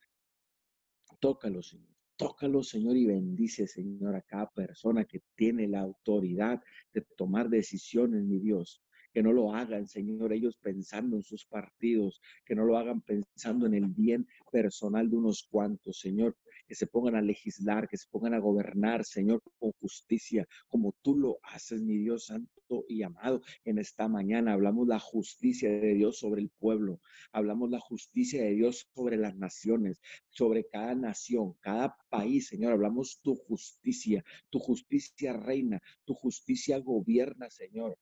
Tócalo, 1.18 1.60
Señor. 1.60 1.96
Tócalo, 2.16 2.62
Señor, 2.62 2.96
y 2.96 3.06
bendice, 3.06 3.66
Señor, 3.66 4.14
a 4.14 4.22
cada 4.22 4.50
persona 4.50 5.04
que 5.04 5.20
tiene 5.34 5.66
la 5.66 5.80
autoridad 5.80 6.62
de 6.92 7.00
tomar 7.16 7.48
decisiones, 7.48 8.22
mi 8.22 8.38
Dios 8.38 8.82
que 9.12 9.22
no 9.22 9.32
lo 9.32 9.54
hagan, 9.54 9.86
Señor, 9.86 10.32
ellos 10.32 10.56
pensando 10.58 11.16
en 11.16 11.22
sus 11.22 11.44
partidos, 11.46 12.20
que 12.44 12.54
no 12.54 12.64
lo 12.64 12.76
hagan 12.76 13.00
pensando 13.00 13.66
en 13.66 13.74
el 13.74 13.86
bien 13.86 14.26
personal 14.52 15.10
de 15.10 15.16
unos 15.16 15.46
cuantos, 15.50 15.98
Señor, 15.98 16.36
que 16.66 16.74
se 16.74 16.86
pongan 16.86 17.16
a 17.16 17.22
legislar, 17.22 17.88
que 17.88 17.96
se 17.96 18.06
pongan 18.10 18.34
a 18.34 18.38
gobernar, 18.38 19.04
Señor, 19.04 19.42
con 19.58 19.72
justicia, 19.80 20.46
como 20.68 20.94
tú 21.02 21.16
lo 21.16 21.38
haces, 21.42 21.82
mi 21.82 21.98
Dios 21.98 22.26
santo 22.26 22.84
y 22.88 23.02
amado. 23.02 23.42
En 23.64 23.78
esta 23.78 24.06
mañana 24.06 24.52
hablamos 24.52 24.86
la 24.86 25.00
justicia 25.00 25.68
de 25.68 25.94
Dios 25.94 26.18
sobre 26.18 26.42
el 26.42 26.50
pueblo, 26.50 27.00
hablamos 27.32 27.70
la 27.70 27.80
justicia 27.80 28.42
de 28.42 28.54
Dios 28.54 28.86
sobre 28.94 29.16
las 29.16 29.36
naciones, 29.36 30.00
sobre 30.28 30.66
cada 30.68 30.94
nación, 30.94 31.54
cada 31.60 31.96
país, 32.08 32.46
Señor, 32.48 32.72
hablamos 32.72 33.20
tu 33.22 33.34
justicia, 33.34 34.24
tu 34.50 34.60
justicia 34.60 35.32
reina, 35.32 35.80
tu 36.04 36.14
justicia 36.14 36.78
gobierna, 36.78 37.50
Señor 37.50 37.98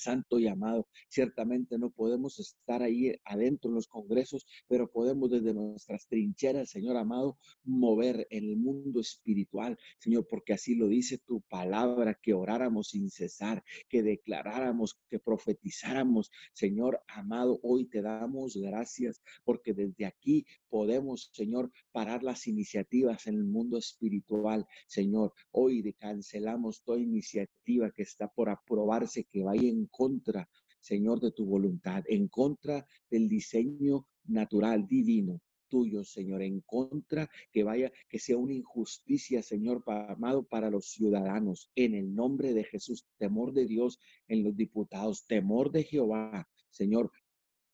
santo 0.00 0.38
y 0.38 0.48
amado. 0.48 0.88
Ciertamente 1.08 1.78
no 1.78 1.90
podemos 1.90 2.38
estar 2.38 2.82
ahí 2.82 3.12
adentro 3.24 3.70
en 3.70 3.74
los 3.76 3.88
congresos, 3.88 4.46
pero 4.68 4.90
podemos 4.90 5.30
desde 5.30 5.54
nuestras 5.54 6.06
trincheras, 6.08 6.70
Señor 6.70 6.96
amado, 6.96 7.38
mover 7.64 8.26
el 8.30 8.56
mundo 8.56 9.00
espiritual, 9.00 9.78
Señor, 9.98 10.26
porque 10.28 10.54
así 10.54 10.74
lo 10.74 10.88
dice 10.88 11.18
tu 11.18 11.42
palabra, 11.42 12.18
que 12.20 12.34
oráramos 12.34 12.88
sin 12.88 13.10
cesar, 13.10 13.62
que 13.88 14.02
declaráramos, 14.02 14.98
que 15.08 15.18
profetizáramos. 15.18 16.30
Señor 16.52 17.02
amado, 17.08 17.60
hoy 17.62 17.86
te 17.86 18.02
damos 18.02 18.56
gracias 18.56 19.20
porque 19.44 19.74
desde 19.74 20.06
aquí 20.06 20.46
podemos, 20.68 21.30
Señor, 21.32 21.70
parar 21.92 22.22
las 22.22 22.46
iniciativas 22.46 23.26
en 23.26 23.34
el 23.34 23.44
mundo 23.44 23.78
espiritual. 23.78 24.66
Señor, 24.86 25.32
hoy 25.50 25.82
cancelamos 25.94 26.82
toda 26.82 26.98
iniciativa 26.98 27.90
que 27.90 28.02
está 28.02 28.28
por 28.28 28.48
aprobarse, 28.48 29.24
que 29.24 29.42
vaya 29.42 29.68
en 29.68 29.86
contra, 29.90 30.48
Señor, 30.80 31.20
de 31.20 31.32
tu 31.32 31.44
voluntad, 31.44 32.04
en 32.06 32.28
contra 32.28 32.86
del 33.10 33.28
diseño 33.28 34.06
natural, 34.24 34.86
divino 34.86 35.40
tuyo, 35.70 36.04
Señor, 36.04 36.42
en 36.42 36.60
contra 36.60 37.30
que 37.50 37.62
vaya, 37.62 37.90
que 38.10 38.18
sea 38.18 38.36
una 38.36 38.52
injusticia, 38.52 39.42
Señor, 39.42 39.82
amado, 39.86 40.42
para 40.42 40.68
los 40.68 40.90
ciudadanos. 40.90 41.70
En 41.74 41.94
el 41.94 42.14
nombre 42.14 42.52
de 42.52 42.64
Jesús, 42.64 43.06
temor 43.16 43.54
de 43.54 43.66
Dios 43.66 43.98
en 44.28 44.44
los 44.44 44.54
diputados, 44.54 45.26
temor 45.26 45.70
de 45.70 45.84
Jehová, 45.84 46.46
Señor, 46.68 47.10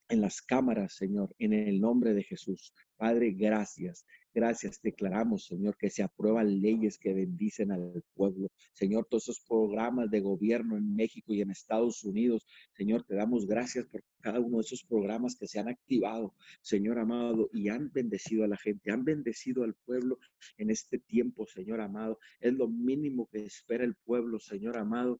en 0.08 0.20
las 0.20 0.40
cámaras, 0.40 0.94
Señor, 0.94 1.34
en 1.38 1.52
el 1.52 1.80
nombre 1.80 2.14
de 2.14 2.22
Jesús. 2.22 2.72
Padre, 2.96 3.32
gracias. 3.32 4.06
Gracias, 4.36 4.82
declaramos, 4.82 5.46
Señor, 5.46 5.78
que 5.78 5.88
se 5.88 6.02
aprueban 6.02 6.60
leyes 6.60 6.98
que 6.98 7.14
bendicen 7.14 7.72
al 7.72 8.04
pueblo. 8.12 8.50
Señor, 8.74 9.06
todos 9.08 9.22
esos 9.22 9.40
programas 9.40 10.10
de 10.10 10.20
gobierno 10.20 10.76
en 10.76 10.94
México 10.94 11.32
y 11.32 11.40
en 11.40 11.50
Estados 11.50 12.04
Unidos, 12.04 12.46
Señor, 12.74 13.02
te 13.04 13.14
damos 13.14 13.46
gracias 13.46 13.86
por 13.86 14.04
cada 14.20 14.38
uno 14.38 14.58
de 14.58 14.64
esos 14.64 14.84
programas 14.84 15.36
que 15.36 15.48
se 15.48 15.58
han 15.58 15.68
activado, 15.68 16.34
Señor 16.60 16.98
amado, 16.98 17.48
y 17.54 17.70
han 17.70 17.90
bendecido 17.90 18.44
a 18.44 18.48
la 18.48 18.58
gente, 18.58 18.92
han 18.92 19.04
bendecido 19.06 19.64
al 19.64 19.72
pueblo 19.72 20.18
en 20.58 20.68
este 20.68 20.98
tiempo, 20.98 21.46
Señor 21.46 21.80
amado. 21.80 22.18
Es 22.38 22.52
lo 22.52 22.68
mínimo 22.68 23.30
que 23.32 23.42
espera 23.46 23.84
el 23.84 23.94
pueblo, 23.94 24.38
Señor 24.38 24.76
amado, 24.76 25.18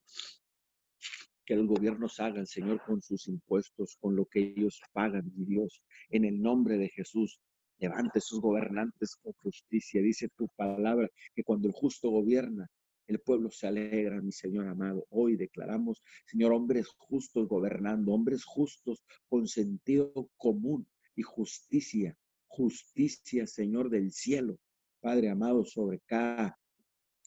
que 1.46 1.56
los 1.56 1.66
gobiernos 1.66 2.20
hagan, 2.20 2.46
Señor, 2.46 2.82
con 2.84 3.00
sus 3.00 3.28
impuestos, 3.28 3.96
con 3.98 4.14
lo 4.14 4.26
que 4.26 4.40
ellos 4.40 4.78
pagan, 4.92 5.32
mi 5.34 5.46
Dios, 5.46 5.82
en 6.10 6.26
el 6.26 6.38
nombre 6.38 6.76
de 6.76 6.90
Jesús. 6.90 7.40
Levante 7.78 8.20
sus 8.20 8.40
gobernantes 8.40 9.16
con 9.16 9.32
justicia. 9.34 10.00
Dice 10.02 10.28
tu 10.36 10.48
palabra 10.56 11.08
que 11.34 11.44
cuando 11.44 11.68
el 11.68 11.74
justo 11.74 12.10
gobierna, 12.10 12.68
el 13.06 13.20
pueblo 13.20 13.50
se 13.50 13.66
alegra, 13.66 14.20
mi 14.20 14.32
Señor 14.32 14.66
amado. 14.66 15.06
Hoy 15.10 15.36
declaramos, 15.36 16.02
Señor, 16.24 16.52
hombres 16.52 16.88
justos 16.96 17.46
gobernando, 17.48 18.12
hombres 18.12 18.44
justos 18.44 19.04
con 19.28 19.46
sentido 19.46 20.30
común 20.36 20.86
y 21.14 21.22
justicia. 21.22 22.16
Justicia, 22.46 23.46
Señor 23.46 23.90
del 23.90 24.10
cielo. 24.12 24.58
Padre 25.00 25.28
amado, 25.28 25.64
sobre 25.64 26.00
cada 26.00 26.58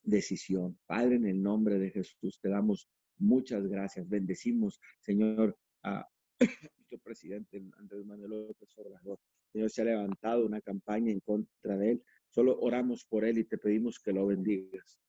decisión. 0.04 0.78
Padre, 0.86 1.16
en 1.16 1.28
el 1.28 1.42
nombre 1.42 1.80
de 1.80 1.92
Jesús 1.92 2.40
te 2.42 2.50
damos 2.50 2.90
muchas 3.18 3.66
gracias. 3.68 4.10
Bendecimos, 4.10 4.82
Señor, 5.00 5.58
a 5.84 6.08
nuestro 6.90 7.00
presidente 7.06 7.62
Andrés 7.78 8.04
Manuel 8.04 8.48
López 8.48 8.76
Obrador. 8.78 9.20
Señor, 9.52 9.70
se 9.70 9.82
ha 9.84 9.86
levantado 9.86 10.44
una 10.44 10.60
campaña 10.60 11.12
en 11.12 11.20
contra 11.20 11.78
de 11.78 11.92
él. 11.92 12.04
Solo 12.30 12.60
oramos 12.60 13.06
por 13.06 13.26
él 13.26 13.38
y 13.38 13.44
te 13.44 13.60
pedimos 13.60 14.00
que 14.00 14.12
lo 14.12 14.26
bendigas. 14.26 15.00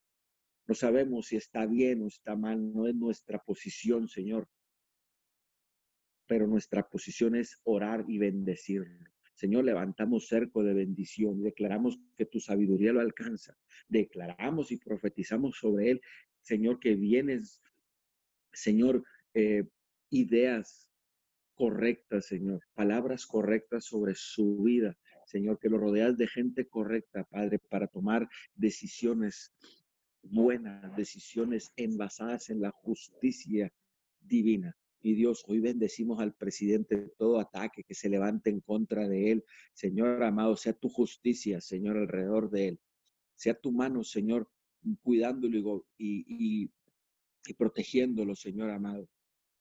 No 0.66 0.74
sabemos 0.74 1.28
si 1.28 1.36
está 1.36 1.64
bien 1.64 2.02
o 2.02 2.06
está 2.06 2.36
mal, 2.36 2.74
no 2.74 2.86
es 2.86 2.94
nuestra 2.94 3.38
posición, 3.38 4.08
Señor. 4.08 4.46
Pero 6.26 6.46
nuestra 6.46 6.86
posición 6.86 7.34
es 7.34 7.58
orar 7.64 8.04
y 8.08 8.18
bendecirlo. 8.18 9.08
Señor, 9.32 9.64
levantamos 9.64 10.28
cerco 10.28 10.62
de 10.62 10.74
bendición, 10.74 11.42
declaramos 11.42 11.98
que 12.14 12.26
tu 12.26 12.40
sabiduría 12.40 12.92
lo 12.92 13.00
alcanza, 13.00 13.56
declaramos 13.88 14.70
y 14.70 14.76
profetizamos 14.76 15.56
sobre 15.56 15.92
él, 15.92 16.00
Señor, 16.42 16.78
que 16.78 16.94
vienes, 16.94 17.62
Señor, 18.52 19.02
eh, 19.32 19.64
ideas 20.10 20.89
correctas, 21.60 22.24
Señor, 22.24 22.62
palabras 22.72 23.26
correctas 23.26 23.84
sobre 23.84 24.14
su 24.14 24.62
vida, 24.62 24.96
Señor, 25.26 25.58
que 25.58 25.68
lo 25.68 25.76
rodeas 25.76 26.16
de 26.16 26.26
gente 26.26 26.66
correcta, 26.66 27.24
Padre, 27.24 27.58
para 27.58 27.86
tomar 27.86 28.26
decisiones 28.54 29.52
buenas, 30.22 30.96
decisiones 30.96 31.70
envasadas 31.76 32.48
en 32.48 32.62
la 32.62 32.70
justicia 32.70 33.70
divina. 34.22 34.74
Y 35.02 35.12
Dios, 35.12 35.44
hoy 35.48 35.60
bendecimos 35.60 36.18
al 36.20 36.32
presidente 36.32 36.96
todo 37.18 37.38
ataque 37.38 37.84
que 37.84 37.94
se 37.94 38.08
levante 38.08 38.48
en 38.48 38.60
contra 38.60 39.06
de 39.06 39.30
él. 39.30 39.44
Señor 39.74 40.22
amado, 40.22 40.56
sea 40.56 40.72
tu 40.72 40.88
justicia, 40.88 41.60
Señor, 41.60 41.98
alrededor 41.98 42.48
de 42.48 42.68
él. 42.68 42.80
Sea 43.34 43.52
tu 43.52 43.70
mano, 43.70 44.02
Señor, 44.02 44.48
cuidándolo 45.02 45.84
y, 45.98 46.24
y, 46.26 46.70
y 47.44 47.52
protegiéndolo, 47.52 48.34
Señor 48.34 48.70
amado. 48.70 49.06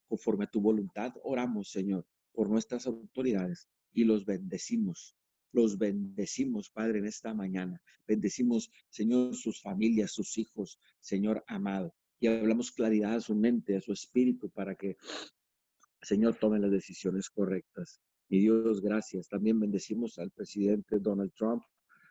Conforme 0.10 0.44
a 0.44 0.52
tu 0.52 0.60
voluntad, 0.60 1.14
oramos, 1.24 1.72
Señor, 1.72 2.06
por 2.34 2.50
nuestras 2.50 2.86
autoridades 2.86 3.70
y 3.94 4.04
los 4.04 4.26
bendecimos. 4.26 5.16
Los 5.54 5.78
bendecimos, 5.78 6.70
Padre, 6.70 7.00
en 7.00 7.06
esta 7.06 7.34
mañana. 7.34 7.82
Bendecimos, 8.06 8.70
Señor, 8.90 9.36
sus 9.36 9.62
familias, 9.62 10.12
sus 10.12 10.38
hijos, 10.38 10.78
Señor 11.00 11.46
amado 11.48 11.96
y 12.20 12.28
hablamos 12.28 12.72
claridad 12.72 13.16
a 13.16 13.22
su 13.22 13.34
mente, 13.36 13.78
a 13.78 13.82
su 13.82 13.94
espíritu, 13.94 14.50
para 14.50 14.76
que, 14.76 14.98
Señor, 16.02 16.36
tome 16.36 16.60
las 16.60 16.72
decisiones 16.72 17.30
correctas. 17.30 18.02
Y 18.28 18.40
Dios, 18.40 18.82
gracias. 18.82 19.30
También 19.30 19.60
bendecimos 19.60 20.20
al 20.20 20.32
presidente 20.32 21.00
Donald 21.00 21.32
Trump, 21.34 21.64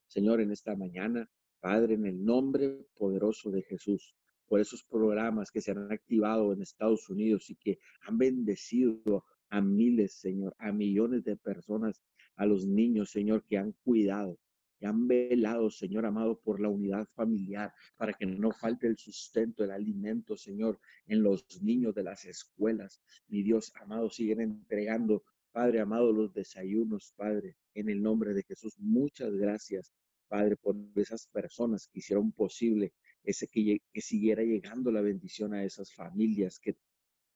Señor, 0.07 0.41
en 0.41 0.51
esta 0.51 0.75
mañana, 0.75 1.31
Padre, 1.61 1.95
en 1.95 2.07
el 2.07 2.25
nombre 2.25 2.87
poderoso 2.97 3.51
de 3.51 3.63
Jesús, 3.63 4.15
por 4.49 4.61
esos 4.61 4.83
programas 4.85 5.51
que 5.51 5.61
se 5.61 5.71
han 5.71 5.93
activado 5.93 6.53
en 6.53 6.63
Estados 6.63 7.09
Unidos 7.09 7.51
y 7.51 7.57
que 7.57 7.79
han 8.01 8.19
bendecido 8.19 9.25
a 9.51 9.61
miles, 9.61 10.15
Señor, 10.15 10.55
a 10.59 10.73
millones 10.73 11.25
de 11.25 11.37
personas, 11.37 12.03
a 12.37 12.47
los 12.47 12.67
niños, 12.67 13.11
Señor, 13.11 13.45
que 13.45 13.59
han 13.59 13.73
cuidado, 13.85 14.39
que 14.79 14.87
han 14.87 15.07
velado, 15.07 15.71
Señor 15.71 16.07
amado, 16.07 16.41
por 16.41 16.61
la 16.61 16.69
unidad 16.69 17.07
familiar, 17.15 17.73
para 17.97 18.13
que 18.13 18.27
no 18.27 18.53
falte 18.53 18.87
el 18.87 18.97
sustento, 18.97 19.65
el 19.65 19.71
alimento, 19.71 20.37
Señor, 20.37 20.79
en 21.07 21.23
los 21.23 21.45
niños 21.63 21.95
de 21.95 22.05
las 22.05 22.25
escuelas. 22.25 23.03
Mi 23.29 23.43
Dios 23.43 23.73
amado, 23.81 24.09
siguen 24.09 24.41
entregando, 24.41 25.25
Padre 25.53 25.81
amado, 25.81 26.13
los 26.13 26.33
desayunos, 26.33 27.13
Padre, 27.17 27.57
en 27.75 27.89
el 27.89 28.03
nombre 28.03 28.35
de 28.35 28.45
Jesús. 28.45 28.79
Muchas 28.79 29.33
gracias, 29.35 29.93
Padre, 30.29 30.57
por 30.57 30.77
esas 30.95 31.27
personas 31.27 31.89
que 31.89 31.99
hicieron 31.99 32.33
posible 32.33 32.93
ese 33.25 33.49
que, 33.49 33.81
que 33.93 34.01
siguiera 34.01 34.43
llegando 34.43 34.91
la 34.91 35.01
bendición 35.01 35.55
a 35.55 35.65
esas 35.65 35.93
familias 35.93 36.59
que 36.59 36.77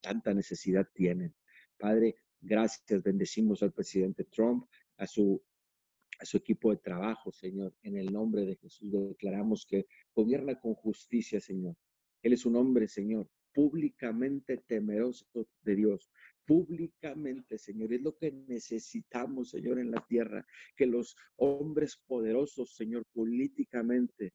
tanta 0.01 0.35
necesidad 0.35 0.89
tienen. 0.95 1.35
Padre, 1.79 2.17
gracias, 2.41 3.03
bendecimos 3.03 3.63
al 3.63 3.73
presidente 3.73 4.25
Trump, 4.25 4.67
a 4.97 5.07
su 5.07 5.43
a 6.23 6.25
su 6.25 6.37
equipo 6.37 6.71
de 6.71 6.77
trabajo, 6.77 7.33
Señor. 7.33 7.75
En 7.83 7.97
el 7.97 8.13
nombre 8.13 8.45
de 8.45 8.57
Jesús 8.57 8.93
declaramos 8.93 9.67
que 9.67 9.87
gobierna 10.15 10.59
con 10.61 10.75
justicia, 10.75 11.41
Señor. 11.41 11.77
Él 12.23 12.33
es 12.35 12.47
un 12.47 12.55
hombre, 12.55 12.87
Señor, 12.87 13.29
públicamente 13.53 14.59
temeroso 14.59 15.27
de 15.63 15.75
Dios. 15.75 16.11
Públicamente, 16.47 17.59
Señor, 17.59 17.93
es 17.93 18.03
lo 18.03 18.17
que 18.17 18.31
necesitamos, 18.31 19.51
Señor, 19.51 19.81
en 19.81 19.91
la 19.91 20.05
tierra, 20.07 20.47
que 20.77 20.87
los 20.87 21.17
hombres 21.37 21.97
poderosos, 22.07 22.77
Señor, 22.77 23.05
políticamente, 23.13 24.33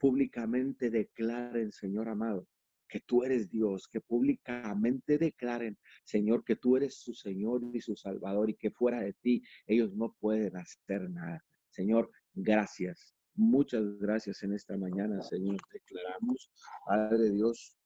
públicamente 0.00 0.90
declaren, 0.90 1.70
Señor 1.72 2.08
amado, 2.08 2.48
que 2.88 3.00
tú 3.00 3.22
eres 3.22 3.50
Dios, 3.50 3.86
que 3.86 4.00
públicamente 4.00 5.18
declaren, 5.18 5.78
Señor, 6.04 6.42
que 6.42 6.56
tú 6.56 6.76
eres 6.76 6.96
su 6.96 7.14
Señor 7.14 7.60
y 7.74 7.80
su 7.82 7.94
Salvador 7.94 8.48
y 8.48 8.54
que 8.54 8.70
fuera 8.70 9.02
de 9.02 9.12
ti 9.12 9.42
ellos 9.66 9.94
no 9.94 10.16
pueden 10.18 10.56
hacer 10.56 11.08
nada. 11.10 11.44
Señor, 11.68 12.10
gracias. 12.34 13.14
Muchas 13.34 13.98
gracias 13.98 14.42
en 14.42 14.54
esta 14.54 14.76
mañana, 14.76 15.22
Señor. 15.22 15.58
Declaramos, 15.70 16.50
Padre 16.86 17.30
Dios, 17.30 17.76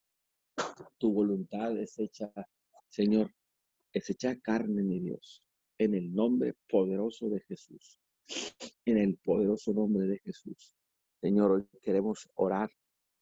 tu 0.99 1.13
voluntad 1.13 1.77
es 1.77 1.99
hecha, 1.99 2.33
Señor, 2.89 3.35
es 3.93 4.09
hecha 4.09 4.41
carne, 4.41 4.83
mi 4.85 5.01
Dios, 5.01 5.45
en 5.79 5.95
el 5.95 6.15
nombre 6.15 6.55
poderoso 6.69 7.29
de 7.29 7.41
Jesús. 7.41 8.01
En 8.87 8.99
el 8.99 9.19
poderoso 9.19 9.75
nombre 9.75 10.07
de 10.07 10.19
Jesús. 10.21 10.77
Señor, 11.25 11.53
hoy 11.53 11.67
queremos 11.81 12.29
orar 12.35 12.71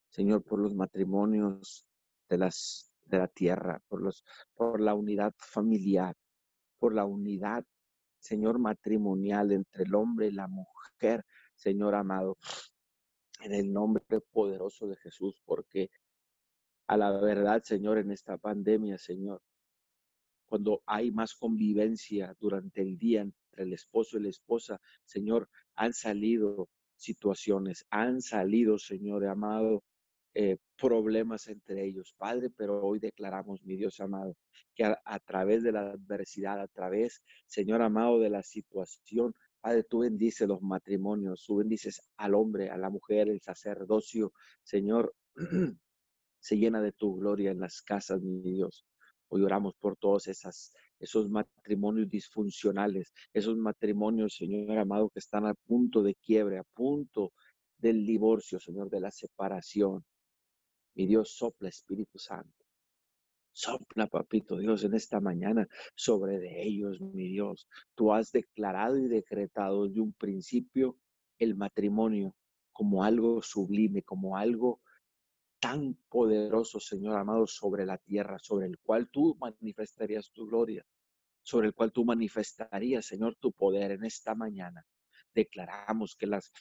Señor, 0.09 0.43
por 0.43 0.59
los 0.59 0.75
matrimonios 0.75 1.87
de, 2.29 2.37
las, 2.37 2.91
de 3.05 3.19
la 3.19 3.29
tierra, 3.29 3.81
por, 3.87 4.03
los, 4.03 4.25
por 4.57 4.81
la 4.81 4.93
unidad 4.93 5.33
familiar, 5.39 6.17
por 6.81 6.97
la 6.97 7.05
unidad, 7.05 7.65
Señor, 8.19 8.59
matrimonial 8.59 9.53
entre 9.53 9.85
el 9.85 9.95
hombre 9.95 10.27
y 10.27 10.33
la 10.33 10.49
mujer, 10.49 11.25
Señor 11.55 11.95
amado, 11.95 12.39
en 13.41 13.55
el 13.55 13.73
nombre 13.73 14.21
poderoso 14.33 14.89
de 14.89 14.97
Jesús, 14.97 15.41
porque 15.45 15.89
a 16.89 16.97
la 16.97 17.13
verdad, 17.21 17.63
Señor, 17.63 17.99
en 17.99 18.11
esta 18.11 18.37
pandemia, 18.37 18.99
Señor, 18.99 19.41
cuando 20.47 20.83
hay 20.87 21.13
más 21.13 21.37
convivencia 21.37 22.37
durante 22.41 22.83
el 22.83 22.99
día 22.99 23.21
entre 23.21 23.63
el 23.63 23.73
esposo 23.73 24.19
y 24.19 24.25
la 24.25 24.31
esposa, 24.31 24.81
Señor, 25.05 25.49
han 25.77 25.93
salido 25.93 26.69
situaciones, 27.03 27.87
han 27.91 28.23
salido, 28.23 28.79
Señor 28.79 29.27
amado, 29.27 29.83
eh, 30.35 30.57
problemas 30.81 31.47
entre 31.49 31.85
ellos, 31.85 32.15
Padre, 32.17 32.49
pero 32.49 32.83
hoy 32.83 32.99
declaramos, 32.99 33.63
mi 33.65 33.77
Dios 33.77 34.01
amado, 34.01 34.35
que 34.75 34.85
a, 34.85 35.19
través 35.21 35.63
de 35.63 35.73
la 35.73 35.91
adversidad, 35.91 36.59
a 36.61 36.69
través, 36.69 37.23
Señor 37.47 37.83
amado, 37.83 38.19
de 38.19 38.31
la 38.31 38.43
situación, 38.43 39.35
Padre, 39.61 39.85
tú 39.85 39.99
bendices 39.99 40.49
los 40.49 40.63
matrimonios, 40.63 41.45
tú 41.47 41.57
bendices 41.57 42.01
al 42.17 42.35
hombre, 42.35 42.71
a 42.71 42.79
la 42.79 42.89
mujer, 42.89 43.29
el 43.29 43.43
sacerdocio, 43.43 44.33
Señor, 44.63 45.15
se 46.41 46.57
llena 46.57 46.81
de 46.81 46.93
tu 46.93 47.17
gloria 47.17 47.51
en 47.51 47.61
las 47.61 47.83
casas, 47.83 48.23
mi 48.23 48.41
Dios. 48.41 48.87
Hoy 49.29 49.43
oramos 49.43 49.75
por 49.75 49.97
todos 49.97 50.29
esas, 50.29 50.73
esos 51.03 51.29
matrimonios 51.29 52.09
disfuncionales, 52.09 53.13
esos 53.33 53.57
matrimonios, 53.59 54.37
Señor 54.37 54.79
amado, 54.79 55.11
que 55.11 55.19
están 55.19 55.47
a 55.47 55.55
punto 55.55 56.03
de 56.03 56.15
quiebre, 56.15 56.59
a 56.59 56.63
punto 56.63 57.33
del 57.77 58.07
divorcio, 58.07 58.61
Señor, 58.61 58.89
de 58.89 59.01
la 59.01 59.11
separación. 59.11 60.05
Mi 60.95 61.07
Dios 61.07 61.35
sopla, 61.37 61.69
Espíritu 61.69 62.19
Santo. 62.21 62.65
Sopla, 63.51 64.07
papito 64.07 64.57
Dios, 64.57 64.85
en 64.85 64.95
esta 64.95 65.21
mañana 65.21 65.67
sobre 65.97 66.39
de 66.39 66.63
ellos, 66.63 67.01
mi 67.01 67.29
Dios. 67.29 67.67
Tú 67.97 68.13
has 68.13 68.31
declarado 68.31 68.97
y 68.97 69.09
decretado 69.09 69.89
desde 69.89 70.01
un 70.01 70.13
principio 70.13 70.97
el 71.39 71.57
matrimonio 71.57 72.33
como 72.71 73.03
algo 73.03 73.43
sublime, 73.43 74.03
como 74.03 74.37
algo 74.37 74.81
tan 75.63 75.95
poderoso, 76.09 76.81
Señor 76.81 77.17
amado, 77.17 77.47
sobre 77.47 77.87
la 77.87 77.97
tierra, 77.97 78.37
sobre 78.41 78.67
el 78.67 78.81
cual 78.81 79.09
tú 79.09 79.37
manifestarías 79.41 80.33
tu 80.33 80.45
gloria, 80.45 80.85
sobre 81.41 81.69
el 81.69 81.73
cual 81.73 81.93
tú 81.93 82.05
manifestarías, 82.05 83.07
Señor, 83.07 83.37
tu 83.37 83.53
poder 83.53 83.93
en 83.93 84.05
esta 84.05 84.35
mañana. 84.35 84.85
Declaramos 85.33 86.17
que 86.17 86.27
las 86.27 86.53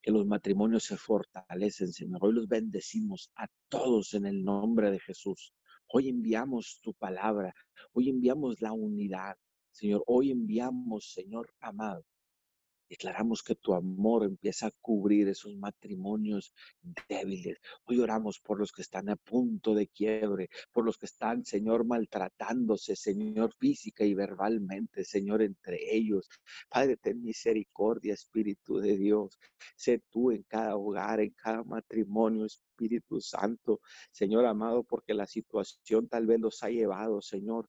que 0.00 0.12
los 0.12 0.26
matrimonios 0.26 0.84
se 0.84 0.96
fortalecen, 0.96 1.92
Señor. 1.92 2.20
Hoy 2.22 2.34
los 2.34 2.46
bendecimos 2.46 3.32
a 3.34 3.48
todos 3.68 4.14
en 4.14 4.26
el 4.26 4.44
nombre 4.44 4.92
de 4.92 5.00
Jesús. 5.00 5.52
Hoy 5.88 6.08
enviamos 6.08 6.78
tu 6.82 6.94
palabra, 6.94 7.52
hoy 7.92 8.10
enviamos 8.10 8.60
la 8.60 8.72
unidad, 8.72 9.36
Señor. 9.72 10.04
Hoy 10.06 10.30
enviamos, 10.30 11.10
Señor 11.10 11.52
amado, 11.58 12.04
Declaramos 12.94 13.42
que 13.42 13.56
tu 13.56 13.74
amor 13.74 14.22
empieza 14.22 14.68
a 14.68 14.70
cubrir 14.80 15.28
esos 15.28 15.56
matrimonios 15.56 16.54
débiles. 17.08 17.58
Hoy 17.86 17.98
oramos 17.98 18.38
por 18.38 18.60
los 18.60 18.70
que 18.70 18.82
están 18.82 19.08
a 19.08 19.16
punto 19.16 19.74
de 19.74 19.88
quiebre, 19.88 20.48
por 20.70 20.84
los 20.84 20.96
que 20.96 21.06
están, 21.06 21.44
Señor, 21.44 21.84
maltratándose, 21.84 22.94
Señor, 22.94 23.52
física 23.58 24.04
y 24.04 24.14
verbalmente, 24.14 25.04
Señor, 25.04 25.42
entre 25.42 25.92
ellos. 25.92 26.28
Padre, 26.68 26.96
ten 26.96 27.20
misericordia, 27.20 28.14
Espíritu 28.14 28.78
de 28.78 28.96
Dios. 28.96 29.40
Sé 29.74 30.00
tú 30.08 30.30
en 30.30 30.44
cada 30.44 30.76
hogar, 30.76 31.18
en 31.18 31.30
cada 31.30 31.64
matrimonio, 31.64 32.44
Espíritu 32.44 33.20
Santo, 33.20 33.80
Señor 34.12 34.46
amado, 34.46 34.84
porque 34.84 35.14
la 35.14 35.26
situación 35.26 36.06
tal 36.06 36.26
vez 36.26 36.38
los 36.38 36.62
ha 36.62 36.68
llevado, 36.68 37.20
Señor, 37.20 37.68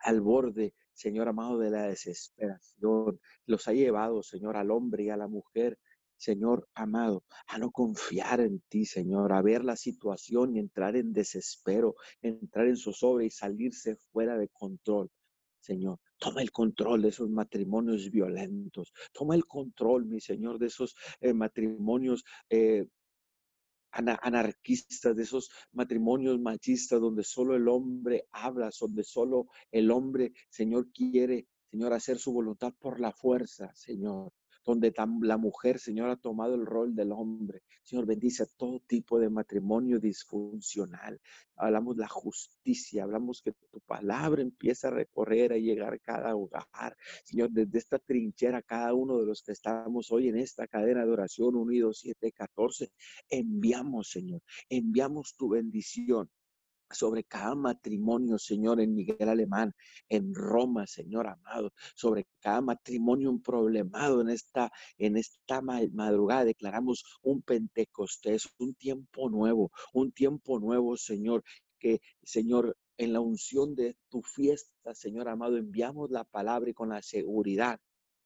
al 0.00 0.20
borde 0.20 0.74
Señor 0.94 1.28
amado, 1.28 1.58
de 1.58 1.70
la 1.70 1.88
desesperación. 1.88 3.20
Los 3.46 3.68
ha 3.68 3.72
llevado, 3.72 4.22
Señor, 4.22 4.56
al 4.56 4.70
hombre 4.70 5.04
y 5.04 5.10
a 5.10 5.16
la 5.16 5.28
mujer, 5.28 5.78
Señor 6.16 6.68
amado, 6.74 7.24
a 7.48 7.58
no 7.58 7.70
confiar 7.70 8.40
en 8.40 8.60
ti, 8.68 8.86
Señor, 8.86 9.32
a 9.32 9.42
ver 9.42 9.64
la 9.64 9.76
situación 9.76 10.54
y 10.54 10.60
entrar 10.60 10.96
en 10.96 11.12
desespero, 11.12 11.96
entrar 12.22 12.66
en 12.68 12.76
zozobra 12.76 13.24
y 13.24 13.30
salirse 13.30 13.96
fuera 13.96 14.38
de 14.38 14.48
control. 14.48 15.10
Señor, 15.60 15.98
toma 16.18 16.42
el 16.42 16.52
control 16.52 17.02
de 17.02 17.08
esos 17.08 17.30
matrimonios 17.30 18.10
violentos, 18.10 18.92
toma 19.12 19.34
el 19.34 19.46
control, 19.46 20.04
mi 20.04 20.20
Señor, 20.20 20.58
de 20.58 20.66
esos 20.66 20.94
eh, 21.20 21.32
matrimonios 21.32 22.24
eh, 22.48 22.86
anarquistas, 23.94 25.16
de 25.16 25.22
esos 25.22 25.50
matrimonios 25.72 26.38
machistas 26.40 27.00
donde 27.00 27.24
solo 27.24 27.54
el 27.54 27.68
hombre 27.68 28.26
habla, 28.30 28.70
donde 28.80 29.04
solo 29.04 29.46
el 29.70 29.90
hombre, 29.90 30.32
Señor, 30.48 30.90
quiere, 30.92 31.46
Señor, 31.70 31.92
hacer 31.92 32.18
su 32.18 32.32
voluntad 32.32 32.72
por 32.78 33.00
la 33.00 33.12
fuerza, 33.12 33.74
Señor 33.74 34.32
donde 34.64 34.92
la 35.22 35.36
mujer, 35.36 35.78
Señor, 35.78 36.10
ha 36.10 36.16
tomado 36.16 36.54
el 36.54 36.64
rol 36.64 36.94
del 36.94 37.12
hombre. 37.12 37.62
Señor, 37.82 38.06
bendice 38.06 38.44
a 38.44 38.46
todo 38.46 38.80
tipo 38.80 39.18
de 39.18 39.28
matrimonio 39.28 40.00
disfuncional. 40.00 41.20
Hablamos 41.56 41.96
la 41.96 42.08
justicia, 42.08 43.04
hablamos 43.04 43.42
que 43.42 43.52
tu 43.52 43.80
palabra 43.80 44.42
empieza 44.42 44.88
a 44.88 44.92
recorrer, 44.92 45.52
a 45.52 45.58
llegar 45.58 45.94
a 45.94 45.98
cada 45.98 46.34
hogar. 46.34 46.96
Señor, 47.24 47.50
desde 47.50 47.78
esta 47.78 47.98
trinchera, 47.98 48.62
cada 48.62 48.94
uno 48.94 49.18
de 49.18 49.26
los 49.26 49.42
que 49.42 49.52
estamos 49.52 50.10
hoy 50.10 50.28
en 50.28 50.38
esta 50.38 50.66
cadena 50.66 51.04
de 51.04 51.12
oración 51.12 51.54
unidos 51.54 51.98
714, 51.98 52.90
enviamos, 53.28 54.10
Señor, 54.10 54.42
enviamos 54.68 55.36
tu 55.36 55.50
bendición 55.50 56.30
sobre 56.94 57.24
cada 57.24 57.54
matrimonio, 57.54 58.38
Señor, 58.38 58.80
en 58.80 58.94
Miguel 58.94 59.28
Alemán, 59.28 59.74
en 60.08 60.34
Roma, 60.34 60.86
Señor 60.86 61.26
amado, 61.26 61.72
sobre 61.94 62.26
cada 62.40 62.60
matrimonio 62.60 63.38
problemado 63.42 64.20
en 64.20 64.30
esta, 64.30 64.72
en 64.98 65.16
esta 65.16 65.60
madrugada. 65.60 66.44
Declaramos 66.44 67.04
un 67.22 67.42
Pentecostés, 67.42 68.48
un 68.58 68.74
tiempo 68.74 69.28
nuevo, 69.28 69.70
un 69.92 70.12
tiempo 70.12 70.58
nuevo, 70.58 70.96
Señor, 70.96 71.44
que, 71.78 72.00
Señor, 72.22 72.76
en 72.96 73.12
la 73.12 73.20
unción 73.20 73.74
de 73.74 73.96
tu 74.08 74.22
fiesta, 74.22 74.94
Señor 74.94 75.28
amado, 75.28 75.56
enviamos 75.56 76.10
la 76.10 76.24
palabra 76.24 76.70
y 76.70 76.74
con 76.74 76.90
la 76.90 77.02
seguridad 77.02 77.80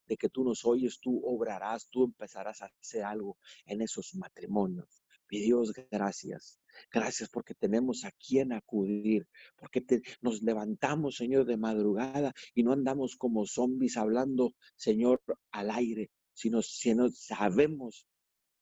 de 0.06 0.16
que 0.16 0.28
tú 0.28 0.44
nos 0.44 0.64
oyes, 0.64 1.00
tú 1.00 1.20
obrarás, 1.24 1.88
tú 1.90 2.04
empezarás 2.04 2.62
a 2.62 2.70
hacer 2.80 3.04
algo 3.04 3.36
en 3.66 3.82
esos 3.82 4.14
matrimonios. 4.14 5.02
Mi 5.30 5.40
Dios, 5.40 5.72
gracias. 5.90 6.58
Gracias 6.92 7.28
porque 7.28 7.54
tenemos 7.54 8.04
a 8.04 8.12
quien 8.12 8.52
acudir, 8.52 9.26
porque 9.56 9.84
nos 10.20 10.42
levantamos, 10.42 11.16
Señor, 11.16 11.44
de 11.44 11.56
madrugada 11.56 12.32
y 12.54 12.62
no 12.62 12.72
andamos 12.72 13.16
como 13.16 13.46
zombies 13.46 13.96
hablando, 13.96 14.54
Señor, 14.76 15.20
al 15.50 15.70
aire, 15.70 16.10
sino, 16.32 16.62
sino 16.62 17.08
sabemos 17.10 18.06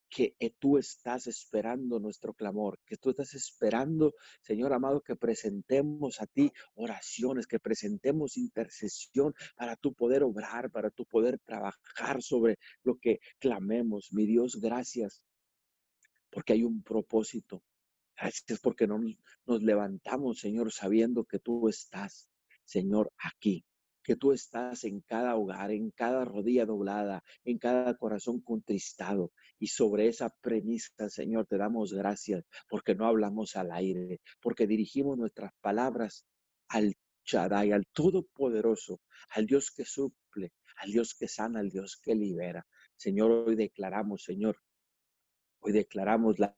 que 0.09 0.35
eh, 0.39 0.55
tú 0.59 0.79
estás 0.79 1.27
esperando 1.27 1.99
nuestro 1.99 2.33
clamor, 2.33 2.79
que 2.87 2.97
tú 2.97 3.11
estás 3.11 3.35
esperando, 3.35 4.14
Señor 4.41 4.73
amado, 4.73 5.03
que 5.03 5.17
presentemos 5.17 6.21
a 6.21 6.27
ti 6.27 6.53
oraciones, 6.75 7.47
que 7.47 7.59
presentemos 7.59 8.37
intercesión 8.37 9.35
para 9.57 9.77
tu 9.77 9.95
poder 9.95 10.23
obrar, 10.23 10.71
para 10.71 10.91
tu 10.91 11.05
poder 11.07 11.39
trabajar 11.41 12.23
sobre 12.23 12.59
lo 12.83 12.97
que 12.97 13.19
clamemos. 13.39 14.12
Mi 14.12 14.27
Dios, 14.27 14.57
gracias, 14.61 15.23
porque 16.37 16.53
hay 16.53 16.64
un 16.64 16.82
propósito, 16.82 17.62
Gracias 18.14 18.61
porque 18.61 18.87
no 18.87 19.01
nos 19.47 19.62
levantamos, 19.62 20.39
Señor, 20.39 20.70
sabiendo 20.70 21.24
que 21.24 21.39
tú 21.39 21.66
estás, 21.70 22.28
Señor, 22.62 23.11
aquí, 23.16 23.64
que 24.03 24.16
tú 24.16 24.32
estás 24.32 24.84
en 24.84 25.01
cada 25.01 25.34
hogar, 25.34 25.70
en 25.70 25.91
cada 25.93 26.26
rodilla 26.26 26.66
doblada, 26.66 27.24
en 27.43 27.57
cada 27.57 27.97
corazón 27.97 28.43
contristado. 28.43 29.32
Y 29.59 29.68
sobre 29.68 30.09
esa 30.09 30.28
premisa, 30.43 31.09
Señor, 31.09 31.47
te 31.47 31.57
damos 31.57 31.95
gracias 31.95 32.45
porque 32.68 32.95
no 32.95 33.07
hablamos 33.07 33.57
al 33.57 33.72
aire, 33.72 34.20
porque 34.43 34.66
dirigimos 34.66 35.16
nuestras 35.16 35.53
palabras 35.62 36.26
al 36.68 36.93
Shaddai, 37.24 37.72
al 37.72 37.87
Todopoderoso, 37.95 39.01
al 39.30 39.47
Dios 39.47 39.70
que 39.70 39.87
suple, 39.87 40.53
al 40.76 40.93
Dios 40.93 41.14
que 41.18 41.28
sana, 41.28 41.61
al 41.61 41.70
Dios 41.70 41.97
que 41.97 42.14
libera. 42.14 42.66
Señor, 42.95 43.30
hoy 43.30 43.57
declaramos, 43.57 44.22
Señor, 44.22 44.59
hoy 45.67 45.73
declaramos 45.73 46.39
la 46.39 46.55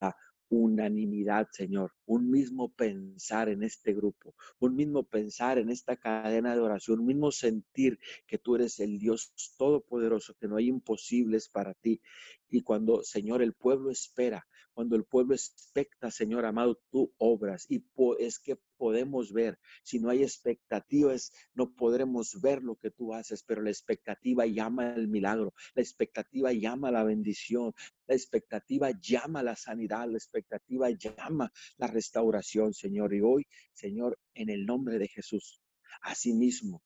unanimidad, 0.51 1.49
Señor, 1.53 1.93
un 2.07 2.31
mismo 2.31 2.71
pensar 2.73 3.49
en 3.49 3.63
este 3.63 3.93
grupo, 3.93 4.35
un 4.59 4.77
mismo 4.77 5.03
pensar 5.03 5.59
en 5.59 5.71
esta 5.71 5.97
cadena 5.97 6.55
de 6.55 6.61
oración, 6.61 7.01
un 7.01 7.07
mismo 7.07 7.31
sentir 7.31 7.99
que 8.27 8.39
tú 8.39 8.57
eres 8.57 8.81
el 8.81 8.99
Dios 8.99 9.33
todopoderoso, 9.59 10.35
que 10.41 10.49
no 10.49 10.57
hay 10.57 10.69
imposibles 10.69 11.49
para 11.49 11.75
ti. 11.75 12.01
Y 12.49 12.63
cuando, 12.63 13.03
Señor, 13.03 13.43
el 13.43 13.55
pueblo 13.55 13.91
espera, 13.91 14.47
cuando 14.79 14.95
el 14.95 15.05
pueblo 15.05 15.35
expecta, 15.35 16.11
Señor 16.11 16.45
amado, 16.45 16.79
tú 16.91 17.13
obras 17.19 17.67
y 17.69 17.85
es 18.21 18.39
que 18.39 18.57
podemos 18.77 19.33
ver. 19.33 19.59
Si 19.83 19.99
no 19.99 20.09
hay 20.09 20.23
expectativas, 20.23 21.33
no 21.53 21.75
podremos 21.75 22.41
ver 22.41 22.63
lo 22.63 22.77
que 22.77 22.93
tú 22.93 23.13
haces, 23.13 23.43
pero 23.43 23.61
la 23.61 23.71
expectativa 23.71 24.47
llama 24.47 24.95
el 24.95 25.09
milagro, 25.09 25.53
la 25.75 25.83
expectativa 25.83 26.53
llama 26.53 26.93
la 26.93 27.03
bendición, 27.03 27.73
la 28.07 28.15
expectativa 28.15 28.93
llama 28.93 29.43
la 29.43 29.57
sanidad, 29.57 30.09
la 30.09 30.17
expectativa 30.17 30.91
llama 30.91 31.53
la 31.77 31.89
restauración, 31.89 32.73
Señor. 32.73 33.13
Y 33.15 33.21
hoy, 33.21 33.47
Señor, 33.73 34.17
en 34.33 34.49
el 34.49 34.65
nombre 34.65 34.99
de 34.99 35.09
Jesús, 35.09 35.61
asimismo, 36.03 36.85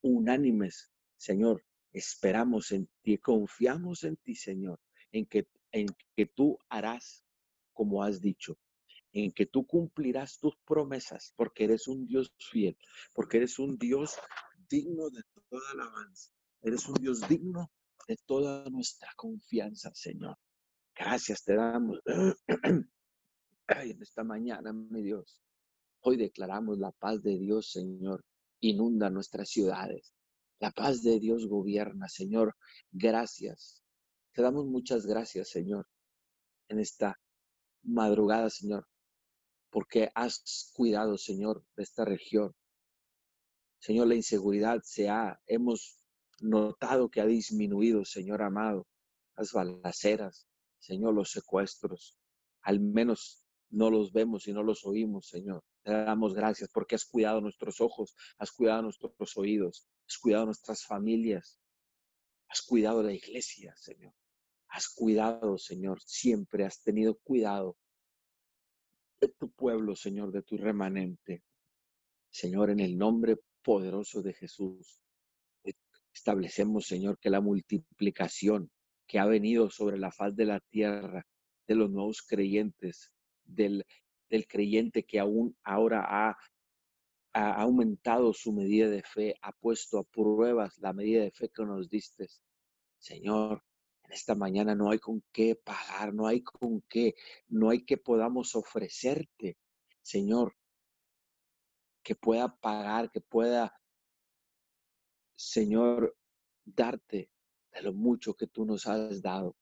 unánimes, 0.00 0.92
Señor, 1.16 1.64
esperamos 1.92 2.70
en 2.70 2.88
ti, 3.02 3.18
confiamos 3.18 4.04
en 4.04 4.16
ti, 4.16 4.36
Señor, 4.36 4.78
en 5.12 5.26
que 5.26 5.48
en 5.72 5.86
que 6.14 6.26
tú 6.26 6.58
harás 6.68 7.26
como 7.76 8.02
has 8.02 8.20
dicho, 8.22 8.58
en 9.12 9.30
que 9.32 9.46
tú 9.46 9.66
cumplirás 9.66 10.38
tus 10.38 10.56
promesas, 10.64 11.34
porque 11.36 11.64
eres 11.64 11.86
un 11.86 12.06
Dios 12.06 12.32
fiel, 12.38 12.76
porque 13.14 13.36
eres 13.36 13.58
un 13.58 13.76
Dios 13.76 14.16
digno 14.68 15.10
de 15.10 15.22
toda 15.50 15.70
alabanza, 15.72 16.32
eres 16.62 16.88
un 16.88 16.94
Dios 16.94 17.28
digno 17.28 17.70
de 18.08 18.16
toda 18.24 18.68
nuestra 18.70 19.08
confianza, 19.14 19.90
Señor. 19.94 20.38
Gracias 20.94 21.44
te 21.44 21.54
damos. 21.54 22.00
En 23.68 24.00
esta 24.00 24.22
mañana, 24.22 24.72
mi 24.72 25.02
Dios, 25.02 25.42
hoy 26.02 26.16
declaramos 26.16 26.78
la 26.78 26.92
paz 26.92 27.20
de 27.20 27.36
Dios, 27.36 27.72
Señor, 27.72 28.24
inunda 28.60 29.10
nuestras 29.10 29.50
ciudades. 29.50 30.14
La 30.60 30.70
paz 30.70 31.02
de 31.02 31.18
Dios 31.18 31.48
gobierna, 31.48 32.08
Señor. 32.08 32.54
Gracias 32.92 33.82
te 34.36 34.42
damos 34.42 34.66
muchas 34.66 35.06
gracias, 35.06 35.48
Señor, 35.48 35.88
en 36.68 36.78
esta 36.78 37.18
madrugada, 37.82 38.50
Señor, 38.50 38.86
porque 39.70 40.10
has 40.14 40.70
cuidado, 40.74 41.16
Señor, 41.16 41.64
de 41.74 41.82
esta 41.82 42.04
región. 42.04 42.54
Señor, 43.78 44.08
la 44.08 44.14
inseguridad 44.14 44.82
se 44.84 45.08
ha, 45.08 45.40
hemos 45.46 46.04
notado 46.42 47.08
que 47.08 47.22
ha 47.22 47.24
disminuido, 47.24 48.04
Señor 48.04 48.42
amado, 48.42 48.86
las 49.38 49.52
balaceras, 49.52 50.46
Señor, 50.80 51.14
los 51.14 51.30
secuestros, 51.30 52.18
al 52.60 52.78
menos 52.80 53.42
no 53.70 53.88
los 53.88 54.12
vemos 54.12 54.46
y 54.48 54.52
no 54.52 54.62
los 54.62 54.84
oímos, 54.84 55.28
Señor. 55.28 55.64
Te 55.82 55.92
damos 55.92 56.34
gracias 56.34 56.68
porque 56.74 56.94
has 56.94 57.06
cuidado 57.06 57.40
nuestros 57.40 57.80
ojos, 57.80 58.14
has 58.36 58.52
cuidado 58.52 58.82
nuestros 58.82 59.34
oídos, 59.38 59.88
has 60.06 60.18
cuidado 60.18 60.44
nuestras 60.44 60.84
familias, 60.84 61.58
has 62.48 62.60
cuidado 62.60 63.02
la 63.02 63.14
iglesia, 63.14 63.74
Señor. 63.78 64.12
Has 64.76 64.90
cuidado, 64.90 65.56
Señor, 65.56 66.02
siempre 66.02 66.66
has 66.66 66.82
tenido 66.82 67.14
cuidado 67.14 67.78
de 69.18 69.28
tu 69.28 69.50
pueblo, 69.50 69.96
Señor, 69.96 70.32
de 70.32 70.42
tu 70.42 70.58
remanente. 70.58 71.42
Señor, 72.28 72.68
en 72.68 72.80
el 72.80 72.98
nombre 72.98 73.38
poderoso 73.62 74.20
de 74.20 74.34
Jesús, 74.34 75.00
establecemos, 76.12 76.86
Señor, 76.86 77.18
que 77.18 77.30
la 77.30 77.40
multiplicación 77.40 78.70
que 79.06 79.18
ha 79.18 79.24
venido 79.24 79.70
sobre 79.70 79.96
la 79.96 80.12
faz 80.12 80.36
de 80.36 80.44
la 80.44 80.60
tierra 80.60 81.26
de 81.66 81.74
los 81.74 81.90
nuevos 81.90 82.20
creyentes, 82.20 83.10
del, 83.46 83.82
del 84.28 84.46
creyente 84.46 85.04
que 85.04 85.18
aún 85.18 85.56
ahora 85.64 86.04
ha, 86.06 86.36
ha 87.32 87.62
aumentado 87.62 88.34
su 88.34 88.52
medida 88.52 88.90
de 88.90 89.02
fe, 89.02 89.36
ha 89.40 89.52
puesto 89.52 89.98
a 89.98 90.04
pruebas 90.04 90.76
la 90.80 90.92
medida 90.92 91.22
de 91.22 91.30
fe 91.30 91.48
que 91.48 91.64
nos 91.64 91.88
diste. 91.88 92.28
Señor, 92.98 93.62
en 94.06 94.12
esta 94.12 94.34
mañana 94.34 94.74
no 94.74 94.90
hay 94.90 94.98
con 94.98 95.22
qué 95.32 95.56
pagar, 95.56 96.14
no 96.14 96.26
hay 96.26 96.42
con 96.42 96.82
qué, 96.82 97.14
no 97.48 97.70
hay 97.70 97.84
que 97.84 97.96
podamos 97.96 98.54
ofrecerte, 98.54 99.58
Señor, 100.02 100.56
que 102.02 102.14
pueda 102.14 102.56
pagar, 102.56 103.10
que 103.10 103.20
pueda, 103.20 103.74
Señor, 105.34 106.16
darte 106.64 107.30
de 107.72 107.82
lo 107.82 107.92
mucho 107.92 108.34
que 108.34 108.46
tú 108.46 108.64
nos 108.64 108.86
has 108.86 109.20
dado. 109.22 109.56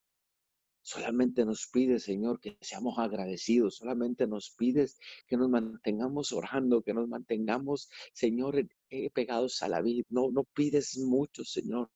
Solamente 0.83 1.47
nos 1.47 1.67
pides, 1.67 2.03
Señor, 2.03 2.41
que 2.41 2.59
seamos 2.61 2.99
agradecidos. 2.99 3.77
Solamente 3.77 4.27
nos 4.27 4.51
pides 4.51 4.99
que 5.27 5.39
nos 5.39 5.49
mantengamos 5.49 6.31
orando, 6.33 6.83
que 6.83 6.93
nos 6.93 7.09
mantengamos, 7.09 7.89
Señor, 8.13 8.69
eh, 8.91 9.11
pegados 9.11 9.63
a 9.63 9.69
la 9.69 9.81
vida. 9.81 10.05
No, 10.11 10.31
no 10.31 10.45
pides 10.45 10.99
mucho, 10.99 11.43
Señor. 11.43 11.91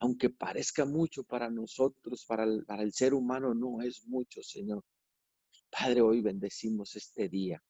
Aunque 0.00 0.30
parezca 0.30 0.84
mucho 0.84 1.24
para 1.24 1.50
nosotros, 1.50 2.24
para 2.24 2.44
el, 2.44 2.92
ser 2.92 3.14
humano, 3.14 3.54
no 3.54 3.82
es 3.82 4.06
mucho, 4.06 4.42
Señor. 4.42 4.84
Padre, 5.70 6.00
hoy 6.00 6.20
bendecimos 6.20 6.94
este 6.96 7.28
día. 7.28 7.62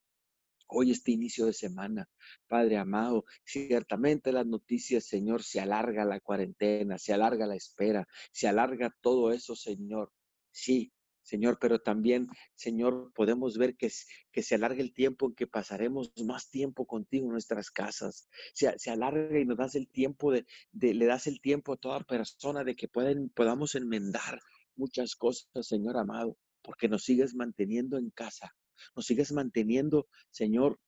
Hoy 0.70 0.91
este 0.91 1.12
inicio 1.12 1.47
de 1.47 1.55
semana, 1.55 2.11
Padre 2.47 2.76
amado, 2.76 3.24
ciertamente 3.43 4.33
las 4.33 4.47
noticias, 4.47 5.05
Señor, 5.05 5.43
se 5.43 5.61
alarga 5.61 6.05
la 6.05 6.20
cuarentena, 6.20 6.99
se 6.99 7.14
alarga 7.14 7.47
la 7.47 7.57
espera, 7.57 8.07
se 8.33 8.49
alarga 8.49 8.95
todo 9.01 9.33
eso, 9.33 9.57
Señor. 9.57 10.12
Sí, 10.51 10.93
Señor, 11.29 11.59
pero 11.61 11.79
también, 11.79 12.26
Señor, 12.55 13.12
podemos 13.14 13.59
ver 13.59 13.76
que, 13.76 13.91
se 13.91 14.55
alarga 14.55 14.81
el 14.81 14.95
tiempo 14.95 15.26
en 15.26 15.35
que 15.35 15.47
pasaremos 15.47 16.12
más 16.24 16.51
tiempo 16.51 16.87
contigo 16.87 17.26
en 17.26 17.33
nuestras 17.33 17.70
casas. 17.70 18.29
Se, 18.55 18.91
alarga 18.91 19.39
y 19.39 19.45
nos 19.45 19.59
das 19.59 19.74
el 19.74 19.89
tiempo 19.89 20.33
de, 20.33 20.47
de, 20.72 20.95
le 20.95 21.05
das 21.07 21.26
el 21.26 21.41
tiempo 21.41 21.74
a 21.74 21.76
toda 21.76 22.01
persona 22.01 22.64
de 22.64 22.76
que 22.76 22.89
pueden, 22.89 23.29
podamos 23.29 23.74
enmendar 23.74 24.41
muchas 24.74 25.14
cosas, 25.16 25.49
Señor 25.66 25.99
amado, 25.99 26.39
porque 26.62 26.89
nos 26.89 27.05
sigues 27.05 27.35
manteniendo 27.35 27.99
en 27.99 28.11
casa 28.11 28.55
nos 28.95 29.07
sigues 29.07 29.33
manteniendo, 29.33 30.09
Señor, 30.31 30.81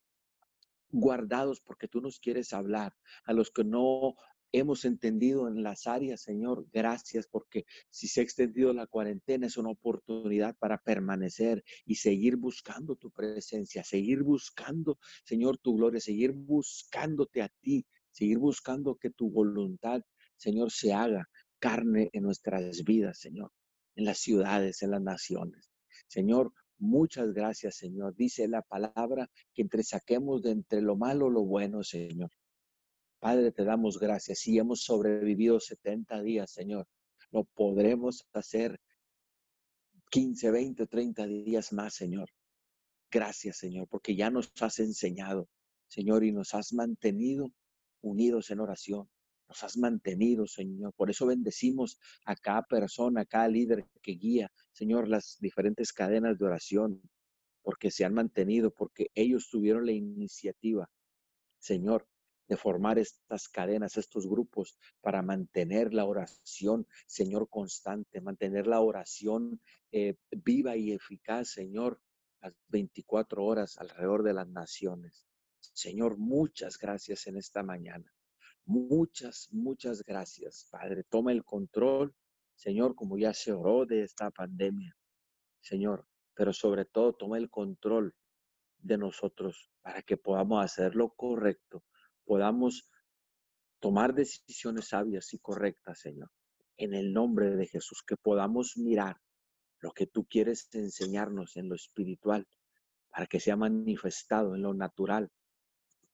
guardados 0.90 1.60
porque 1.60 1.88
tú 1.88 2.00
nos 2.00 2.20
quieres 2.20 2.52
hablar. 2.52 2.94
A 3.24 3.32
los 3.32 3.50
que 3.50 3.64
no 3.64 4.14
hemos 4.52 4.84
entendido 4.84 5.48
en 5.48 5.62
las 5.62 5.86
áreas, 5.86 6.22
Señor, 6.22 6.66
gracias 6.72 7.26
porque 7.26 7.64
si 7.88 8.08
se 8.08 8.20
ha 8.20 8.24
extendido 8.24 8.72
la 8.72 8.86
cuarentena 8.86 9.46
es 9.46 9.56
una 9.56 9.70
oportunidad 9.70 10.56
para 10.58 10.78
permanecer 10.78 11.64
y 11.84 11.96
seguir 11.96 12.36
buscando 12.36 12.96
tu 12.96 13.10
presencia, 13.10 13.84
seguir 13.84 14.22
buscando, 14.22 14.98
Señor, 15.24 15.58
tu 15.58 15.76
gloria, 15.76 16.00
seguir 16.00 16.32
buscándote 16.32 17.42
a 17.42 17.48
ti, 17.60 17.86
seguir 18.10 18.38
buscando 18.38 18.96
que 18.96 19.10
tu 19.10 19.30
voluntad, 19.30 20.02
Señor, 20.36 20.70
se 20.70 20.92
haga 20.92 21.28
carne 21.58 22.10
en 22.12 22.22
nuestras 22.22 22.82
vidas, 22.84 23.18
Señor, 23.18 23.52
en 23.96 24.04
las 24.04 24.18
ciudades, 24.18 24.82
en 24.82 24.90
las 24.92 25.02
naciones. 25.02 25.70
Señor, 26.08 26.52
Muchas 26.80 27.34
gracias, 27.34 27.76
Señor. 27.76 28.16
Dice 28.16 28.48
la 28.48 28.62
palabra 28.62 29.30
que 29.52 29.60
entre 29.60 29.82
saquemos 29.82 30.40
de 30.42 30.52
entre 30.52 30.80
lo 30.80 30.96
malo 30.96 31.28
lo 31.28 31.44
bueno, 31.44 31.84
Señor. 31.84 32.30
Padre, 33.20 33.52
te 33.52 33.64
damos 33.64 33.98
gracias. 33.98 34.38
Si 34.38 34.58
hemos 34.58 34.82
sobrevivido 34.82 35.60
70 35.60 36.22
días, 36.22 36.50
Señor, 36.50 36.88
lo 37.30 37.44
podremos 37.44 38.26
hacer 38.32 38.80
15, 40.10 40.50
20, 40.50 40.86
30 40.86 41.26
días 41.26 41.72
más, 41.74 41.94
Señor. 41.94 42.30
Gracias, 43.10 43.58
Señor, 43.58 43.88
porque 43.88 44.16
ya 44.16 44.30
nos 44.30 44.50
has 44.60 44.78
enseñado, 44.78 45.48
Señor, 45.86 46.24
y 46.24 46.32
nos 46.32 46.54
has 46.54 46.72
mantenido 46.72 47.52
unidos 48.00 48.50
en 48.50 48.60
oración. 48.60 49.08
Nos 49.48 49.62
has 49.64 49.76
mantenido, 49.76 50.46
Señor. 50.46 50.94
Por 50.94 51.10
eso 51.10 51.26
bendecimos 51.26 51.98
a 52.24 52.34
cada 52.36 52.62
persona, 52.62 53.20
a 53.22 53.26
cada 53.26 53.48
líder 53.48 53.84
que 54.00 54.12
guía, 54.12 54.50
Señor, 54.72 55.08
las 55.08 55.36
diferentes 55.40 55.92
cadenas 55.92 56.38
de 56.38 56.46
oración, 56.46 57.02
porque 57.62 57.90
se 57.90 58.06
han 58.06 58.14
mantenido, 58.14 58.70
porque 58.70 59.08
ellos 59.14 59.50
tuvieron 59.50 59.84
la 59.84 59.92
iniciativa, 59.92 60.88
Señor, 61.58 62.06
de 62.50 62.56
formar 62.56 62.98
estas 62.98 63.48
cadenas, 63.48 63.96
estos 63.96 64.26
grupos, 64.26 64.76
para 65.00 65.22
mantener 65.22 65.94
la 65.94 66.04
oración, 66.04 66.84
Señor, 67.06 67.48
constante, 67.48 68.20
mantener 68.20 68.66
la 68.66 68.80
oración 68.80 69.60
eh, 69.92 70.16
viva 70.32 70.76
y 70.76 70.90
eficaz, 70.90 71.52
Señor, 71.52 72.00
las 72.40 72.52
24 72.66 73.44
horas 73.44 73.78
alrededor 73.78 74.24
de 74.24 74.34
las 74.34 74.48
naciones. 74.48 75.28
Señor, 75.60 76.18
muchas 76.18 76.76
gracias 76.76 77.28
en 77.28 77.36
esta 77.36 77.62
mañana. 77.62 78.12
Muchas, 78.64 79.46
muchas 79.52 80.02
gracias, 80.02 80.66
Padre. 80.72 81.04
Toma 81.04 81.30
el 81.30 81.44
control, 81.44 82.12
Señor, 82.56 82.96
como 82.96 83.16
ya 83.16 83.32
se 83.32 83.52
oró 83.52 83.86
de 83.86 84.02
esta 84.02 84.32
pandemia, 84.32 84.96
Señor, 85.60 86.04
pero 86.34 86.52
sobre 86.52 86.84
todo 86.84 87.12
toma 87.12 87.38
el 87.38 87.48
control 87.48 88.12
de 88.78 88.98
nosotros 88.98 89.70
para 89.82 90.02
que 90.02 90.16
podamos 90.16 90.64
hacer 90.64 90.96
lo 90.96 91.10
correcto, 91.10 91.84
podamos 92.30 92.88
tomar 93.80 94.14
decisiones 94.14 94.86
sabias 94.86 95.34
y 95.34 95.38
correctas, 95.40 95.98
Señor, 95.98 96.30
en 96.76 96.94
el 96.94 97.12
nombre 97.12 97.56
de 97.56 97.66
Jesús, 97.66 98.04
que 98.06 98.16
podamos 98.16 98.76
mirar 98.76 99.16
lo 99.80 99.90
que 99.90 100.06
tú 100.06 100.26
quieres 100.26 100.68
enseñarnos 100.72 101.56
en 101.56 101.68
lo 101.68 101.74
espiritual, 101.74 102.46
para 103.10 103.26
que 103.26 103.40
sea 103.40 103.56
manifestado 103.56 104.54
en 104.54 104.62
lo 104.62 104.74
natural 104.74 105.28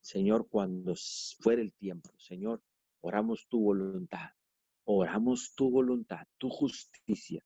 Señor, 0.07 0.49
cuando 0.49 0.95
fuera 1.41 1.61
el 1.61 1.75
tiempo, 1.75 2.09
Señor, 2.17 2.63
oramos 3.01 3.49
tu 3.49 3.61
voluntad, 3.61 4.31
oramos 4.85 5.53
tu 5.57 5.69
voluntad, 5.69 6.25
tu 6.39 6.49
justicia, 6.49 7.45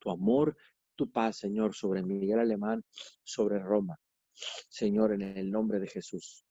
tu 0.00 0.10
amor, 0.10 0.56
tu 0.96 1.08
paz, 1.10 1.38
Señor, 1.38 1.72
sobre 1.72 2.02
Miguel 2.02 2.40
Alemán, 2.40 2.84
sobre 3.22 3.60
Roma. 3.60 3.96
Señor, 4.68 5.12
en 5.12 5.22
el 5.22 5.52
nombre 5.52 5.78
de 5.78 5.86
Jesús, 5.86 6.44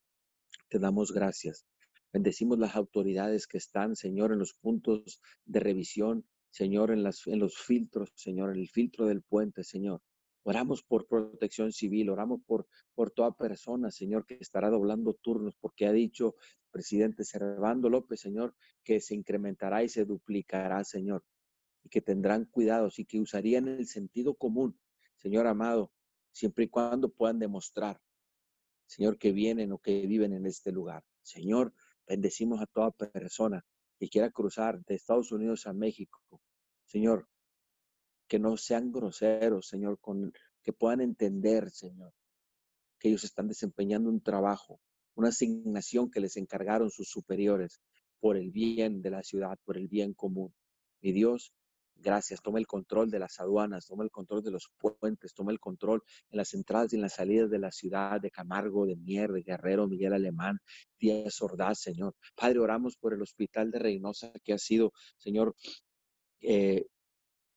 te 0.70 0.80
damos 0.80 1.12
gracias. 1.12 1.66
Bendecimos 2.14 2.58
las 2.60 2.76
autoridades 2.76 3.48
que 3.48 3.58
están, 3.58 3.96
Señor, 3.96 4.32
en 4.32 4.40
los 4.40 4.54
puntos 4.54 5.22
de 5.46 5.60
revisión, 5.60 6.26
Señor, 6.52 6.92
en, 6.92 7.04
las, 7.04 7.26
en 7.28 7.40
los 7.40 7.58
filtros, 7.58 8.12
Señor, 8.16 8.52
en 8.52 8.60
el 8.62 8.70
filtro 8.70 9.06
del 9.06 9.22
puente, 9.22 9.64
Señor. 9.64 10.02
Oramos 10.44 10.84
por 10.84 11.08
protección 11.08 11.72
civil, 11.72 12.10
oramos 12.10 12.42
por, 12.46 12.68
por 12.96 13.12
toda 13.12 13.32
persona, 13.32 13.92
Señor, 13.92 14.26
que 14.26 14.38
estará 14.40 14.70
doblando 14.70 15.14
turnos, 15.14 15.56
porque 15.60 15.86
ha 15.86 15.92
dicho 15.92 16.36
presidente 16.72 17.24
Servando 17.24 17.90
López, 17.90 18.22
Señor, 18.22 18.56
que 18.84 19.02
se 19.02 19.16
incrementará 19.16 19.84
y 19.84 19.90
se 19.90 20.06
duplicará, 20.06 20.84
Señor, 20.84 21.24
y 21.84 21.90
que 21.90 22.02
tendrán 22.02 22.46
cuidados 22.46 23.00
y 23.00 23.06
que 23.06 23.20
usarían 23.20 23.68
el 23.68 23.86
sentido 23.86 24.36
común, 24.36 24.80
Señor 25.18 25.46
amado, 25.46 25.92
siempre 26.32 26.66
y 26.66 26.70
cuando 26.70 27.10
puedan 27.10 27.38
demostrar, 27.40 28.00
Señor, 28.90 29.20
que 29.20 29.32
vienen 29.32 29.72
o 29.72 29.78
que 29.78 30.08
viven 30.08 30.34
en 30.34 30.48
este 30.48 30.72
lugar. 30.72 31.04
Señor, 31.22 31.74
bendecimos 32.08 32.60
a 32.60 32.66
toda 32.66 32.90
persona 32.90 33.64
que 34.00 34.10
quiera 34.10 34.32
cruzar 34.32 34.84
de 34.84 34.96
Estados 34.96 35.32
Unidos 35.32 35.68
a 35.68 35.74
México. 35.74 36.20
Señor, 36.86 37.30
que 38.28 38.40
no 38.40 38.58
sean 38.58 38.92
groseros, 38.92 39.68
Señor, 39.68 40.00
que 40.64 40.74
puedan 40.74 41.02
entender, 41.02 41.70
Señor, 41.70 42.14
que 42.98 43.10
ellos 43.10 43.24
están 43.24 43.48
desempeñando 43.48 44.10
un 44.10 44.22
trabajo, 44.22 44.82
una 45.14 45.30
asignación 45.30 46.10
que 46.10 46.20
les 46.20 46.36
encargaron 46.38 46.90
sus 46.90 47.10
superiores 47.12 47.82
por 48.20 48.38
el 48.38 48.50
bien 48.50 49.04
de 49.04 49.12
la 49.12 49.22
ciudad, 49.22 49.60
por 49.66 49.78
el 49.78 49.88
bien 49.88 50.16
común. 50.16 50.52
Mi 51.02 51.12
Dios, 51.12 51.54
gracias. 52.02 52.42
Toma 52.42 52.60
el 52.60 52.68
control 52.68 53.10
de 53.10 53.20
las 53.20 53.40
aduanas, 53.40 53.88
toma 53.88 54.04
el 54.04 54.12
control 54.12 54.44
de 54.44 54.52
los 54.52 54.72
puentes, 54.78 55.34
toma 55.34 55.52
el 55.52 55.60
control 55.60 56.04
en 56.32 56.38
las 56.38 56.54
entradas 56.54 56.94
y 56.94 56.96
en 56.96 57.04
las 57.04 57.14
salidas 57.14 57.50
de 57.50 57.60
la 57.60 57.72
ciudad 57.72 58.20
de 58.22 58.32
Camargo, 58.32 58.86
de 58.86 58.96
Mier, 58.96 59.32
de 59.32 59.44
Guerrero, 59.44 59.88
Miguel 59.88 60.14
Alemán, 60.14 60.60
Díaz 61.00 61.42
Ordaz, 61.42 61.80
Señor. 61.80 62.16
Padre, 62.36 62.60
oramos 62.60 62.98
por 62.98 63.14
el 63.14 63.22
hospital 63.22 63.72
de 63.72 63.80
Reynosa 63.80 64.32
que 64.44 64.54
ha 64.54 64.58
sido, 64.58 64.94
Señor, 65.18 65.56
eh, 66.42 66.88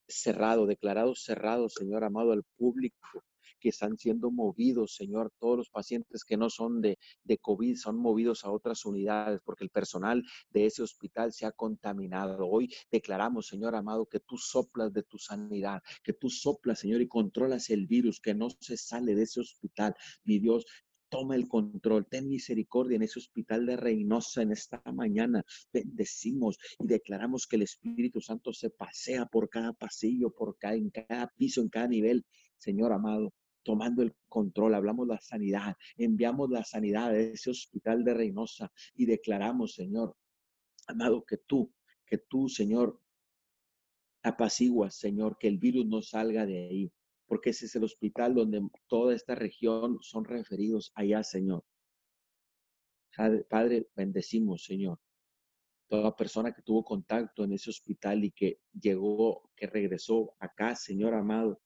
cerrado, 0.08 0.66
declarado 0.66 1.14
cerrado, 1.14 1.68
Señor 1.68 2.04
amado, 2.04 2.32
al 2.32 2.44
público 2.56 3.24
que 3.62 3.68
están 3.68 3.96
siendo 3.96 4.32
movidos, 4.32 4.96
Señor, 4.96 5.32
todos 5.38 5.56
los 5.56 5.70
pacientes 5.70 6.24
que 6.24 6.36
no 6.36 6.50
son 6.50 6.80
de, 6.80 6.98
de 7.22 7.38
COVID 7.38 7.76
son 7.76 7.96
movidos 7.96 8.44
a 8.44 8.50
otras 8.50 8.84
unidades 8.84 9.40
porque 9.44 9.62
el 9.62 9.70
personal 9.70 10.24
de 10.50 10.66
ese 10.66 10.82
hospital 10.82 11.32
se 11.32 11.46
ha 11.46 11.52
contaminado. 11.52 12.48
Hoy 12.48 12.74
declaramos, 12.90 13.46
Señor 13.46 13.76
amado, 13.76 14.06
que 14.06 14.18
tú 14.18 14.36
soplas 14.36 14.92
de 14.92 15.04
tu 15.04 15.16
sanidad, 15.16 15.80
que 16.02 16.12
tú 16.12 16.28
soplas, 16.28 16.80
Señor, 16.80 17.00
y 17.02 17.06
controlas 17.06 17.70
el 17.70 17.86
virus, 17.86 18.20
que 18.20 18.34
no 18.34 18.48
se 18.50 18.76
sale 18.76 19.14
de 19.14 19.22
ese 19.22 19.40
hospital. 19.40 19.94
Mi 20.24 20.40
Dios, 20.40 20.66
toma 21.12 21.36
el 21.36 21.46
control, 21.46 22.06
ten 22.06 22.26
misericordia 22.26 22.96
en 22.96 23.02
ese 23.02 23.18
hospital 23.18 23.66
de 23.66 23.76
Reynosa 23.76 24.40
en 24.40 24.50
esta 24.50 24.82
mañana. 24.94 25.44
Bendecimos 25.70 26.56
y 26.78 26.86
declaramos 26.86 27.46
que 27.46 27.56
el 27.56 27.62
Espíritu 27.62 28.22
Santo 28.22 28.54
se 28.54 28.70
pasea 28.70 29.26
por 29.26 29.50
cada 29.50 29.74
pasillo, 29.74 30.30
por 30.30 30.56
cada, 30.56 30.74
en 30.74 30.88
cada 30.88 31.30
piso, 31.36 31.60
en 31.60 31.68
cada 31.68 31.86
nivel. 31.86 32.24
Señor 32.56 32.94
amado, 32.94 33.34
tomando 33.62 34.02
el 34.02 34.14
control, 34.28 34.74
hablamos 34.74 35.06
la 35.06 35.20
sanidad, 35.20 35.76
enviamos 35.96 36.50
la 36.50 36.64
sanidad 36.64 37.10
a 37.10 37.18
ese 37.18 37.50
hospital 37.50 38.04
de 38.04 38.14
Reynosa 38.14 38.72
y 38.94 39.06
declaramos, 39.06 39.74
Señor, 39.74 40.16
amado, 40.86 41.24
que 41.24 41.38
tú, 41.38 41.72
que 42.04 42.18
tú, 42.18 42.48
Señor, 42.48 43.00
apacigua, 44.22 44.90
Señor, 44.90 45.36
que 45.38 45.48
el 45.48 45.58
virus 45.58 45.86
no 45.86 46.02
salga 46.02 46.46
de 46.46 46.58
ahí, 46.58 46.92
porque 47.26 47.50
ese 47.50 47.66
es 47.66 47.74
el 47.76 47.84
hospital 47.84 48.34
donde 48.34 48.60
toda 48.86 49.14
esta 49.14 49.34
región 49.34 49.98
son 50.00 50.24
referidos 50.24 50.92
allá, 50.94 51.22
Señor. 51.22 51.64
Padre, 53.48 53.88
bendecimos, 53.94 54.64
Señor, 54.64 54.98
toda 55.88 56.16
persona 56.16 56.52
que 56.52 56.62
tuvo 56.62 56.82
contacto 56.82 57.44
en 57.44 57.52
ese 57.52 57.70
hospital 57.70 58.24
y 58.24 58.30
que 58.30 58.60
llegó, 58.72 59.50
que 59.54 59.66
regresó 59.66 60.34
acá, 60.38 60.74
Señor 60.74 61.14
amado, 61.14 61.60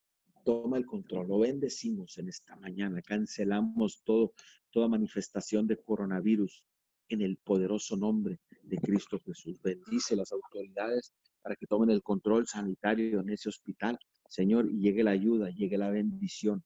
toma 0.46 0.78
el 0.78 0.86
control. 0.86 1.26
Lo 1.26 1.40
bendecimos 1.40 2.18
en 2.18 2.28
esta 2.28 2.54
mañana. 2.54 3.02
Cancelamos 3.02 4.02
todo, 4.04 4.32
toda 4.70 4.86
manifestación 4.86 5.66
de 5.66 5.82
coronavirus 5.82 6.64
en 7.08 7.20
el 7.20 7.36
poderoso 7.38 7.96
nombre 7.96 8.38
de 8.62 8.76
Cristo 8.78 9.18
Jesús. 9.18 9.60
Bendice 9.60 10.14
las 10.14 10.30
autoridades 10.30 11.12
para 11.42 11.56
que 11.56 11.66
tomen 11.66 11.90
el 11.90 12.00
control 12.00 12.46
sanitario 12.46 13.20
en 13.20 13.30
ese 13.30 13.48
hospital, 13.48 13.98
Señor, 14.28 14.70
y 14.70 14.78
llegue 14.78 15.02
la 15.02 15.10
ayuda, 15.10 15.50
llegue 15.50 15.78
la 15.78 15.90
bendición 15.90 16.64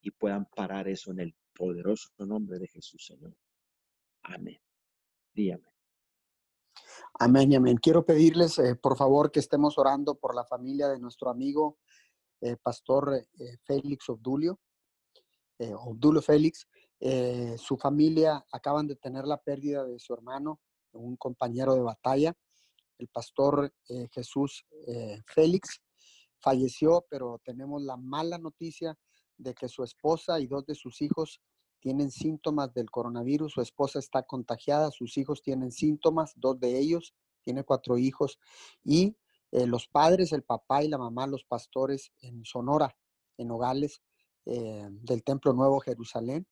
y 0.00 0.10
puedan 0.10 0.46
parar 0.46 0.88
eso 0.88 1.10
en 1.10 1.20
el 1.20 1.34
poderoso 1.54 2.08
nombre 2.20 2.58
de 2.58 2.68
Jesús, 2.68 3.04
Señor. 3.04 3.36
Amén. 4.22 4.58
Dígame. 5.34 5.68
Amén 7.18 7.52
y 7.52 7.56
amén. 7.56 7.76
Quiero 7.76 8.06
pedirles, 8.06 8.58
eh, 8.58 8.74
por 8.74 8.96
favor, 8.96 9.30
que 9.30 9.40
estemos 9.40 9.76
orando 9.76 10.14
por 10.14 10.34
la 10.34 10.44
familia 10.44 10.88
de 10.88 10.98
nuestro 10.98 11.28
amigo 11.28 11.78
eh, 12.40 12.56
Pastor 12.62 13.14
eh, 13.14 13.56
Félix 13.64 14.08
Obdulio, 14.08 14.60
Obdulio 15.60 16.22
Félix. 16.22 16.68
su 17.56 17.76
familia 17.76 18.44
acaban 18.52 18.86
de 18.86 18.94
tener 18.94 19.24
la 19.24 19.38
pérdida 19.38 19.84
de 19.84 19.98
su 19.98 20.14
hermano, 20.14 20.60
un 20.92 21.16
compañero 21.16 21.74
de 21.74 21.80
batalla, 21.80 22.32
el 22.96 23.08
Pastor 23.08 23.74
Jesús 24.12 24.64
Félix. 25.26 25.80
Falleció, 26.40 27.04
pero 27.10 27.40
tenemos 27.44 27.82
la 27.82 27.96
mala 27.96 28.38
noticia 28.38 28.96
de 29.36 29.52
que 29.52 29.68
su 29.68 29.82
esposa 29.82 30.38
y 30.38 30.46
dos 30.46 30.64
de 30.64 30.76
sus 30.76 31.02
hijos 31.02 31.40
tienen 31.80 32.10
síntomas 32.10 32.72
del 32.74 32.90
coronavirus, 32.90 33.52
su 33.52 33.60
esposa 33.60 33.98
está 33.98 34.22
contagiada, 34.22 34.90
sus 34.90 35.16
hijos 35.16 35.42
tienen 35.42 35.72
síntomas, 35.72 36.32
dos 36.36 36.58
de 36.58 36.78
ellos, 36.78 37.14
tiene 37.42 37.64
cuatro 37.64 37.98
hijos, 37.98 38.38
y 38.84 39.16
eh, 39.52 39.66
los 39.66 39.88
padres, 39.88 40.32
el 40.32 40.42
papá 40.42 40.82
y 40.82 40.88
la 40.88 40.98
mamá, 40.98 41.26
los 41.26 41.44
pastores 41.44 42.12
en 42.20 42.44
Sonora, 42.44 42.96
en 43.36 43.48
Nogales, 43.48 44.02
eh, 44.46 44.88
del 44.90 45.22
Templo 45.24 45.52
Nuevo 45.52 45.80
Jerusalén, 45.80 46.46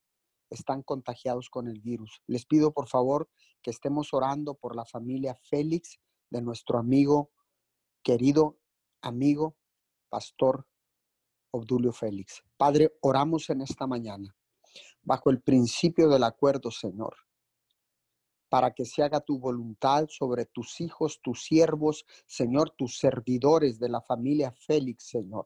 están 0.49 0.81
contagiados 0.81 1.49
con 1.49 1.67
el 1.67 1.81
virus. 1.81 2.21
Les 2.27 2.45
pido 2.45 2.71
por 2.71 2.87
favor 2.87 3.29
que 3.61 3.71
estemos 3.71 4.13
orando 4.13 4.55
por 4.55 4.75
la 4.75 4.85
familia 4.85 5.35
Félix 5.35 5.99
de 6.29 6.41
nuestro 6.41 6.77
amigo, 6.79 7.31
querido 8.03 8.57
amigo, 9.01 9.57
pastor 10.09 10.67
Obdulio 11.51 11.91
Félix. 11.91 12.43
Padre, 12.55 12.97
oramos 13.01 13.49
en 13.49 13.61
esta 13.61 13.87
mañana 13.87 14.35
bajo 15.01 15.29
el 15.29 15.41
principio 15.41 16.09
del 16.09 16.23
acuerdo, 16.23 16.71
Señor, 16.71 17.15
para 18.49 18.73
que 18.73 18.85
se 18.85 19.03
haga 19.03 19.19
tu 19.19 19.39
voluntad 19.39 20.07
sobre 20.09 20.45
tus 20.45 20.79
hijos, 20.81 21.19
tus 21.21 21.43
siervos, 21.43 22.05
Señor, 22.25 22.71
tus 22.71 22.97
servidores 22.97 23.79
de 23.79 23.89
la 23.89 24.01
familia 24.01 24.51
Félix, 24.51 25.09
Señor. 25.09 25.45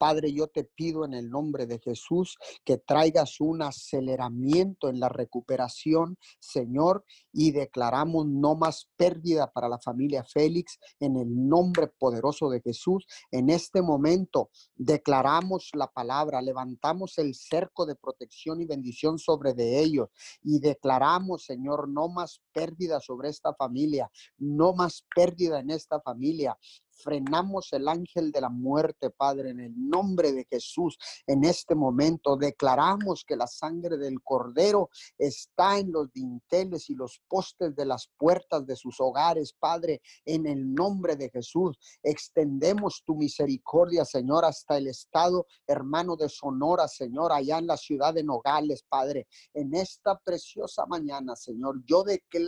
Padre, 0.00 0.32
yo 0.32 0.46
te 0.46 0.64
pido 0.64 1.04
en 1.04 1.12
el 1.12 1.28
nombre 1.28 1.66
de 1.66 1.78
Jesús 1.78 2.38
que 2.64 2.78
traigas 2.78 3.38
un 3.38 3.60
aceleramiento 3.60 4.88
en 4.88 4.98
la 4.98 5.10
recuperación, 5.10 6.16
Señor, 6.38 7.04
y 7.34 7.50
declaramos 7.50 8.26
no 8.26 8.54
más 8.54 8.88
pérdida 8.96 9.52
para 9.52 9.68
la 9.68 9.78
familia 9.78 10.24
Félix 10.24 10.78
en 11.00 11.16
el 11.16 11.46
nombre 11.46 11.88
poderoso 11.88 12.48
de 12.48 12.62
Jesús. 12.62 13.04
En 13.30 13.50
este 13.50 13.82
momento 13.82 14.48
declaramos 14.74 15.68
la 15.74 15.88
palabra, 15.88 16.40
levantamos 16.40 17.18
el 17.18 17.34
cerco 17.34 17.84
de 17.84 17.94
protección 17.94 18.62
y 18.62 18.64
bendición 18.64 19.18
sobre 19.18 19.52
de 19.52 19.80
ellos 19.80 20.08
y 20.42 20.60
declaramos, 20.60 21.44
Señor, 21.44 21.90
no 21.90 22.08
más 22.08 22.40
pérdida 22.52 23.00
sobre 23.00 23.28
esta 23.28 23.54
familia, 23.54 24.10
no 24.38 24.72
más 24.72 25.04
pérdida 25.14 25.60
en 25.60 25.70
esta 25.70 26.00
familia 26.00 26.56
frenamos 27.00 27.72
el 27.72 27.88
ángel 27.88 28.30
de 28.30 28.40
la 28.40 28.48
muerte, 28.48 29.10
Padre, 29.10 29.50
en 29.50 29.60
el 29.60 29.72
nombre 29.76 30.32
de 30.32 30.44
Jesús. 30.44 30.98
En 31.26 31.44
este 31.44 31.74
momento 31.74 32.36
declaramos 32.36 33.24
que 33.26 33.36
la 33.36 33.46
sangre 33.46 33.96
del 33.96 34.22
cordero 34.22 34.90
está 35.18 35.78
en 35.78 35.92
los 35.92 36.12
dinteles 36.12 36.90
y 36.90 36.94
los 36.94 37.20
postes 37.28 37.74
de 37.74 37.86
las 37.86 38.10
puertas 38.16 38.66
de 38.66 38.76
sus 38.76 39.00
hogares, 39.00 39.54
Padre, 39.58 40.00
en 40.24 40.46
el 40.46 40.72
nombre 40.72 41.16
de 41.16 41.30
Jesús. 41.30 41.78
Extendemos 42.02 43.02
tu 43.04 43.16
misericordia, 43.16 44.04
Señor, 44.04 44.44
hasta 44.44 44.76
el 44.76 44.88
estado 44.88 45.46
hermano 45.66 46.16
de 46.16 46.28
Sonora, 46.28 46.86
Señor, 46.88 47.32
allá 47.32 47.58
en 47.58 47.66
la 47.66 47.76
ciudad 47.76 48.14
de 48.14 48.24
Nogales, 48.24 48.84
Padre. 48.88 49.26
En 49.54 49.74
esta 49.74 50.18
preciosa 50.18 50.86
mañana, 50.86 51.36
Señor, 51.36 51.82
yo 51.86 52.02
declaro, 52.02 52.39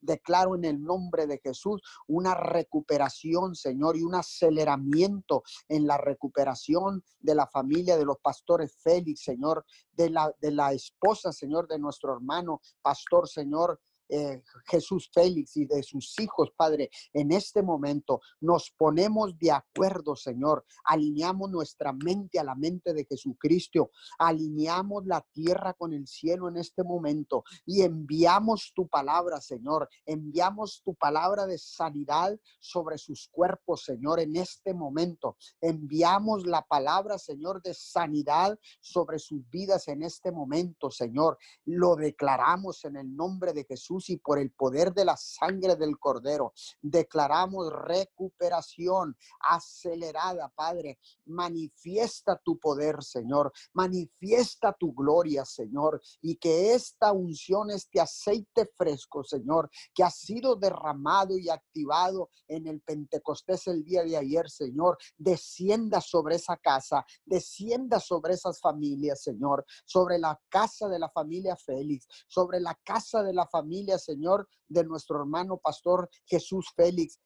declaro 0.00 0.54
en 0.56 0.64
el 0.64 0.82
nombre 0.82 1.26
de 1.26 1.38
Jesús 1.38 1.80
una 2.08 2.34
recuperación, 2.34 3.54
Señor, 3.54 3.96
y 3.96 4.02
un 4.02 4.14
aceleramiento 4.14 5.42
en 5.68 5.86
la 5.86 5.98
recuperación 5.98 7.02
de 7.20 7.34
la 7.34 7.46
familia 7.46 7.96
de 7.96 8.04
los 8.04 8.18
pastores 8.18 8.76
Félix, 8.82 9.22
Señor, 9.22 9.64
de 9.92 10.10
la, 10.10 10.34
de 10.40 10.50
la 10.50 10.72
esposa, 10.72 11.32
Señor, 11.32 11.68
de 11.68 11.78
nuestro 11.78 12.12
hermano, 12.14 12.60
pastor, 12.82 13.28
Señor, 13.28 13.80
eh, 14.14 14.42
Jesús 14.66 15.10
Félix 15.10 15.56
y 15.56 15.64
de 15.64 15.82
sus 15.82 16.20
hijos, 16.20 16.52
Padre, 16.54 16.90
en 17.14 17.32
este 17.32 17.62
momento 17.62 18.20
nos 18.42 18.70
ponemos 18.70 19.38
de 19.38 19.52
acuerdo, 19.52 20.14
Señor. 20.16 20.66
Alineamos 20.84 21.50
nuestra 21.50 21.94
mente 21.94 22.38
a 22.38 22.44
la 22.44 22.54
mente 22.54 22.92
de 22.92 23.06
Jesucristo. 23.06 23.90
Alineamos 24.18 25.06
la 25.06 25.24
tierra 25.32 25.72
con 25.72 25.94
el 25.94 26.06
cielo 26.06 26.48
en 26.48 26.58
este 26.58 26.84
momento 26.84 27.42
y 27.64 27.80
enviamos 27.80 28.72
tu 28.74 28.86
palabra, 28.86 29.40
Señor. 29.40 29.88
Enviamos 30.04 30.82
tu 30.84 30.94
palabra 30.94 31.46
de 31.46 31.56
sanidad 31.56 32.38
sobre 32.60 32.98
sus 32.98 33.30
cuerpos, 33.32 33.84
Señor, 33.84 34.20
en 34.20 34.36
este 34.36 34.74
momento. 34.74 35.38
Enviamos 35.62 36.46
la 36.46 36.60
palabra, 36.60 37.16
Señor, 37.16 37.62
de 37.62 37.72
sanidad 37.72 38.58
sobre 38.82 39.18
sus 39.18 39.48
vidas 39.48 39.88
en 39.88 40.02
este 40.02 40.32
momento, 40.32 40.90
Señor. 40.90 41.38
Lo 41.64 41.96
declaramos 41.96 42.84
en 42.84 42.96
el 42.96 43.16
nombre 43.16 43.54
de 43.54 43.64
Jesús 43.64 44.01
y 44.10 44.16
por 44.18 44.38
el 44.38 44.50
poder 44.52 44.92
de 44.92 45.04
la 45.04 45.16
sangre 45.16 45.76
del 45.76 45.98
Cordero. 45.98 46.52
Declaramos 46.80 47.72
recuperación 47.72 49.16
acelerada, 49.40 50.52
Padre. 50.54 50.98
Manifiesta 51.26 52.40
tu 52.44 52.58
poder, 52.58 53.02
Señor. 53.02 53.52
Manifiesta 53.72 54.72
tu 54.78 54.92
gloria, 54.94 55.44
Señor. 55.44 56.00
Y 56.20 56.36
que 56.36 56.74
esta 56.74 57.12
unción, 57.12 57.70
este 57.70 58.00
aceite 58.00 58.70
fresco, 58.76 59.24
Señor, 59.24 59.70
que 59.94 60.02
ha 60.02 60.10
sido 60.10 60.56
derramado 60.56 61.36
y 61.38 61.48
activado 61.48 62.30
en 62.48 62.66
el 62.66 62.80
Pentecostés 62.80 63.66
el 63.66 63.84
día 63.84 64.02
de 64.02 64.16
ayer, 64.16 64.48
Señor, 64.50 64.98
descienda 65.16 66.00
sobre 66.00 66.36
esa 66.36 66.56
casa, 66.56 67.04
descienda 67.24 68.00
sobre 68.00 68.34
esas 68.34 68.60
familias, 68.60 69.22
Señor, 69.22 69.64
sobre 69.84 70.18
la 70.18 70.40
casa 70.48 70.88
de 70.88 70.98
la 70.98 71.10
familia 71.10 71.56
Félix, 71.56 72.06
sobre 72.28 72.60
la 72.60 72.78
casa 72.84 73.22
de 73.22 73.32
la 73.32 73.46
familia 73.46 73.81
Señor, 73.98 74.48
de 74.68 74.84
nuestro 74.84 75.20
hermano 75.20 75.58
pastor 75.58 76.08
Jesús 76.26 76.72
Félix, 76.74 77.18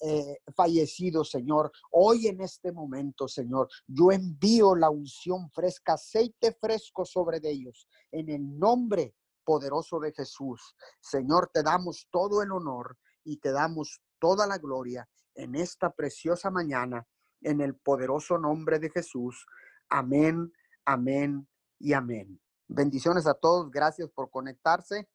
eh, 0.00 0.38
fallecido, 0.56 1.24
Señor. 1.24 1.70
Hoy 1.92 2.26
en 2.26 2.40
este 2.40 2.72
momento, 2.72 3.28
Señor, 3.28 3.68
yo 3.86 4.10
envío 4.10 4.74
la 4.74 4.90
unción 4.90 5.50
fresca, 5.50 5.94
aceite 5.94 6.56
fresco 6.60 7.04
sobre 7.04 7.38
ellos, 7.42 7.88
en 8.10 8.28
el 8.30 8.58
nombre 8.58 9.14
poderoso 9.44 10.00
de 10.00 10.12
Jesús. 10.12 10.74
Señor, 11.00 11.50
te 11.52 11.62
damos 11.62 12.08
todo 12.10 12.42
el 12.42 12.52
honor 12.52 12.96
y 13.24 13.38
te 13.38 13.52
damos 13.52 14.00
toda 14.18 14.46
la 14.46 14.58
gloria 14.58 15.08
en 15.34 15.54
esta 15.54 15.90
preciosa 15.90 16.50
mañana, 16.50 17.06
en 17.40 17.60
el 17.60 17.74
poderoso 17.76 18.38
nombre 18.38 18.78
de 18.78 18.90
Jesús. 18.90 19.46
Amén, 19.88 20.52
amén 20.84 21.48
y 21.78 21.92
amén. 21.92 22.40
Bendiciones 22.68 23.26
a 23.26 23.34
todos. 23.34 23.70
Gracias 23.70 24.08
por 24.10 24.30
conectarse. 24.30 25.08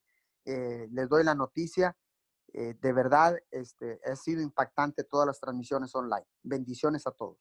Eh, 0.46 0.88
les 0.92 1.10
doy 1.10 1.24
la 1.24 1.36
noticia. 1.36 1.98
Eh, 2.54 2.76
de 2.80 2.94
verdad, 2.94 3.36
este, 3.52 4.00
ha 4.06 4.16
sido 4.16 4.42
impactante 4.42 5.04
todas 5.04 5.28
las 5.28 5.40
transmisiones 5.40 5.94
online. 5.96 6.26
Bendiciones 6.44 7.06
a 7.08 7.12
todos. 7.12 7.38